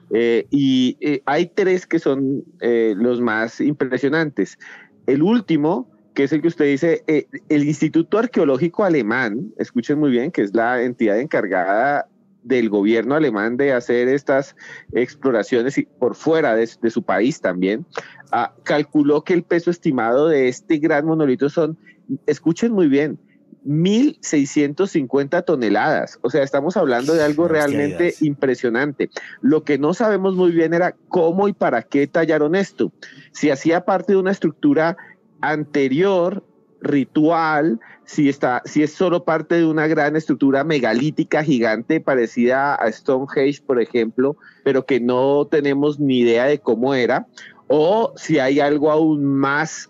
[0.10, 4.58] eh, y eh, hay tres que son eh, los más impresionantes.
[5.06, 7.04] El último, que es el que usted dice,
[7.50, 12.08] el Instituto Arqueológico Alemán, escuchen muy bien, que es la entidad encargada
[12.48, 14.56] del gobierno alemán de hacer estas
[14.94, 17.86] exploraciones por fuera de, su país también,
[18.32, 21.78] ah, calculó que el peso estimado de este gran monolito son,
[22.26, 23.20] escuchen muy bien,
[23.66, 26.20] 1.650 toneladas.
[26.22, 29.10] O sea, estamos hablando de algo realmente impresionante.
[29.42, 32.94] Lo que no sabemos muy bien era cómo y para qué tallaron esto.
[33.34, 34.96] Si hacía parte de una estructura
[35.42, 36.46] anterior,
[36.82, 42.92] ritual, si, está, si es solo parte de una gran estructura megalítica gigante parecida a
[42.92, 47.28] Stonehenge, por ejemplo, pero que no tenemos ni idea de cómo era,
[47.68, 49.90] o si hay algo aún más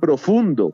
[0.00, 0.72] profundo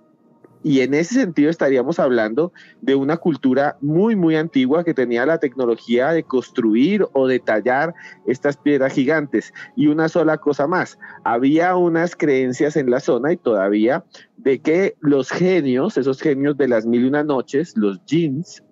[0.65, 5.39] y en ese sentido estaríamos hablando de una cultura muy, muy antigua que tenía la
[5.39, 7.95] tecnología de construir o de tallar
[8.27, 9.53] estas piedras gigantes.
[9.77, 14.07] Y una sola cosa más, había unas creencias en la zona y todavía
[14.39, 18.63] de que los genios, esos genios de las mil y una noches, los jinns,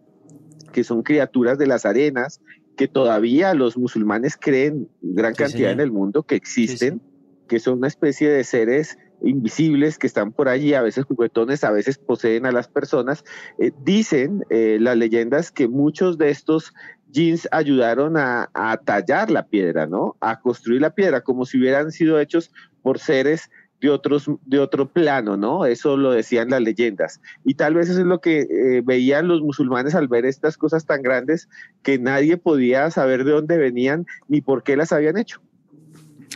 [0.72, 2.40] que son criaturas de las arenas,
[2.74, 7.02] que todavía los musulmanes creen gran cantidad en el mundo que existen,
[7.48, 11.70] que son una especie de seres invisibles que están por allí, a veces juguetones, a
[11.70, 13.24] veces poseen a las personas.
[13.58, 16.72] Eh, dicen eh, las leyendas que muchos de estos
[17.10, 18.48] jeans ayudaron a,
[18.84, 20.16] tallar la piedra, ¿no?
[20.20, 22.50] A construir la piedra, como si hubieran sido hechos
[22.82, 23.50] por seres
[23.80, 25.66] de, otros, de otro plano, ¿no?
[25.66, 27.20] Eso lo decían las leyendas.
[27.44, 30.86] Y tal vez eso es lo que eh, veían los musulmanes al ver estas cosas
[30.86, 31.48] tan grandes
[31.82, 35.42] que nadie podía saber de dónde venían ni por qué las habían hecho.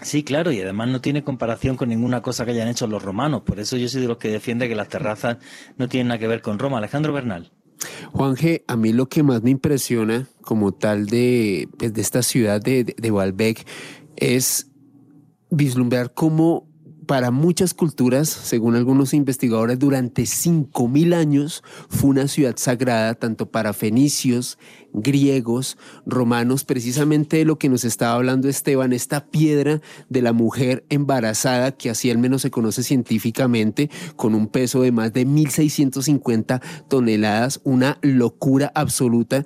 [0.03, 3.43] Sí, claro, y además no tiene comparación con ninguna cosa que hayan hecho los romanos.
[3.43, 5.39] Por eso yo soy de los que defiende que las terrazas
[5.79, 6.79] no tienen nada que ver con Roma.
[6.79, 7.51] Alejandro Bernal.
[8.13, 12.23] Juan G, a mí lo que más me impresiona como tal de, pues, de esta
[12.23, 13.67] ciudad de, de, de Balbec
[14.17, 14.71] es
[15.51, 16.66] vislumbrar cómo
[17.07, 23.73] para muchas culturas, según algunos investigadores, durante 5.000 años fue una ciudad sagrada tanto para
[23.73, 24.59] fenicios,
[24.93, 30.85] griegos, romanos, precisamente de lo que nos estaba hablando Esteban, esta piedra de la mujer
[30.89, 36.61] embarazada, que así al menos se conoce científicamente, con un peso de más de 1.650
[36.89, 39.45] toneladas, una locura absoluta.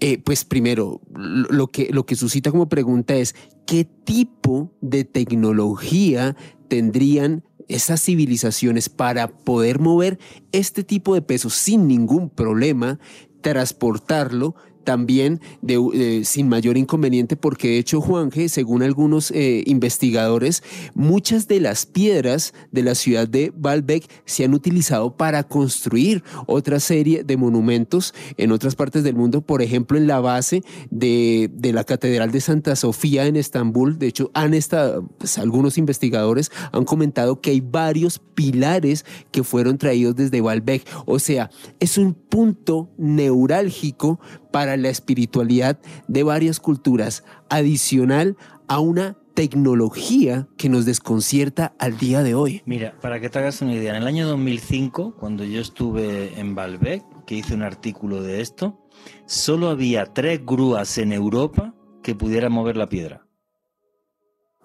[0.00, 3.34] Eh, pues primero, lo que, lo que suscita como pregunta es,
[3.66, 6.36] ¿qué tipo de tecnología
[6.68, 10.18] tendrían esas civilizaciones para poder mover
[10.52, 12.98] este tipo de pesos sin ningún problema
[13.40, 14.54] transportarlo
[14.88, 20.62] también de, sin mayor inconveniente, porque de hecho, Juanje, según algunos eh, investigadores,
[20.94, 26.80] muchas de las piedras de la ciudad de Baalbek se han utilizado para construir otra
[26.80, 31.84] serie de monumentos en otras partes del mundo, por ejemplo, en la base de, la
[31.84, 33.98] Catedral de Santa Sofía en Estambul.
[33.98, 39.76] De hecho, han estado, pues, algunos investigadores han comentado que hay varios pilares que fueron
[39.76, 40.86] traídos desde Baalbek.
[41.04, 44.18] O sea, es un punto neurálgico
[44.50, 52.24] para la espiritualidad de varias culturas, adicional a una tecnología que nos desconcierta al día
[52.24, 52.62] de hoy.
[52.66, 56.56] Mira, para que te hagas una idea, en el año 2005, cuando yo estuve en
[56.56, 58.84] Baalbek, que hice un artículo de esto,
[59.26, 63.26] solo había tres grúas en Europa que pudieran mover la piedra.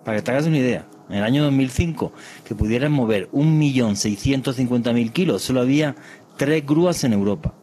[0.04, 2.12] Para que te hagas una idea, en el año 2005,
[2.44, 5.96] que pudieran mover 1.650.000 kilos, solo había
[6.38, 7.63] tres grúas en Europa.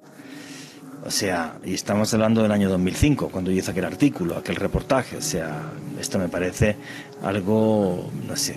[1.05, 5.17] O sea, y estamos hablando del año 2005, cuando yo hice aquel artículo, aquel reportaje.
[5.17, 6.77] O sea, esto me parece
[7.23, 8.57] algo, no sé,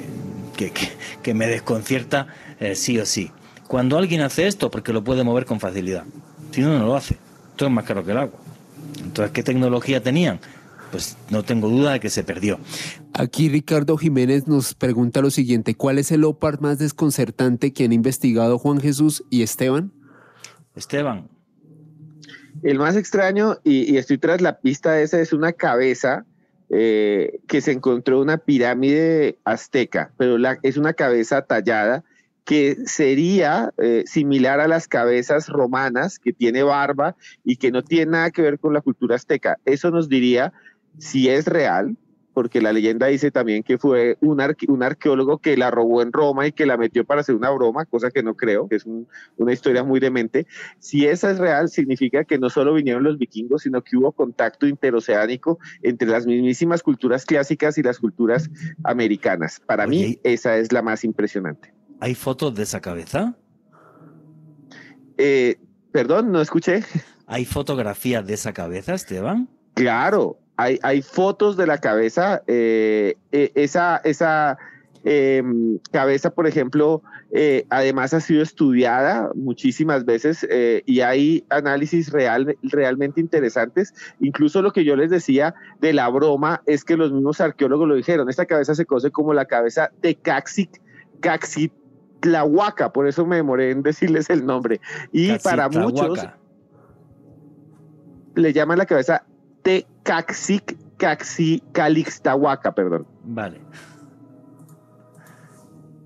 [1.21, 2.27] que, me desconcierta
[2.59, 3.31] eh, sí o sí.
[3.67, 6.03] Cuando alguien hace esto, porque lo puede mover con facilidad.
[6.51, 7.17] Si no, no lo hace.
[7.55, 8.39] Todo es más caro que el agua.
[9.01, 10.39] Entonces, ¿qué tecnología tenían?
[10.91, 12.59] Pues no tengo duda de que se perdió.
[13.13, 17.93] Aquí Ricardo Jiménez nos pregunta lo siguiente, ¿cuál es el OPAR más desconcertante que han
[17.93, 19.91] investigado Juan Jesús y Esteban?
[20.75, 21.29] Esteban,
[22.63, 26.25] el más extraño, y, estoy tras la pista esa, es una cabeza
[26.69, 32.03] eh, que se encontró una pirámide azteca, pero es una cabeza tallada
[32.45, 38.11] que sería eh, similar a las cabezas romanas, que tiene barba y que no tiene
[38.11, 39.57] nada que ver con la cultura azteca.
[39.65, 40.51] Eso nos diría
[40.97, 41.95] si es real,
[42.33, 46.47] porque la leyenda dice también que fue un, un arqueólogo que la robó en Roma
[46.47, 48.85] y que la metió para hacer una broma, cosa que no creo, que es
[49.37, 50.47] una historia muy demente.
[50.79, 54.67] Si esa es real, significa que no solo vinieron los vikingos, sino que hubo contacto
[54.67, 58.49] interoceánico entre las mismísimas culturas clásicas y las culturas
[58.83, 59.61] americanas.
[59.65, 61.73] Para mí, esa es la más impresionante.
[61.99, 63.37] ¿Hay fotos de esa cabeza?
[65.17, 65.57] Eh,
[65.91, 66.83] perdón, no escuché.
[67.27, 69.47] ¿Hay fotografías de esa cabeza, Esteban?
[69.73, 74.57] Claro, hay, hay fotos de la cabeza, eh, eh, esa, esa
[75.03, 77.01] em, cabeza, por ejemplo,
[77.31, 80.47] eh, además ha sido estudiada muchísimas veces
[80.85, 83.93] y hay análisis real, realmente interesantes.
[84.19, 87.95] Incluso lo que yo les decía de la broma es que los mismos arqueólogos lo
[87.95, 90.77] dijeron, esta cabeza se conoce como la cabeza de Caxit,
[91.21, 94.79] Caxitlahuaca, por eso me demoré en decirles el nombre.
[95.11, 96.27] Y para muchos
[98.35, 99.25] le llaman la cabeza
[99.63, 103.07] de Caxic, Caxi, Calixtahuaca, perdón.
[103.23, 103.61] Vale.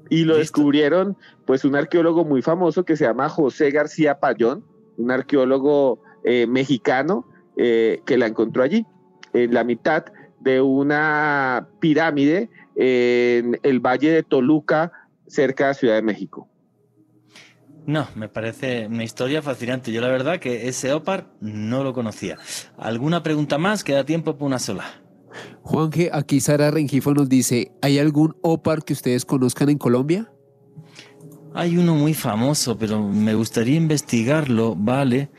[0.09, 4.63] Y lo descubrieron, pues, un arqueólogo muy famoso que se llama José García Payón,
[4.97, 7.25] un arqueólogo eh, mexicano
[7.57, 8.85] eh, que la encontró allí,
[9.33, 10.05] en la mitad
[10.39, 14.91] de una pirámide en el valle de Toluca,
[15.25, 16.47] cerca de Ciudad de México.
[17.87, 19.93] No, me parece una historia fascinante.
[19.93, 22.37] Yo la verdad que ese OPAR no lo conocía.
[22.77, 23.85] ¿Alguna pregunta más?
[23.85, 24.83] Queda tiempo para una sola.
[25.61, 30.29] Juanje, aquí Sara Rengifo nos dice, ¿hay algún OPAR que ustedes conozcan en Colombia?
[31.53, 35.29] Hay uno muy famoso, pero me gustaría investigarlo, ¿vale?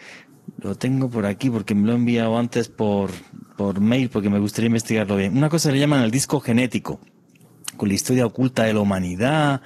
[0.56, 3.10] Lo tengo por aquí porque me lo he enviado antes por,
[3.58, 5.36] por mail porque me gustaría investigarlo bien.
[5.36, 6.98] Una cosa le llaman el disco genético
[7.78, 9.62] con la historia oculta de la humanidad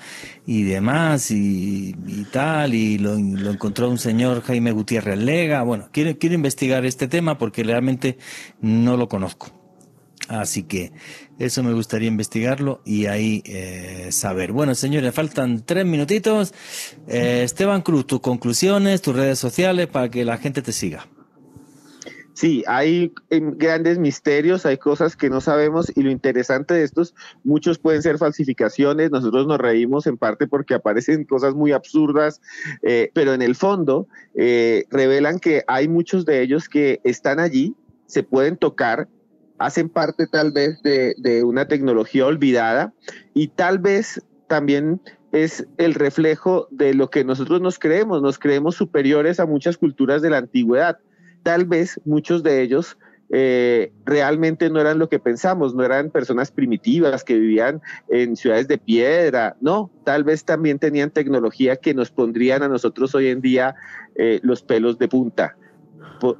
[0.46, 1.94] y demás y,
[2.30, 5.62] tal, y lo, encontró un señor Jaime Gutiérrez Lega.
[5.64, 8.18] Bueno, quiero, quiero investigar este tema porque realmente
[8.60, 9.50] no lo conozco.
[10.28, 10.92] Así que
[11.38, 14.52] eso me gustaría investigarlo y ahí eh, saber.
[14.52, 16.54] Bueno, señores, faltan tres minutitos.
[17.08, 21.08] Eh, Esteban Cruz, tus conclusiones, tus redes sociales para que la gente te siga.
[22.34, 27.14] Sí, hay em, grandes misterios, hay cosas que no sabemos y lo interesante de estos,
[27.44, 32.40] muchos pueden ser falsificaciones, nosotros nos reímos en parte porque aparecen cosas muy absurdas,
[32.82, 37.74] eh, pero en el fondo eh, revelan que hay muchos de ellos que están allí,
[38.06, 39.08] se pueden tocar,
[39.58, 42.94] hacen parte tal vez de, de una tecnología olvidada
[43.34, 45.02] y tal vez también
[45.32, 50.22] es el reflejo de lo que nosotros nos creemos, nos creemos superiores a muchas culturas
[50.22, 50.98] de la antigüedad
[51.42, 52.96] tal vez muchos de ellos
[53.34, 58.68] eh, realmente no eran lo que pensamos, no eran personas primitivas que vivían en ciudades
[58.68, 63.40] de piedra, no, tal vez también tenían tecnología que nos pondrían a nosotros hoy en
[63.40, 63.74] día
[64.16, 65.56] eh, los pelos de punta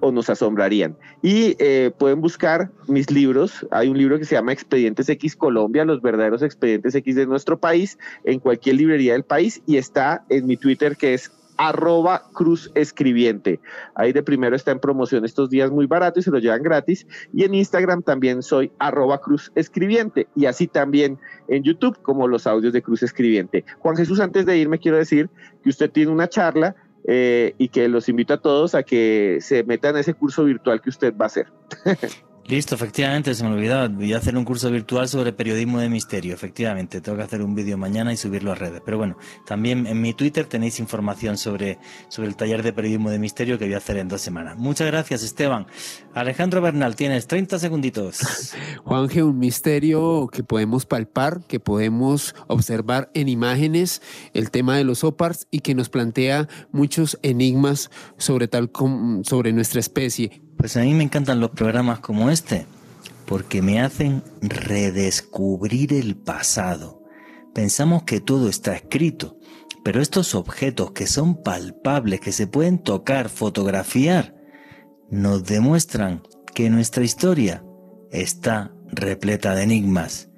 [0.00, 0.96] o nos asombrarían.
[1.22, 3.66] Y eh, pueden buscar mis libros.
[3.70, 7.58] Hay un libro que se llama Expedientes X Colombia, los verdaderos expedientes X de nuestro
[7.58, 11.32] país, en cualquier librería del país y está en mi Twitter que es
[11.62, 13.60] arroba cruz escribiente.
[13.94, 17.06] Ahí de primero está en promoción estos días muy barato y se lo llevan gratis.
[17.32, 20.26] Y en Instagram también soy arroba cruz escribiente.
[20.34, 23.64] Y así también en YouTube como los audios de cruz escribiente.
[23.78, 25.30] Juan Jesús, antes de irme quiero decir
[25.62, 26.74] que usted tiene una charla
[27.04, 30.80] eh, y que los invito a todos a que se metan a ese curso virtual
[30.80, 31.46] que usted va a hacer.
[32.46, 33.86] Listo, efectivamente, se me olvidaba.
[33.86, 36.34] Voy a hacer un curso virtual sobre periodismo de misterio.
[36.34, 38.82] Efectivamente, tengo que hacer un vídeo mañana y subirlo a redes.
[38.84, 39.16] Pero bueno,
[39.46, 41.78] también en mi Twitter tenéis información sobre,
[42.08, 44.58] sobre el taller de periodismo de misterio que voy a hacer en dos semanas.
[44.58, 45.66] Muchas gracias, Esteban.
[46.14, 48.20] Alejandro Bernal, tienes 30 segunditos.
[48.84, 54.02] Juanje, un misterio que podemos palpar, que podemos observar en imágenes,
[54.34, 58.70] el tema de los OPARS y que nos plantea muchos enigmas sobre, tal
[59.22, 60.41] sobre nuestra especie.
[60.62, 62.66] Pues a mí me encantan los programas como este,
[63.26, 67.02] porque me hacen redescubrir el pasado.
[67.52, 69.40] Pensamos que todo está escrito,
[69.82, 74.36] pero estos objetos que son palpables, que se pueden tocar, fotografiar,
[75.10, 76.22] nos demuestran
[76.54, 77.64] que nuestra historia
[78.12, 80.30] está repleta de enigmas.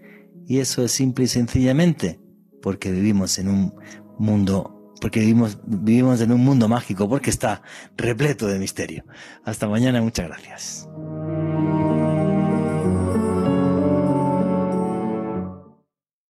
[0.47, 2.19] Y eso es simple y sencillamente
[2.63, 3.75] porque vivimos en un
[4.19, 4.74] mundo
[5.05, 7.60] porque vivimos, vivimos en un mundo mágico, porque está
[7.94, 9.05] repleto de misterio.
[9.44, 10.89] Hasta mañana, muchas gracias.